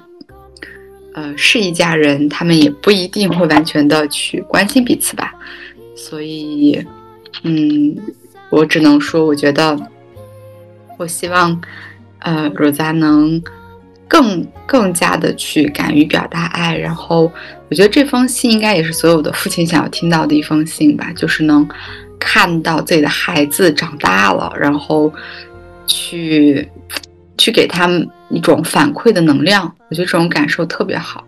[1.15, 5.33] 呃，是一家人，他们也不一定会完全的去关心彼此吧。
[5.95, 6.85] 所以，
[7.43, 7.95] 嗯，
[8.49, 9.79] 我只能说，我觉得，
[10.97, 11.61] 我希望，
[12.19, 13.41] 呃，若扎能
[14.09, 16.75] 更更加的去敢于表达爱。
[16.75, 17.31] 然后，
[17.69, 21.65] 我觉得这封信应该也是所有的父亲想要听到的一封信吧，就是能
[22.19, 25.09] 看到自己的孩子长大了，然后
[25.87, 26.67] 去
[27.37, 29.63] 去给他们一种反馈的能量。
[29.89, 31.23] 我觉得这种感受特别好。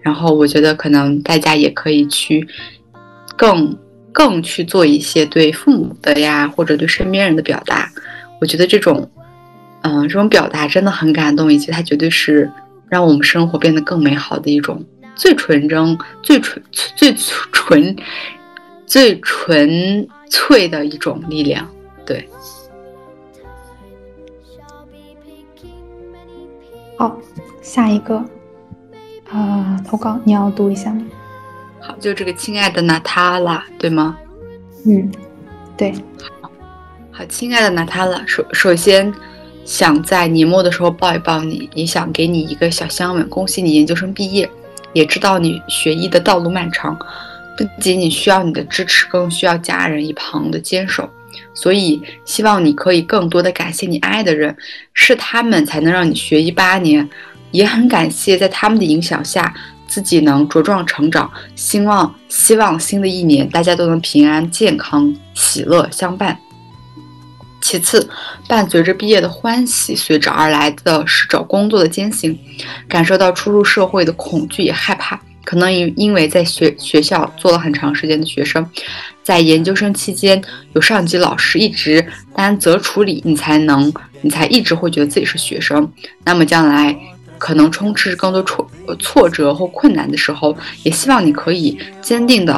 [0.00, 2.46] 然后，我觉得可能大家也可以去
[3.36, 3.76] 更。
[4.14, 7.90] 更去做一些对父母的呀，或者对身边人的表达，
[8.42, 9.10] 我觉得这种，
[9.80, 12.50] 嗯，这种表达真的很感动，以及它绝对是
[12.90, 14.84] 让我们生活变得更美好的一种
[15.14, 16.62] 最纯真、最纯、
[16.94, 17.96] 最纯、
[18.84, 21.66] 最纯粹的一种力量。
[22.04, 22.28] 对，
[27.02, 27.18] 好，
[27.60, 28.24] 下一个，
[29.28, 31.02] 啊，投稿你要读一下吗？
[31.80, 34.16] 好，就这个亲爱的娜塔拉，对吗？
[34.86, 35.10] 嗯，
[35.76, 35.92] 对。
[36.40, 36.48] 好，
[37.10, 39.12] 好，亲爱的娜塔拉，首首先
[39.64, 44.48] 想在年末的时候抱一抱你，也想给你一个小香吻，恭喜你研究生毕业，
[44.92, 46.96] 也知道你学医的道路漫长，
[47.58, 51.10] 不仅仅需要你的支持，更需要家人一旁的坚守，
[51.54, 54.56] 所以希望你可以更多的感谢你爱的人，
[54.94, 57.08] 是他们才能让你学医八年，
[57.50, 59.54] 也很感谢在他们的影响下。
[59.88, 66.38] 自己能茁壮成长，希望希望新的一年大家都能平安、健康、喜乐相伴。
[67.60, 68.08] 其次，
[68.48, 72.38] 伴随着毕业的欢喜，随之而来的是找工作的艰辛，
[72.88, 75.20] 感受到初入社会的恐惧与害怕。
[75.44, 78.68] 可能因因为在学学校做了很长时间的学生，
[79.22, 80.42] 在研究生期间
[80.74, 85.90] 有上级老师一直担责处理，你才能你才一直会觉得自己是学生。
[86.24, 86.96] 那么将来。
[87.38, 88.70] 可能充斥更多挫
[89.00, 92.54] 挫折或困难的时候，也希望你可以坚定的，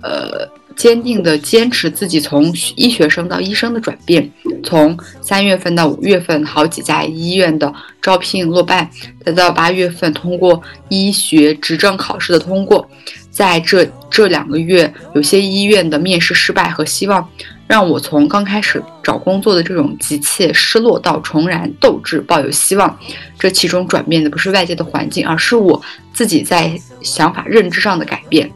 [0.00, 4.30] 呃，坚定的坚持自己从医学生到医生的转变，
[4.64, 8.90] 从三月份到五月份好几家医院的招聘落败，
[9.24, 12.88] 再到八月份通过医学执证考试的通过，
[13.30, 17.28] 在这这两个月，有些医院的面试失败和希望。
[17.68, 22.98] 让我从刚开始找工作的这种急切、失落到重燃斗志、抱有希望，
[23.38, 25.80] 这其中转变的不是外界的环境，而是我
[26.12, 28.50] 自己在想法、认知上的改变。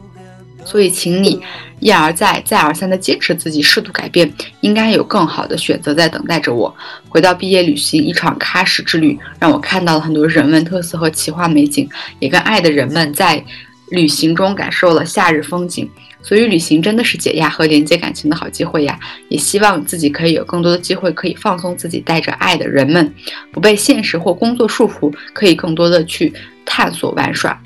[0.67, 1.41] 所以，请你
[1.79, 4.31] 一而再、再而三地坚持自己，适度改变，
[4.61, 6.75] 应该有更好的选择在等待着我。
[7.09, 11.89] 回到毕业旅行，一场喀什之旅，让我看到了很多人文特色和奇幻美景，
[12.19, 13.43] 也跟爱的人们在
[13.91, 15.89] 旅行中感受了夏日风景。
[16.21, 18.99] 所以，旅行真的是解压和连接感情的好机会呀！
[19.29, 23.15] 也希望自己可以有更多的机会，可以放松自己，带着爱的人们，
[23.53, 26.33] 不被现实或工作束缚，可以更多的去
[26.65, 27.57] 探索玩耍。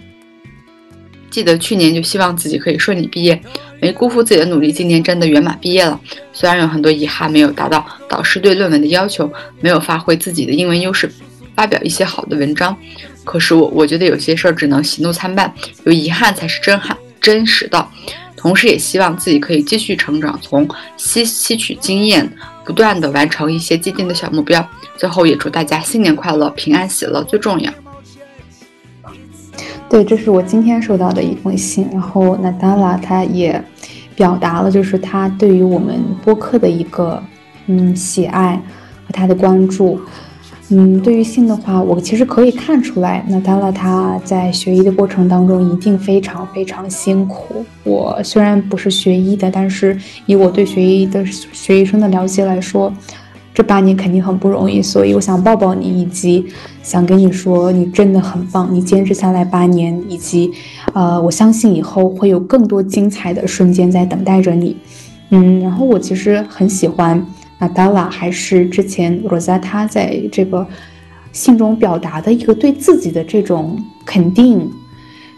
[1.30, 3.40] 记得去年就希望自己可以顺利毕业，
[3.80, 5.98] 没辜负自己的努力，今年真的圆满毕业了。
[6.32, 11.10] 虽然有很多遗憾，没有达到导师对论文的要求，没有发挥自己的英文优势，
[11.54, 12.76] 发表一些好的文章，
[13.24, 15.52] 可是我我觉得有些事儿只能喜怒参半，
[15.84, 17.86] 有遗憾才是真憾真实的。
[18.36, 20.66] 同时，也希望自己可以继续成长，从
[20.96, 22.26] 吸吸取经验，
[22.64, 24.66] 不断的完成一些既定的小目标。
[24.96, 27.70] 最后，也祝大家新年快乐，平安喜乐最重要。
[29.90, 31.88] 对，这是我今天收到的一封信。
[31.92, 33.60] 然后，娜达拉她也
[34.14, 37.20] 表达了，就是她对于我们播客的一个
[37.66, 38.54] 嗯喜爱
[39.04, 40.00] 和她的关注。
[40.68, 47.64] 嗯，对于信的话，我其实可以看出来，那达拉他在学医的过程当中一定非常非常辛苦。
[47.82, 52.92] 我虽然不是学医的，但是以我对学医的学医生的了解来说，
[53.52, 54.80] 这八年肯定很不容易。
[54.80, 56.46] 所以我想抱抱你，以及
[56.82, 60.50] 想跟你说，你真的很棒，你坚持下来八年，以及
[60.94, 64.76] 呃，我相信以后会有更多精彩的瞬间在等待着你。
[65.30, 67.24] 嗯，然后我其实很喜欢。
[67.62, 70.66] 那达拉还是之前罗萨他在这个
[71.30, 74.66] 信中表达的一个对自己的这种肯定，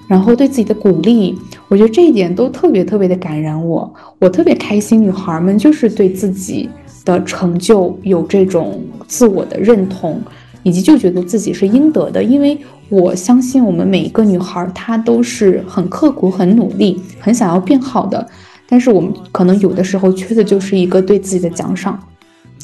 [0.06, 1.36] 然后对自己的鼓励，
[1.66, 3.92] 我觉得这一点都特别特别的感染我。
[4.20, 6.70] 我特别开心，女孩们就是对自己
[7.04, 10.20] 的成就有这种自我的认同，
[10.62, 12.22] 以及就觉得自己是应得的。
[12.22, 12.58] 因为
[12.88, 18.26] 我相信我们每一个女孩她都是很刻苦、很努力、很想要变好的，
[18.68, 21.98] 但是我们可能有的时候缺的就是一个对自己的奖赏。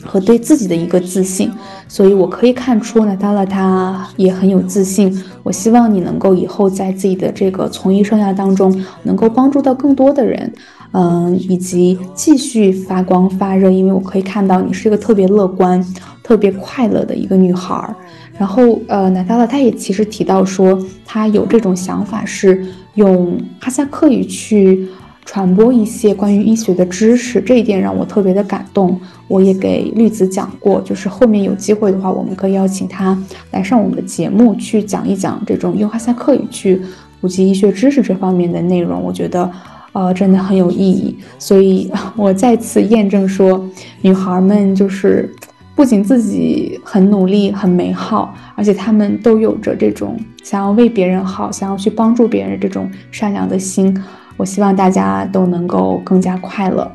[0.05, 1.51] 和对自己的一个自信，
[1.89, 5.13] 所以我可以看出呢，达拉他也很有自信。
[5.43, 10.53] 我希望你能够以后在自己的这个从医生涯当中，能够帮助到更多的人，
[10.93, 13.71] 嗯，以及继续发光发热。
[13.71, 15.85] 因为我可以看到你是一个特别乐观、
[16.23, 17.95] 特别快乐的一个女孩儿。
[18.39, 24.89] 然后，呃，娜达拉她也其实提到说，她有这种想法是用哈萨克语去。
[25.31, 28.99] 传播一些关于医学的知识，这一点让我特别的感动。
[29.27, 33.15] 我也给绿子讲过，就是后面有机会的话，我们可以邀请他
[33.51, 36.81] 来上我们的节目，去讲一讲这种用哈萨克语去
[37.21, 39.03] 普及医学知识这方面的内容。
[39.03, 39.53] 我觉得，
[39.99, 41.19] 呃，真的很有意义。
[41.39, 43.69] 所以 我再次验证说，
[44.01, 45.35] 女孩们就是
[45.75, 53.93] 不仅自己很努力、很美好，而且她们都有着这种想要为别人好、想要去帮助别人这种善良的心。
[54.37, 56.89] 我希望大家都能够更加快乐。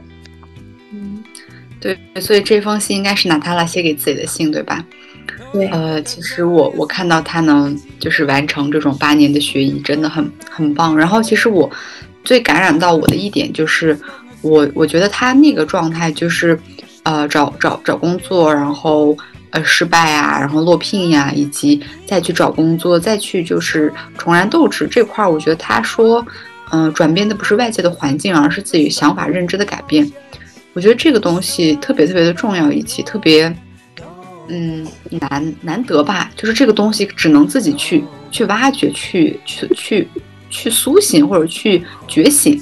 [0.93, 1.21] 嗯，
[1.81, 4.81] 对，所以这封信应该是娜塔拉写给自己的信，对吧？
[5.51, 5.67] 对。
[5.67, 10.95] 呃，其实我我看到他能就是完成这种八年的学医，真的很很棒。
[10.95, 11.69] 然后其实我
[12.23, 13.97] 最感染到我的一点就是，
[14.41, 16.57] 我我觉得他那个状态就是，
[17.03, 19.17] 呃，找找找工作，然后
[19.51, 26.25] 呃失败啊，然后落聘呀，以及再去找工作，再去就是重燃斗志这块儿，我觉得他说。
[26.75, 30.11] 嗯，转变的不是外界的环境，而是自己想法认知的改变。
[30.73, 33.55] 我觉得这个东西特别特别的重要，以及特别，
[34.47, 36.31] 嗯，难难得吧。
[36.35, 40.07] 就是这个东西只能自己去去挖掘，去去去
[40.53, 42.61] 去苏醒或者去觉醒。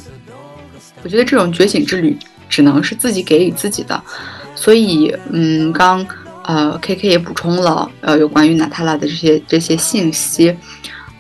[1.04, 2.18] 我觉得这种觉醒之旅
[2.50, 4.02] 只能是自己给予自己的。
[4.56, 6.06] 所以，嗯，刚
[6.44, 10.56] 呃，K K 也补充了呃有关于娜塔拉的这些这些信息。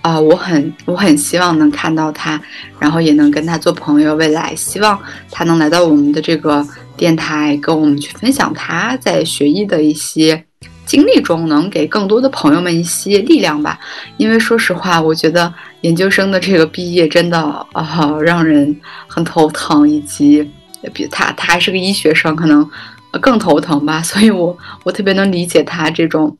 [0.02, 2.41] 啊，我很我很希望能看到他，
[2.80, 4.15] 然后也能跟他做朋友。
[4.15, 4.99] 未来希望
[5.30, 6.68] 他能来到我们的这个
[6.98, 10.43] 电台，跟我们去分享他在学医的一些
[10.91, 13.80] 经历中，能给更多的朋友们一些力量吧。
[14.18, 17.39] 因为说实话，我觉得研究生的这个毕业真的
[17.72, 18.76] 啊，让人
[19.07, 20.45] 很头疼，以及
[20.93, 22.69] 比他他还是个医学生，可能
[23.22, 24.01] 更头疼吧。
[24.03, 26.38] 所以我我特别能理解他这种。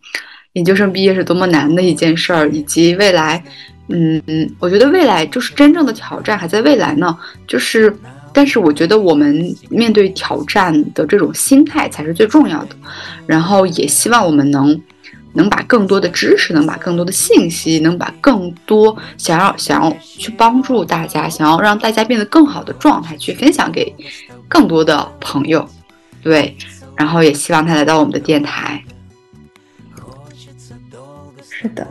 [0.54, 3.42] 研究生毕业是多么难的一件事儿，以及未来，
[3.88, 7.18] 嗯嗯，我觉得未来就是真正的挑战还在未来呢。
[7.48, 7.96] 就是，
[8.34, 12.76] 但是我觉得我们面对挑战的这种心态才是最重要的。
[13.26, 14.80] 然后也希望我们能
[15.34, 23.94] 能把更多的知识，能把更多的信息，能把更多想要想要去帮助大家，想要让大家变得更好的状态去分享给
[24.48, 25.68] 更多的朋友。
[26.22, 26.56] 对，
[26.96, 28.84] 然后也希望他来到我们的电台。
[31.50, 31.88] 是的，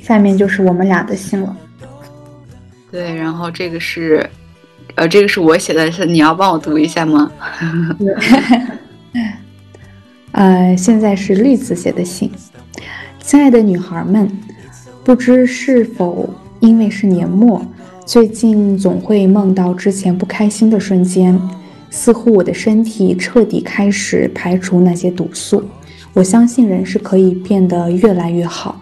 [0.00, 1.56] 下面就是我们俩的信了。
[2.90, 4.28] 对，然后这个是，
[5.00, 7.32] 呃，这个是我写的，是你要帮我读一下吗？
[10.32, 12.30] 呃，现在是绿子写的信。
[13.18, 14.30] 亲爱的女孩们，
[15.02, 16.28] 不知是否
[16.60, 17.64] 因为是年末，
[18.04, 21.40] 最近总会梦到之前不开心的瞬间，
[21.88, 25.64] 似乎我的身体彻底开始排除那些毒素。
[26.12, 28.78] 我相信人是可以变得越来越好，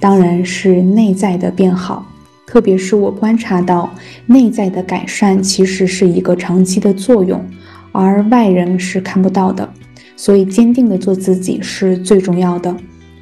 [0.00, 2.06] 当然是内在的变好。
[2.50, 3.94] 特别是我观察到，
[4.24, 7.44] 内在的改善其实是一个长期的作用，
[7.92, 9.68] 而外人是看不到的。
[10.16, 12.74] 所以，坚定的做自己是最重要的。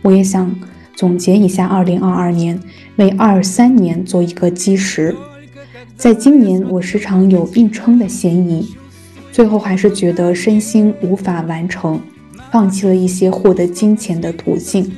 [0.03, 0.55] 我也想
[0.95, 2.61] 总结一下2022年，
[2.95, 5.13] 为23年做一个基石。
[5.97, 8.77] 在今年，我时常有硬撑的嫌疑，
[9.33, 12.01] 最后还是觉得身心无法完成。
[12.53, 14.89] 放弃了一些获得金钱的途径，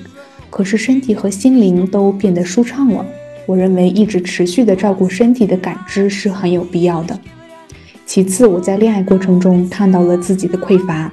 [0.51, 3.03] 可是身体和心灵都变得舒畅了。
[3.49, 7.19] 我认为一直持续的照顾身体的感知是很有必要的。
[8.05, 11.11] 其次，我在恋爱过程中看到了自己的匮乏。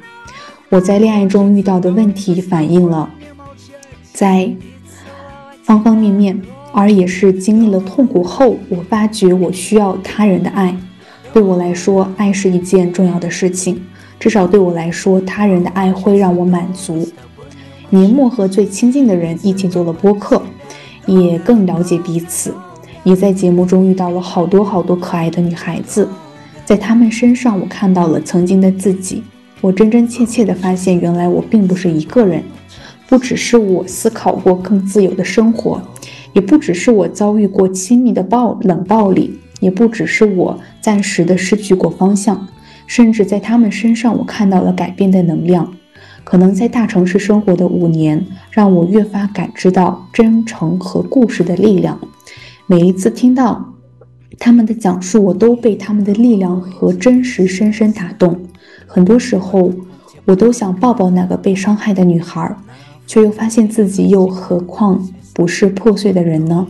[0.68, 3.10] 我在恋爱中遇到的问题反映了
[4.12, 4.52] 在
[5.64, 6.38] 方方面面，
[6.74, 10.76] 而也是经历了痛苦后，我发觉我需要他人的爱。
[11.32, 13.82] 对我来说，爱是一件重要的事情。
[14.20, 17.10] 至少对我来说，他人的爱会让我满足。
[17.92, 20.42] 年末和最亲近的人一起做了播客，
[21.06, 22.54] 也更了解彼此。
[23.04, 26.10] 也在节目中遇到了好多好多可爱的女孩子，
[26.66, 29.24] 在她们身上，我看到了曾经的自己。
[29.62, 32.44] 我真真切切地发现，原来我并不是一个人，
[33.08, 35.82] 不只是我思考过更自由的生活，
[36.34, 42.48] 也不只是我遭遇过亲密的暴冷暴力，也不只是我暂时的失去过方向。
[42.88, 45.72] 甚至在他们身上，我看到了改变的能量。
[46.26, 51.98] 可能在大城市生活的五年，让我越发感知到真诚和故事的力量。
[52.66, 53.74] 每一次听到
[54.40, 58.38] 他们的讲述，我都被他们的力量和真实深深打动。
[58.88, 59.72] 很多时候，
[60.26, 62.54] 我都想抱抱那个被伤害的女孩，
[63.06, 66.66] 却又发现自己又何况不是破碎的人呢？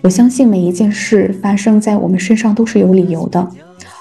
[0.00, 3.46] 我相信每一件事发生在我们身上都是有理由的。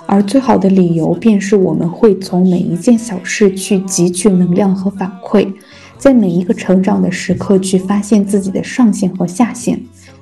[0.07, 5.53] 而最好的理由，便是我们会从每一件小事去汲取能量和反馈，
[5.97, 9.77] 在每一个成长的时刻去发现自己的上限和下限，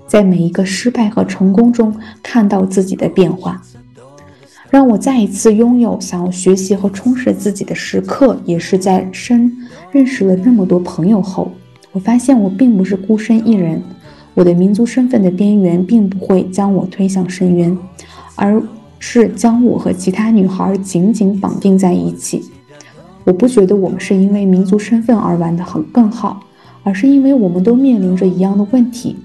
[0.07, 3.61] 在每一个失败和成功中看到自己的变化。
[4.71, 9.55] 让我再一次拥有想要学习和充实自己的时刻，也是在深
[9.91, 11.51] 认识了那么多朋友后，
[11.91, 13.81] 我发现我并不是孤身一人，
[14.33, 17.77] 我的民族身份的边缘并不会将我推向深渊，
[18.35, 18.61] 而
[18.99, 22.43] 是将我和其他女孩紧紧绑定在一起。
[23.23, 26.39] 我不觉得我们是因为民族身份而玩得很更好，
[26.83, 29.15] 而是因为我们都面临着一样的问题，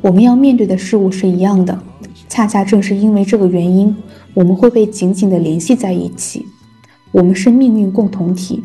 [0.00, 1.78] 我们要面对的事物是一样的。
[2.28, 3.96] 恰恰正是因为这个原因，
[4.34, 6.44] 我们会被紧紧地联系在一起。
[7.10, 8.62] 我们是命运共同体。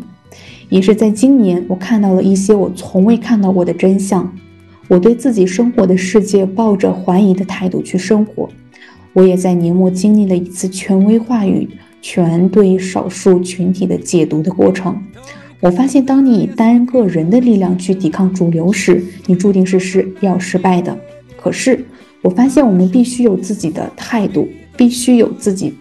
[0.69, 4.29] 也是在今年，我看到了一些我从未看到过的真相。
[4.89, 8.49] 我对自己生活的世界抱着怀疑的态度去生活。
[9.14, 11.69] 我也在年末经历了一次权威话语
[12.02, 15.02] 权对少数群体的解读的过程。
[15.60, 20.98] 我发现，当你以单个人的力量去抵抗主流时，你注定是是要失败的。
[21.38, 21.85] 可是。
[22.23, 25.73] 我发现我们必须有自己的态度，必须有自己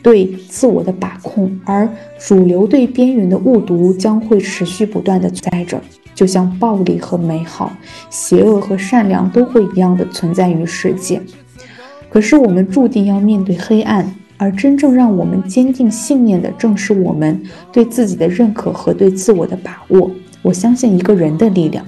[0.00, 5.82] 对自我的把控，而主流对边缘的误读将会持续不断的存在着，
[6.14, 7.76] 就像暴力和美好、
[8.10, 11.20] 邪恶和善良都会一样的存在于世界。
[12.08, 20.10] 可是我们注定要面对黑暗，而真正让我们坚定信念的，正是我们对自己的认可和对自我的把握。
[20.42, 21.84] 我相信一个人的力量。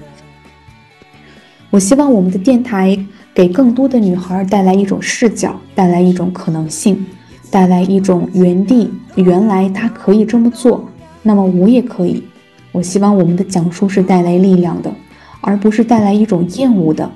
[1.69, 2.97] 我希望我们的电台。
[3.33, 7.05] 给更多的女孩带来一种视角，带来一种可能性，
[7.49, 8.91] 带来一种原地。
[9.15, 10.85] 原来她可以这么做，
[11.23, 12.21] 那么我也可以。
[12.73, 14.91] 我希望我们的讲述是带来力量的，
[15.39, 17.09] 而不是带来一种厌恶的。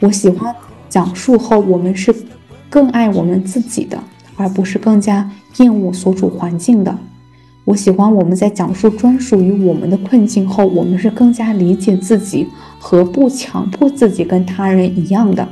[0.00, 0.56] 我喜欢
[0.88, 2.14] 讲述后，我们是
[2.70, 4.02] 更爱我们自己的，
[4.36, 6.96] 而不是更加厌恶所处环境的。
[7.64, 12.46] 我喜欢我们在讲述专属于我们的困境后，我们是更加理解自己
[12.78, 15.46] 和不强迫自己跟他人一样的。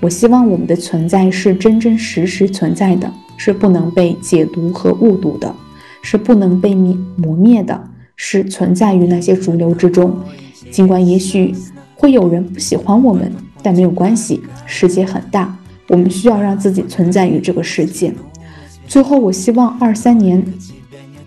[0.00, 5.54] 我希望我们的存在是真真实实存在的，是不能被解读和误读的，
[6.02, 7.80] 是不能被灭磨灭的，
[8.16, 10.18] 是存在于那些主流之中。
[10.70, 11.54] 尽管也许
[11.94, 13.30] 会有人不喜欢我们，
[13.62, 14.42] 但没有关系。
[14.64, 15.54] 世界很大，
[15.92, 18.10] 我们需要让自己存在于这个世界。
[18.88, 20.42] 最后，我希望二三年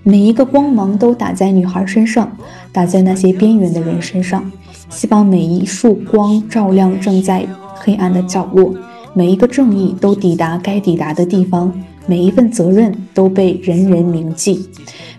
[0.01, 2.35] 每一个光芒都打在女孩身上，
[2.71, 4.51] 打在那些边缘的人身上。
[4.89, 7.47] 希望每一束光照亮正在。
[7.77, 8.73] 黑暗的角落，
[9.13, 11.71] 每一个正义都抵达该抵达的地方，
[12.07, 14.67] 每一份责任都被人人铭记，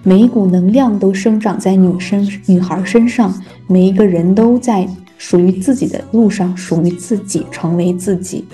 [0.02, 3.32] 每一股能量都生长在女生女孩身上，
[3.68, 8.44] 每一个人都在属于自己的路上，属于自己，成为自己。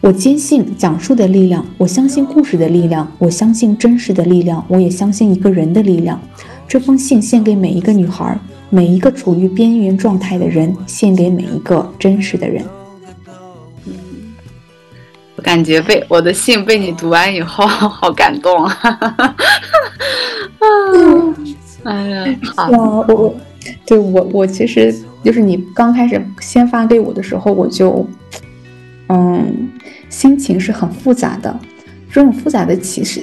[0.00, 6.20] 我坚信讲述的力量，我相信故事的力量，我相信真实的力量，我也相信一个人的力量。
[6.66, 8.38] 这封信献给每一个女孩。
[8.70, 12.62] 每一个处于边缘状态的人，献给每一个真实的人。
[13.86, 13.94] 嗯，
[15.36, 18.76] 我感觉被我的信被你读完以后， 好感动啊！
[21.84, 23.34] 哎呀，好，我我，
[23.86, 24.94] 对我我其实
[25.24, 28.06] 就是你刚开始先发给我的时候，我就，
[29.08, 29.70] 嗯，
[30.08, 31.58] 心情是很复杂的，
[32.10, 33.22] 这种复杂的其实，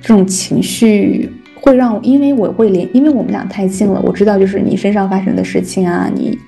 [0.00, 1.30] 这种情绪。
[1.60, 6.38] 会让，因为我会连，因为我们俩太近了，我知道就是你身上发生的事情啊，你，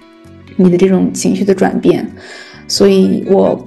[0.57, 2.07] 你的这种情绪的转变，
[2.69, 3.67] 所以我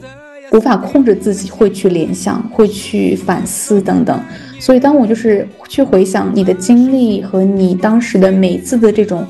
[0.51, 4.21] 无法控制自己会去联想，会去反思等等。
[4.59, 9.25] 所以当我就是去回想你的经历和你当时的每次的这种，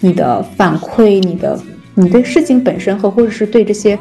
[0.00, 1.58] 你的反馈，你的
[1.94, 3.98] 你对事情本身和或者是对这些，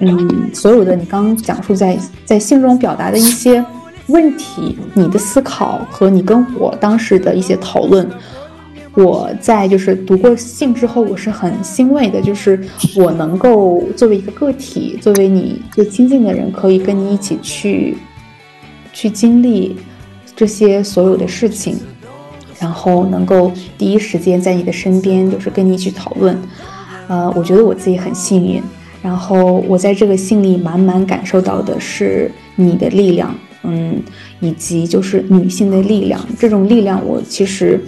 [0.00, 3.64] 嗯，所有的你刚刚讲述在在信中表达的一些。
[4.06, 8.04] 问题，你的思考和你跟我当时的一些讨论，
[8.96, 12.60] 我在就是读过信之后，我是很欣慰的，就是
[12.96, 17.98] 我能够作为一个个体，作为你最亲近的人，可以跟你一起去
[18.92, 19.76] 去经历
[20.34, 21.76] 这些所有的事情，
[22.58, 26.36] 然后能够第一时间在你的身边，就是跟你一起讨论。
[27.06, 28.60] 呃，我觉得我自己很幸运。
[29.02, 33.34] 然后我在这个信里满满感受到的是你的力量。
[33.62, 34.02] 嗯，
[34.40, 37.78] 以及就是女性的力量，这种力量，我其实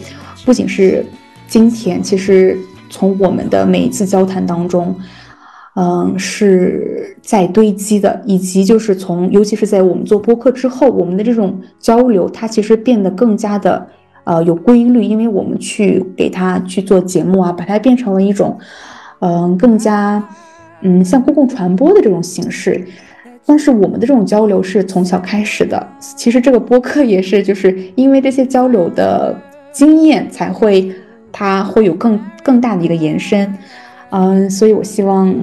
[0.44, 1.02] 不仅是
[1.48, 2.59] 今天，其实
[2.90, 4.94] 从我们的每一次交谈当中，
[5.76, 13.89] 嗯，是在堆积的，以及就是从，尤其是在我们做播客之后，我们的这种交流，它其实变得更加的
[14.24, 18.59] 呃有规律，因为我们去给它去做节目啊，把它变成了一种
[19.20, 20.22] 嗯更加
[20.82, 22.84] 嗯像公共传播的这种形式。
[23.44, 29.36] 但是我们的这种交流是从小开始的，其实这个播客也是，就是因为这些交流的
[29.72, 30.92] 经验，才会
[31.32, 33.52] 它会有更更大的一个延伸，
[34.10, 35.34] 嗯，所以我希望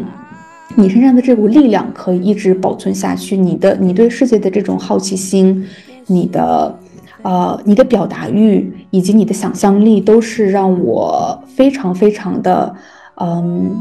[0.76, 3.36] 你身上的这股力量可以一直保存下去。
[3.36, 5.68] 你的你对世界的这种好奇心，
[6.07, 6.80] 你的
[7.24, 12.74] 呃你的表达欲以及你的想象力，都是让我非常非常的
[13.16, 13.76] 嗯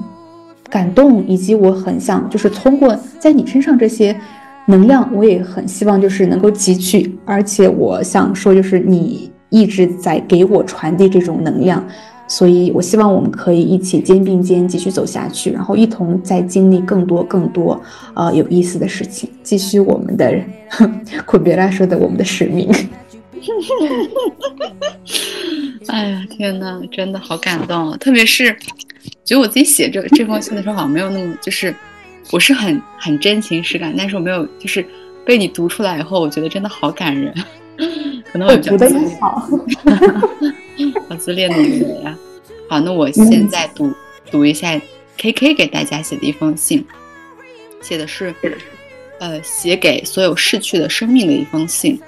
[0.71, 4.19] 感动，以及我很想就是通过在你身上这些
[4.67, 7.19] 能量，我也很希望就是能够汲取。
[7.25, 11.85] 而且我想说，就是你一直在给我传递这种能量。
[12.31, 17.81] 所以，我希望我们可以一起肩并肩继续走下去，然后一同再经历更多更多
[18.13, 20.39] 呃有意思的事情，继续我们的
[21.25, 22.71] 库别拉说的我们的使命。
[25.89, 27.97] 哎呀，天呐，真的好感动！
[27.97, 28.55] 特别是
[29.29, 31.75] 觉得我自己写这这封信的时候，好像没有那么就是，
[32.33, 34.83] 我是很很真情实感，但是我没有就是
[35.23, 37.35] 被你读出来以后，我觉得真的好感人。
[38.33, 39.47] 可能我读的也好。
[41.11, 42.17] 好自恋的女人呀！
[42.71, 43.93] 好，那我现在读
[44.31, 44.81] 读一下
[45.19, 46.83] K K 给大家写的一封信，
[47.83, 48.35] 写的是，
[49.21, 52.01] 呃，写给所有逝去的生命的一封信。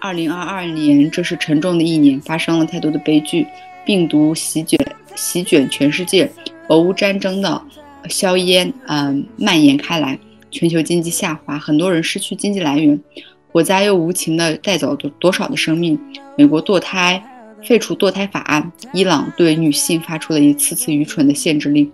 [0.00, 3.46] 二零二二年，这是沉重的一年，发生了太多的悲剧，
[3.86, 4.78] 病毒席卷
[5.14, 6.30] 席卷全世界，
[6.68, 7.62] 俄乌战争的
[8.08, 10.18] 硝烟，嗯，蔓延开来，
[10.50, 12.98] 全球经济下滑，很多人失去经济来源，
[13.50, 15.98] 国家又无情的带走多多少的生命？
[16.36, 17.22] 美国堕胎。
[17.64, 21.88] 废除堕胎法案，伊朗对女性发出了一次次愚蠢的限制令。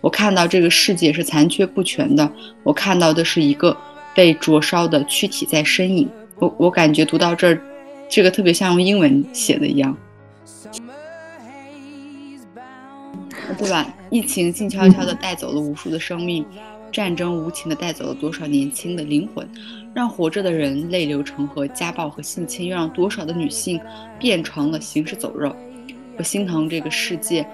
[0.00, 2.30] 我看到这个世界是残缺不全的，
[2.62, 3.76] 我看到的是一个
[4.14, 6.08] 被灼烧的躯体在呻吟。
[6.38, 7.60] 我我感觉读到这儿，
[8.08, 9.96] 这个特别像用英文写的一样，
[13.56, 13.86] 对吧？
[14.10, 16.44] 疫情静悄悄地带走了无数的生命，
[16.92, 19.48] 战争无情地带走了多少年轻的灵魂。
[19.94, 23.80] 让活着的人泪流成河，家暴和性侵又让多少的女性
[24.18, 25.54] 变成了行尸走肉。
[26.16, 27.44] 我心疼这个世界，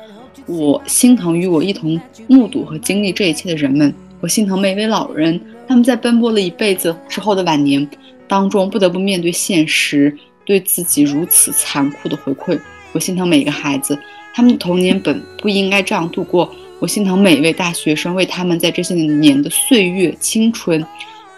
[0.47, 3.95] 我心疼与我一同目睹和经历这一切的人们。
[4.21, 7.89] 我心疼每位老人，他们在奔波了一辈子之后的晚年
[8.27, 10.15] 当中，不得不面对现实，
[10.45, 12.59] 对自己如此残酷的回馈。
[12.93, 13.99] 我心疼每一个孩子，
[14.35, 16.53] 他们的童年本不应该这样度过。
[16.81, 20.85] 我心疼每一位大学生，为他们在这些年的岁月青春。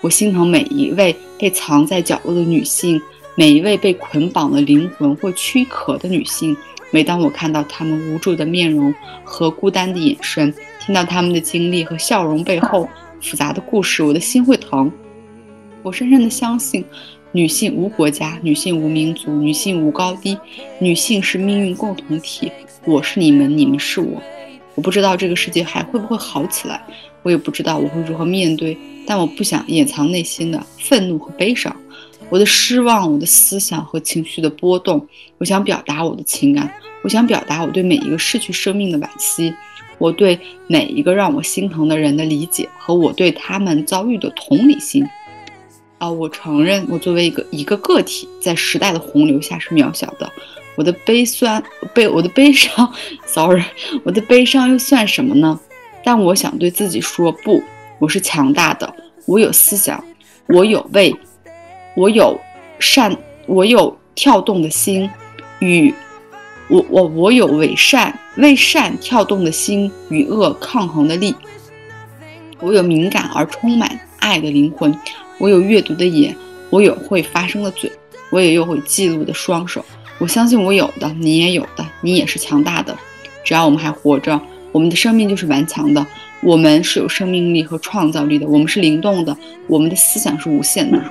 [0.01, 3.01] 我心疼每一位被藏在角落的女性，
[3.35, 6.57] 每一位被捆绑的灵魂或躯壳的女性。
[6.91, 8.93] 每当我看到她们无助的面容
[9.23, 12.89] 和孤单的眼神，听到她们的经历和笑容背后
[13.21, 14.91] 复杂的故事，我的心会疼。
[15.83, 16.85] 我深深的相信，
[17.37, 20.39] 女性无国家，女性无民族，女性无高低，
[20.79, 22.51] 女性是命运共同体。
[22.87, 24.23] 我是你们，你们是我。
[24.75, 26.83] 我不知道这个世界还会不会好起来，
[27.23, 28.75] 我也不知道我会如何面对。
[29.07, 31.77] 但我不想掩藏内心的愤怒和悲伤，
[32.31, 35.07] 我的失望，我的思想和情绪的波动。
[35.37, 36.73] 我想表达我的情感，
[37.03, 39.53] 我想表达我对每一个失去生命的惋惜，
[39.99, 45.07] 我对每一个让我心疼的人的理解和我对他们遭遇的同理心。
[45.99, 50.31] 啊，我承认我作为一个一个个体，在时代的洪流下是渺小的。
[50.77, 51.63] 我的悲酸，
[51.95, 52.93] 悲我的悲伤，
[53.25, 53.63] sorry，
[54.05, 55.59] 我的悲伤又算什么呢？
[56.05, 57.63] 但我想对自己说不。
[57.99, 58.95] 我是强大的，
[59.25, 60.05] 我有思想，
[60.49, 61.17] 我有为，
[61.95, 62.39] 我有
[62.79, 63.17] 善，
[63.47, 65.11] 我有跳动的心，
[65.61, 65.95] 与
[66.69, 71.35] 我我我有为善为善跳动的心与恶抗衡的力。
[72.61, 74.95] 我有敏感而充满爱的灵魂，
[75.39, 76.35] 我有阅读的眼，
[76.71, 77.91] 我有会发声的嘴，
[78.31, 79.85] 我也有会记录的双手。
[80.19, 82.97] 我相信我有的，你也有的，你也是强大的。
[83.45, 84.41] 只要我们还活着，
[84.73, 86.07] 我们的生命就是顽强的。
[86.43, 89.37] 我们是有生命力和创造力的，我们是灵动的，
[89.67, 91.03] 我们的思想是无限的。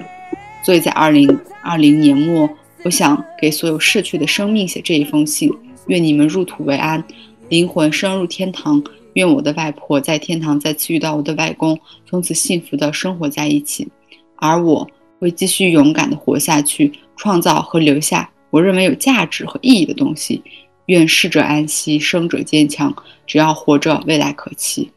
[0.64, 1.28] 所以在二零
[1.62, 2.50] 二零年末，
[2.84, 5.52] 我想给所有逝去的生命写这一封信：
[5.88, 7.04] 愿你们入土为安，
[7.50, 8.82] 灵魂升入天堂。
[9.14, 13.88] 愿我的外婆在天堂再次遇到我的外公，从此幸福的生活在一起。
[14.38, 14.88] 而我
[15.20, 20.42] 会继续勇敢的活下去，创造和留下我认为有价值和意义的东西。
[20.88, 22.96] 愿逝者安息，生者坚强。
[23.26, 24.92] 只要活着，未来可期。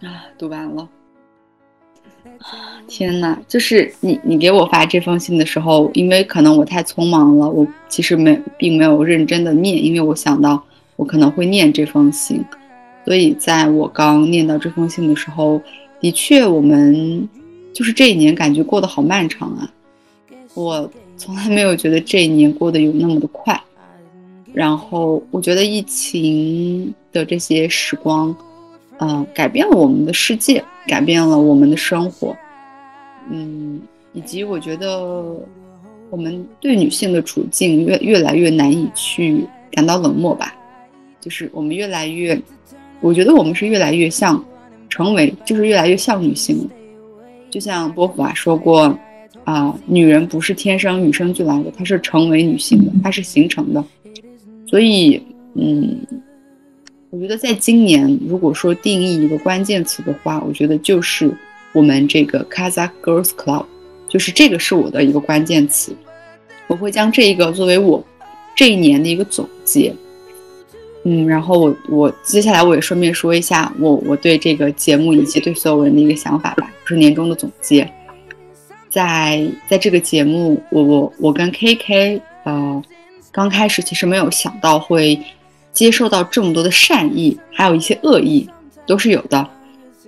[0.00, 0.88] 啊，读完了。
[2.88, 10.60] 天呐，就是你，你给我发这封信的时候，因为可能我太匆忙了，我其实没并没有认真的念，因为我想到
[10.96, 12.44] 我可能会念这封信，
[13.04, 15.60] 所以在我刚念到这封信的时候，
[16.00, 17.28] 的确，我们
[17.72, 19.72] 就是这一年感觉过得好漫长啊，
[20.54, 23.58] 我从来没有觉得这一年过得有那么的快，
[24.52, 28.34] 然后我觉得疫情的这些时光。
[28.98, 32.36] 嗯，改变了我们的世界，改变了我们的生活，
[33.28, 33.80] 嗯，
[34.12, 35.34] 以及我觉得
[36.08, 40.54] 我们对女性的处境越越来越难以去感到冷漠吧，
[41.20, 42.40] 就是我们越来越，
[43.00, 44.44] 我觉得我们是越来越像
[44.88, 46.70] 成为就是越来越像女性了。
[47.52, 48.98] 就像波伏娃说过，
[49.44, 53.84] 啊，女人不是天生与生俱来的，她是成为女性的，她是形成的。
[54.66, 55.22] 所以，
[55.54, 55.98] 嗯，
[57.10, 61.30] 我觉得在今年，如果说定义一个关键词的话，我觉得就是
[61.74, 63.66] 我们这个 Kazakh Girls Club，
[64.08, 65.94] 就是这个是我的一个关键词。
[66.68, 68.02] 我会将这一个作为我
[68.56, 69.94] 这一年的一个总结。
[71.04, 77.90] 嗯，然后我我接下来我也顺便说一下我我对这个节目以及对所有人的一个想法吧，就是年终的总结。
[78.88, 82.82] 在在这个节目，我我我跟 KK 呃
[83.32, 85.18] 刚开始其实没有想到会
[85.72, 88.48] 接受到这么多的善意，还有一些恶意
[88.86, 89.48] 都是有的。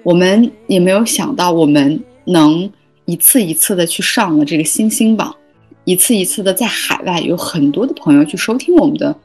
[0.02, 2.70] 我们也没有想到我们能
[3.06, 5.34] 一次一次的去上了这个星星榜，
[5.84, 9.16] 一次一次的在海外有很多的朋友去收听我们的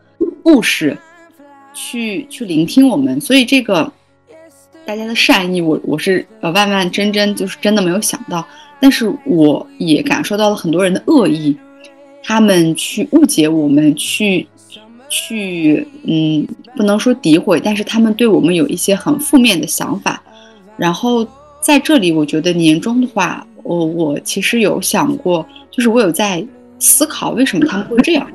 [0.41, 0.97] 故事。
[1.73, 3.91] 去去聆听我们，所以这个
[4.85, 8.45] 大家的善意，我我是呃万万真真就是真的没有想到，
[8.79, 11.55] 但是我也感受到了很多人的恶意，
[12.23, 14.47] 他们去误解我们，去
[15.09, 20.21] 去嗯不能说诋毁，但是他们对我们有一些很负面的想法。
[20.77, 21.27] 然后
[21.61, 26.45] 在这里，我觉得年终的话，我我其实有想过，就是我有在
[26.79, 28.25] 思考为什么他们会这样，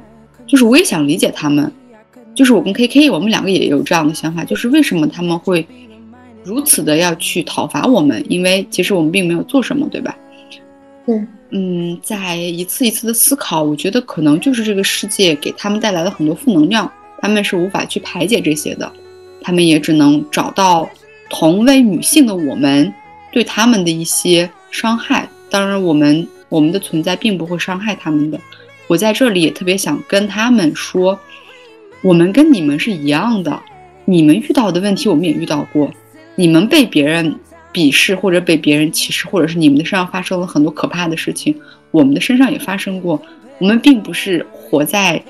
[0.47, 1.73] 就是我也想理解他们。
[2.35, 5.65] 就是我跟 K K，我们两个也有这样的想法，就是为什么他们会
[6.43, 8.25] 如此的要去讨伐我们？
[8.29, 10.17] 因为其实我们并没有做什么，对吧？
[11.07, 18.93] 对，嗯，在一次一次的思考，我觉得可能就是这个世界给他们带来了很多负能量，他们是无法去排解这些的，
[19.41, 20.89] 他们也只能找到
[21.31, 22.93] 同为女性的我们
[23.33, 25.29] 对他们的一些伤害。
[25.49, 28.41] 当然，我们我们的存在并不会伤害他们的。
[28.89, 31.17] 我在这里也特别想跟他们说。
[32.05, 33.63] 我们跟你们是一样的，
[34.05, 35.91] 你们遇到的问题我们也遇到过，
[36.37, 37.35] 你们被别人
[37.73, 41.59] 鄙视或者被别人歧视，或者是你们的身上发生了很多可怕的事情，
[41.91, 43.21] 我们的身上也发生过。
[43.59, 45.23] 我们并不是活在，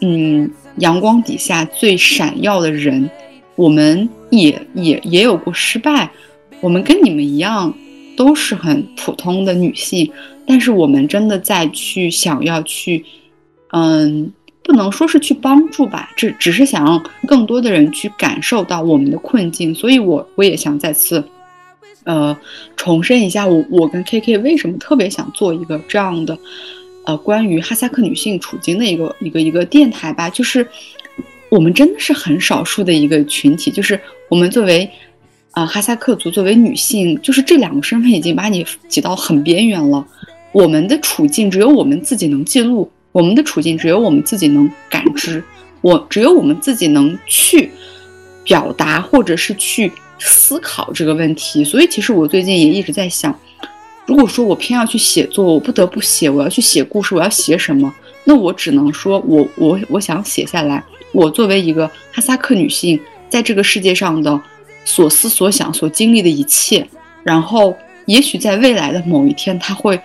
[0.00, 3.08] 嗯，阳光底下最闪耀的人，
[3.54, 6.10] 我们也也也有过失败。
[6.60, 7.72] 我们跟你们一样，
[8.16, 10.10] 都是很普通的女性，
[10.44, 13.04] 但是我们真的在去想要去，
[13.70, 14.32] 嗯。
[14.68, 21.24] 不能说是去帮助吧，只只是想让更多的人去感受到我们的困境，所以我我也想再次，
[22.04, 22.36] 呃，
[22.76, 26.38] 重申一下，我我跟 K K 为什么特别想做一个这样的，
[27.06, 30.68] 呃，关于哈萨克女性处境的一个一个一个电台吧，就是
[31.48, 34.86] 我们真的是很少数的一个群体，就是我们作为，
[35.52, 40.06] 啊，哈萨克族作为女性，就是这两个身份已经把你挤到很边缘了，
[40.52, 42.90] 我们的处境只有我们自己能记录。
[43.18, 45.42] 我们的处境只有我们自己能感知，
[45.80, 47.68] 我只有我们自己能去
[48.44, 49.90] 表达，或者是去
[50.20, 51.64] 思考这个问题。
[51.64, 53.36] 所以，其实我最近也一直在想，
[54.06, 57.92] 如果说我偏要去写作，我不得不写，我要去写故事，我要写什么？
[58.22, 60.80] 那我只能说，我我我想写下来，
[61.10, 64.40] 我作为一个哈萨克女性，在这个世界上的
[64.84, 66.86] 所思所想、所经历的一切。
[67.24, 67.76] 然后，
[68.06, 70.00] 也许在未来的某一天，他会。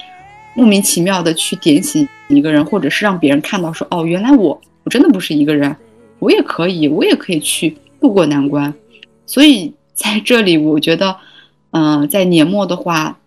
[0.55, 5.75] 莫名其妙的去点醒一个人，或者是让别人看到说，哦，原来我我真的不是一个人，
[6.19, 8.71] 我也可以，我也可以去渡过难关。
[9.25, 11.15] 所以在这里，我觉得，
[11.71, 13.17] 嗯，在年末的话，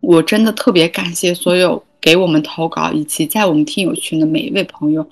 [0.00, 5.08] 我真的特别感谢所有给我们投稿以及在我们听友群的每一位朋友。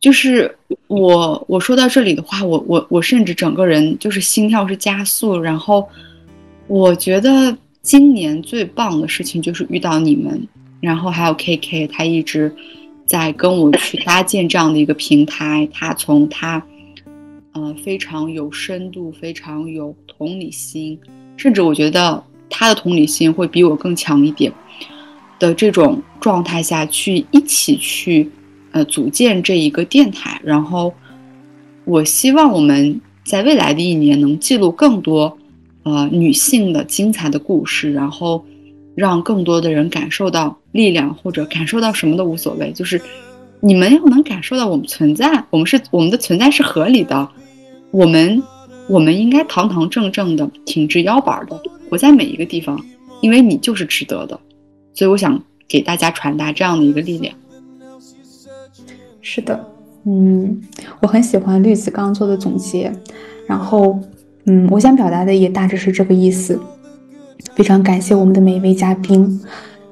[0.00, 0.56] 就是
[0.88, 5.88] 我我说到这里的话，我我我甚至整个人就是心跳是加速，然后
[6.66, 7.56] 我觉得。
[7.88, 10.46] 今年最棒的事情就是遇到你们，
[10.78, 12.54] 然后还有 KK，他一直
[13.06, 15.66] 在跟我去搭建这样的一个平台。
[15.72, 16.62] 他从他，
[17.52, 21.00] 呃，非常有深度、非常有同理心，
[21.38, 24.52] 甚至我觉得他的同理心会比我更强一点
[25.38, 28.30] 的这种状态下去一起去，
[28.72, 30.38] 呃，组建这一个电台。
[30.44, 30.92] 然后，
[31.86, 35.38] 我希望我们在未来的一年能记录更多。
[35.88, 38.44] 呃，女性的精彩的故事，然后
[38.94, 42.70] 让更多的人感受到力量，或者感受到什么都无所谓。
[42.72, 43.00] 就是
[43.60, 47.26] 你们要能感受到我们存在，我们是我们的存在是合理的，
[47.90, 48.42] 我们
[48.86, 51.58] 我们应该堂堂正正的挺直腰板的
[51.88, 52.78] 活在每一个地方，
[53.22, 54.38] 因为你就是值得的。
[54.92, 57.34] 所以我想给大家传达这样的一个力量。
[59.22, 59.64] 是的，
[60.04, 60.60] 嗯，
[61.00, 62.92] 我很喜欢绿子刚刚做的总结，
[63.46, 63.98] 然后。
[64.48, 66.58] 嗯，我想表达的也大致是这个意思。
[67.54, 69.40] 非常感谢我们的每一位嘉宾。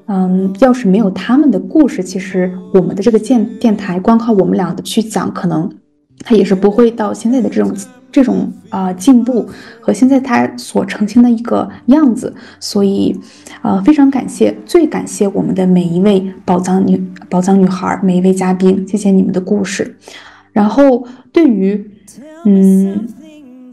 [0.07, 5.69] 嗯，要是没有他们的故事，其实我们的这个电电台光靠我们俩的去讲，可能
[6.21, 7.75] 它也是不会到现在的这种
[8.11, 9.47] 这种呃进步
[9.81, 13.19] 和现在他所呈现的一个样子，所以
[13.63, 16.97] 呃非常感谢，最感谢我们的每一位宝藏女
[17.29, 19.97] 宝藏女孩，每一位嘉宾，谢谢你们的故事。
[20.53, 21.91] 然后对于
[22.45, 23.09] 嗯，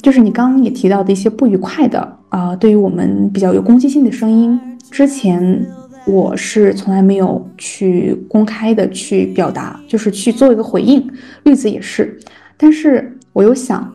[0.04, 4.60] 就是你刚刚也提到的一些不愉快的啊，对于我们比较有攻击性的声音，
[4.92, 5.66] 之前
[6.06, 11.10] 我是从来没有去公开的去表达，就是去做一个回应。
[11.44, 12.20] 绿子也是，
[12.58, 13.92] 但是我又想。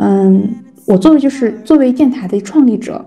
[0.00, 0.48] 嗯，
[0.86, 3.04] 我作为就是作为电台的创立者，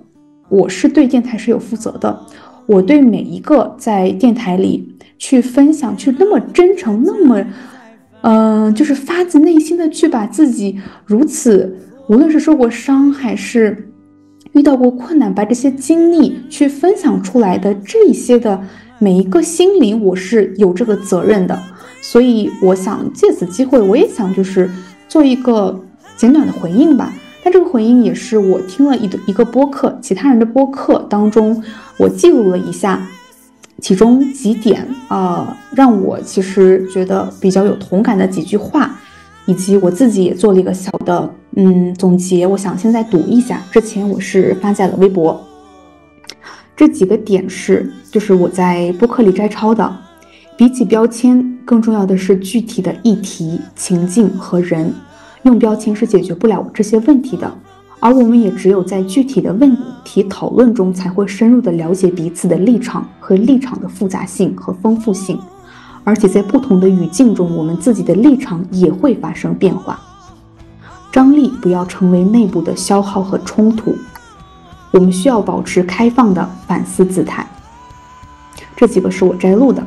[0.49, 2.18] 我是对电台是有负责的。
[2.66, 7.44] 我对每一个在电台里去分享、去那么真诚、那么，
[8.22, 11.78] 嗯，就是发自内心的去把自己如此，
[12.11, 13.89] 无论是受过伤还是
[14.51, 18.61] 遇到过困难，把这些经历去分享出来的这一些的
[18.99, 21.57] 每一个心灵，我是有这个责任的。
[22.01, 24.69] 所以我想借此机会，我也想就是
[25.07, 25.81] 做一个。
[26.17, 27.11] 简短的回应吧，
[27.43, 31.63] 但这个回应也是我听了一一个播客，其他人的播客当中，
[31.97, 33.07] 我记录了一下
[33.79, 38.99] 其中几点啊，让我其实觉得比较有同感的几句话，
[39.45, 42.45] 以及我自己也做了一个小的嗯总结。
[42.47, 45.39] 我想现在读一下，之前我是发在了微博。
[46.76, 49.97] 这几个点是，就是我在播客里摘抄的。
[50.57, 54.93] 比起标签，更重要的是具体的议题、情境和人。
[55.43, 57.51] 用标签是解决不了这些问题的，
[57.99, 65.39] 而我们也只有在具体的问题讨论中，才会深入的了解彼此的立场和立场的复杂性和丰富性，
[66.03, 69.99] 而且在不同的语境中，我们自己的立场也会发生变化。
[71.11, 73.95] 张力不要成为内部的消耗和冲突，
[74.91, 77.45] 我们需要保持开放的反思姿态。
[78.76, 79.86] 这几个是我摘录的。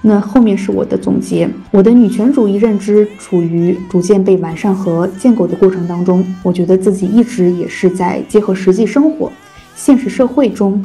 [0.00, 1.50] 那后面是我的总结。
[1.72, 6.24] 我的女权主义认知处于逐渐被完善和建构的过程当中。
[6.42, 9.30] 我觉得自己一直也是在结合实际生活、
[9.74, 10.84] 现实社会中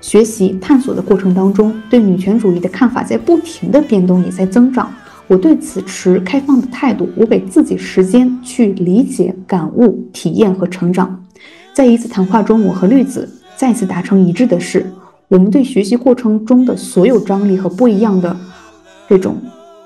[0.00, 4.90] 学习探索的过程当中，对女权主义的看法在不停的变动，也在增长。
[5.26, 7.08] 我对此持开放的态度。
[7.16, 11.24] 我给自己时间去理解、感悟、体验和成长。
[11.72, 14.84] 在一次谈话中，我和绿子再次达成一致的是，
[15.28, 18.36] 我们对学习过程中的所有张力和不一样的。
[19.08, 19.36] 这种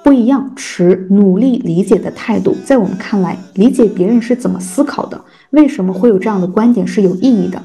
[0.02, 5.20] 不一样，持努力理解的态度，在我们看来，理解别人是怎么思考的，
[5.50, 7.62] 为什么会有这样的观点是有意义的。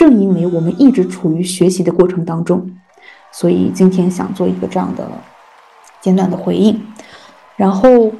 [0.00, 2.70] 正因为我们一直处于学习的过程当中，
[3.30, 5.06] 所以今天想做一个这样的
[6.00, 6.80] 简短的回应。
[7.54, 8.10] 然后，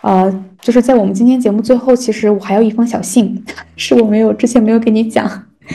[0.00, 3.44] 呃，就是在我们今天节目最后，其实我还有一封小信，
[3.76, 5.30] 是我没有之前没有给你讲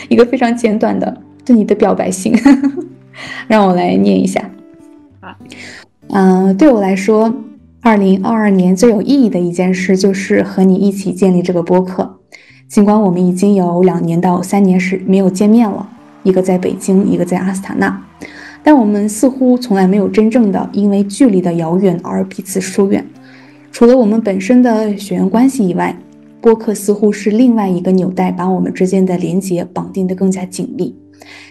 [0.10, 2.34] 一个非常简短的对你的表白信，
[3.48, 4.44] 让我来念一下。
[5.22, 5.34] 好。
[6.10, 7.34] 嗯，对我来说，
[7.80, 12.20] 二零二二年最有意义的一件事就是和你一起建立这个播客。
[12.74, 15.88] 尽管我们已经有两年到三年时没有见面了，
[16.24, 18.04] 一个在北京，一个在阿斯塔纳，
[18.64, 23.06] 但我们似乎从来没有真正的因为距离的遥远而彼此疏远。
[23.72, 25.96] 除了我们本身的血缘关系以外，
[26.42, 30.96] 播客似乎是另外一个纽带，把我们之间的连结绑定得更加紧密。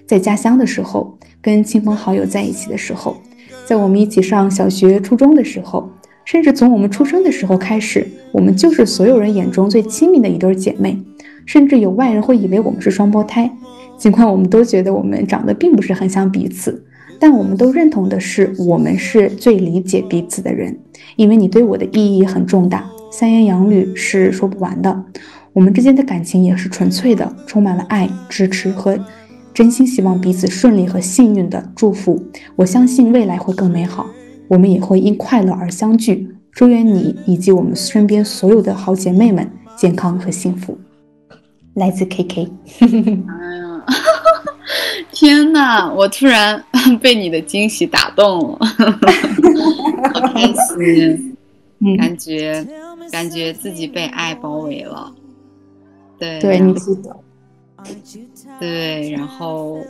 [0.04, 3.16] 在家乡的时候，跟亲朋好友在一起的时候。
[3.64, 5.88] 在我们一起上小学、初中的时候，
[6.24, 10.98] 甚至从我们出生的时候开始，我们就是所有人眼中最亲密的一对姐妹。
[11.46, 13.50] 甚至有外人会以为我们是双胞胎，
[13.96, 16.84] 尽管我们都觉得我们长得并不是很像彼此，
[17.18, 20.78] 但我们都认同的是，我们是最理解彼此的人。
[21.16, 25.04] 因为你对我的意义很重大，三言两语是说不完的。
[25.52, 28.98] 我们之间的感情也是纯粹的，充满了爱、支持和。
[29.52, 32.18] 真心希望彼此顺利和幸运的祝福，
[32.56, 34.06] 我相信未来会更美好，
[34.48, 36.26] 我们也会因快乐而相聚。
[36.52, 39.46] 祝愿你以及我们身边所有的好姐妹们
[39.76, 40.78] 健康和幸福。
[41.74, 42.48] 来自 KK。
[42.80, 43.84] 哎呀，
[45.10, 45.90] 天哪！
[45.92, 46.62] 我突然
[47.00, 48.58] 被你的惊喜打动了，
[50.14, 51.36] 好开心，
[51.98, 52.66] 感觉
[53.10, 55.12] 感觉自己被爱包围了。
[56.18, 57.16] 对，对你记得。
[58.60, 59.80] 对，然后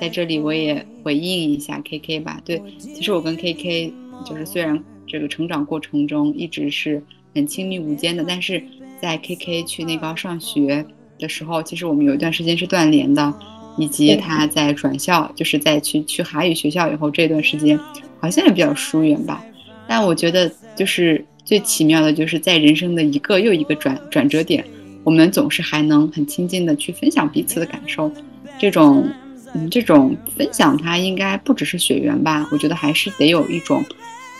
[0.00, 2.40] 在这里我也回应一下 K K 吧。
[2.44, 3.94] 对，其实我跟 K K
[4.24, 7.00] 就是虽然这个成长过程中一直是
[7.34, 8.60] 很亲密无间的，但是
[9.00, 10.84] 在 K K 去内高上学
[11.18, 13.32] 的时候，其实我们有一段时间是断联的，
[13.78, 17.78] 以及他在转校，就是在去去韩语学校以后这段时间，
[18.20, 19.44] 好像也比较疏远吧。
[19.88, 24.64] 但我觉得就是最奇妙的，就是在人生的一个又一个转转折点。
[25.04, 28.10] 我们总是还能很亲近的去分享彼此的感受，
[28.58, 29.08] 这种，
[29.54, 32.48] 嗯，这种分享它应该不只是血缘吧？
[32.50, 33.84] 我觉得还是得有一种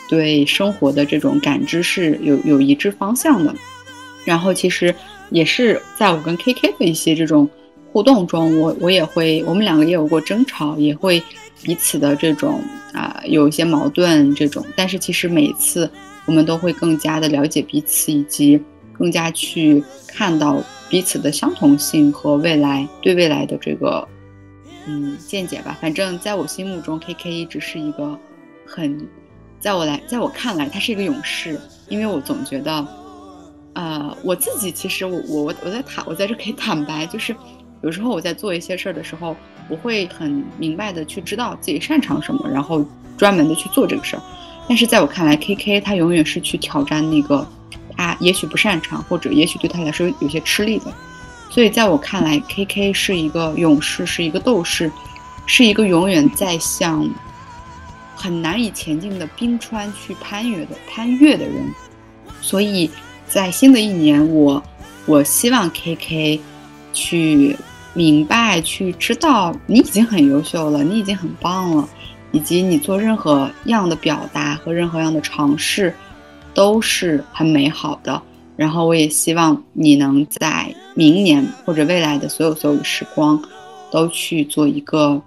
[0.09, 3.55] 对生活的这种感知是有有一致方向的。
[4.25, 4.93] 然后其实
[5.31, 7.49] 也是在我跟 KK 的一些这种
[7.93, 11.23] 互动中，我我也会，我们两个也有过争吵，也会
[11.63, 12.63] 彼此的这种
[12.93, 15.91] 啊、有一些矛盾这种，但是其实每次
[16.27, 18.63] 我们都会更加的了解彼此，以及
[18.93, 24.07] 更加去看到彼此的相同性和未来对未来的这个
[24.87, 25.77] 嗯见解吧。
[25.81, 28.19] 反正在我心目中，KK 一直是一个
[28.65, 29.09] 很，
[29.59, 31.59] 在我来，在我看来，他是一个勇士，
[31.89, 32.87] 因为我总觉得。
[33.77, 37.37] 呃，我自己其实我我我我在坦我在这可以坦白，就是
[37.83, 39.37] 有时候我在做一些事儿的时候，
[39.69, 42.83] 我会很明白的去知道自己擅长什么，然后
[43.19, 44.23] 专门的去做这个事儿。
[44.67, 47.47] 但是在我看来，K K 他永远是去挑战那个
[47.95, 50.87] 他也许不擅长，或者也许对他来说有些吃力的。
[51.51, 54.91] 所以在我看来，K K 是一个勇士，是一个斗士，
[55.45, 57.07] 是一个永远在向
[58.17, 61.71] 很难以前进的冰川去攀越的攀越的人。
[62.41, 62.91] 所以。
[63.29, 64.63] 在新的一年，我
[65.05, 66.41] 我希望 K K
[66.93, 67.57] 去
[67.93, 71.89] 明白、去知道，你已经很优秀了，你已经很棒了，
[72.31, 75.95] 以及你做任何样的表达和任何样的尝试
[76.55, 78.23] 都是很美好的。
[78.57, 83.43] 然后，我也希望你能在明年或者未来的所有所有的时光，
[83.91, 85.21] 都去做一个。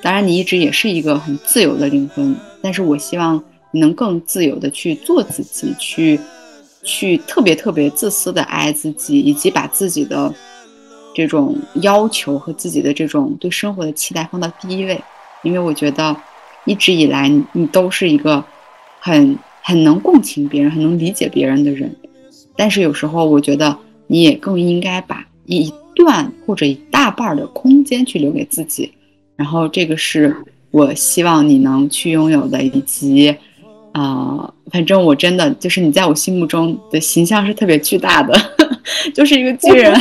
[0.00, 6.18] 当然，你一直也是一个很自由的灵魂，但是我希望你能更自由的去做自己，去。
[6.84, 10.32] 去特别特别自私的爱自己，以及把自己的
[11.14, 15.00] 这种要求和自己的这种对生活的期待放到第一位，
[15.42, 16.14] 因为我觉得
[16.66, 18.44] 一直以来你都是一个
[19.00, 21.94] 很很能共情别人、很能理解别人的人，
[22.54, 28.92] 但是有时候我觉得你也更应该把一段或者一大半的空间去留给自己，
[29.36, 30.36] 然后这个是
[30.70, 33.34] 我希望你能去拥有的，以及。
[33.94, 38.36] 啊，反正我真的就是你在我心目中的形象是特别巨大的，
[39.14, 39.94] 就是一个巨人，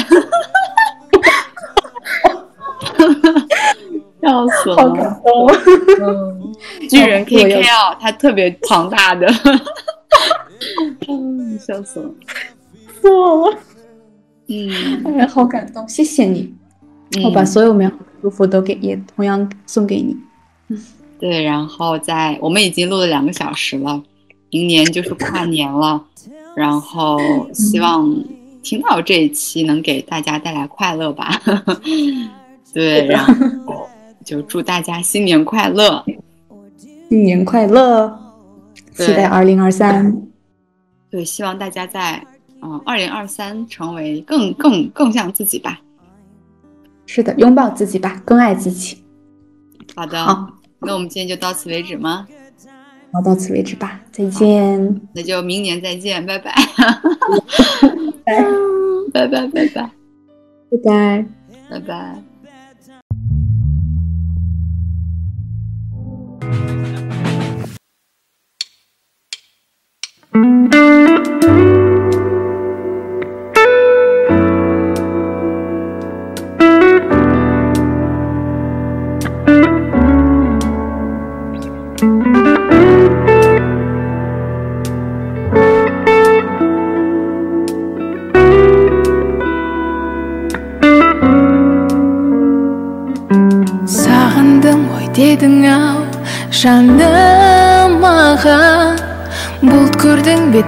[4.19, 5.47] 笑死了，好感动。
[6.01, 6.53] 嗯，
[6.89, 9.27] 巨人 K K 啊，他特别庞大的，
[11.07, 12.09] 嗯，笑死了，
[12.99, 13.57] 错了，
[14.47, 16.51] 嗯，哎，好感动，谢谢你，
[17.23, 20.17] 我把所有美好的祝福都给，也同样送给你。
[21.23, 24.03] 对，然后在我们已经录了两个小时了，
[24.51, 26.03] 明年就是跨年了，
[26.53, 27.17] 然后
[27.53, 28.13] 希望
[28.61, 31.41] 听到这一期能给大家带来快乐吧。
[32.73, 33.23] 对，然
[33.65, 33.87] 后
[34.25, 36.03] 就祝大家新年快乐，
[37.07, 38.19] 新年快乐，
[38.93, 40.13] 期待二零二三。
[41.09, 42.21] 对，希望大家在
[42.61, 45.79] 嗯二零二三成为更更更像自己吧。
[47.05, 49.01] 是的，拥抱自己吧，更爱自己。
[49.95, 50.21] 好的。
[50.25, 50.49] 好。
[50.85, 52.27] 那我们今天就到此为止吗？
[53.11, 55.01] 好，到此为止吧，再见。
[55.13, 56.51] 那就明年再见，拜拜。
[58.25, 59.89] 拜拜拜拜拜
[60.83, 61.25] 拜
[61.69, 62.23] 拜拜。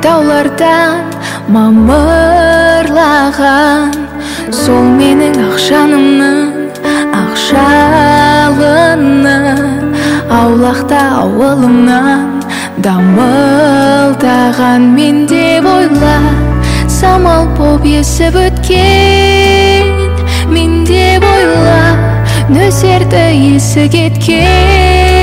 [0.05, 1.01] Таулардан
[1.49, 3.15] мамырлаған.
[4.53, 6.37] Сол менің ақ жанымның
[7.21, 9.39] ақ жалыны
[10.39, 12.21] аулақта ауылымнан
[12.85, 14.81] дамылдаған.
[14.93, 16.17] Мен деп ойла
[16.99, 19.85] самал боп есіп өткен.
[20.53, 21.83] Мен деп ойла
[22.53, 23.25] нөсерді
[23.55, 25.14] есі кеткен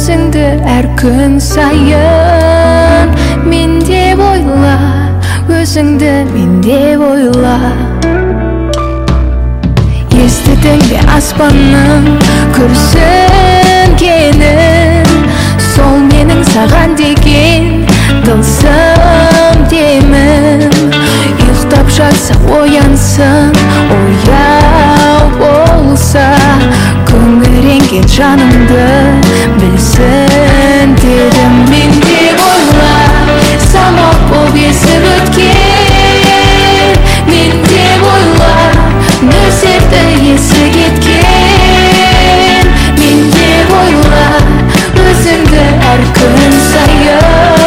[0.00, 3.10] өзіңді әр күн сайын
[3.44, 4.78] мен деп ойла
[5.52, 7.58] өзіңді мен деп ойла
[10.22, 12.08] естідің бе аспанның
[12.56, 14.00] күрсінгенін
[15.66, 17.84] сол менің саған деген
[18.24, 20.64] тылсым демім
[21.28, 23.52] ұйықтап жатса оянсын
[24.00, 26.30] ояу болса
[27.70, 28.86] күңіренген жанымды
[29.60, 32.96] білсін дедім мен деп ойла
[33.70, 36.98] самал болып есіп өткен
[37.30, 38.56] мен деп ойла
[39.30, 40.02] нөсерді
[40.32, 42.66] есі кеткен
[42.98, 44.26] мен деп ойла
[45.06, 45.64] өзіңді
[45.94, 47.59] әр күн сайын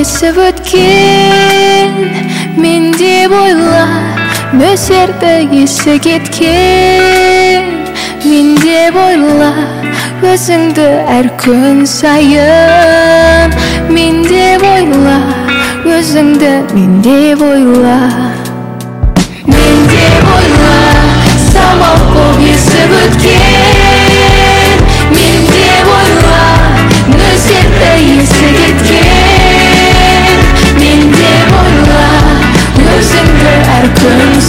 [0.00, 1.96] есіп өткен
[2.56, 3.82] мен деп ойла
[4.56, 7.66] нөсерді есі кеткен
[8.24, 9.50] мен деп ойла
[10.30, 10.86] өзіңді
[11.18, 13.52] әр күн сайын
[13.92, 15.18] мен деп ойла
[15.98, 18.00] өзіңді мен деп ойла
[19.52, 20.74] мен деп ойла
[21.52, 23.89] самал боп есіп өткен
[33.00, 34.40] gözümde her gün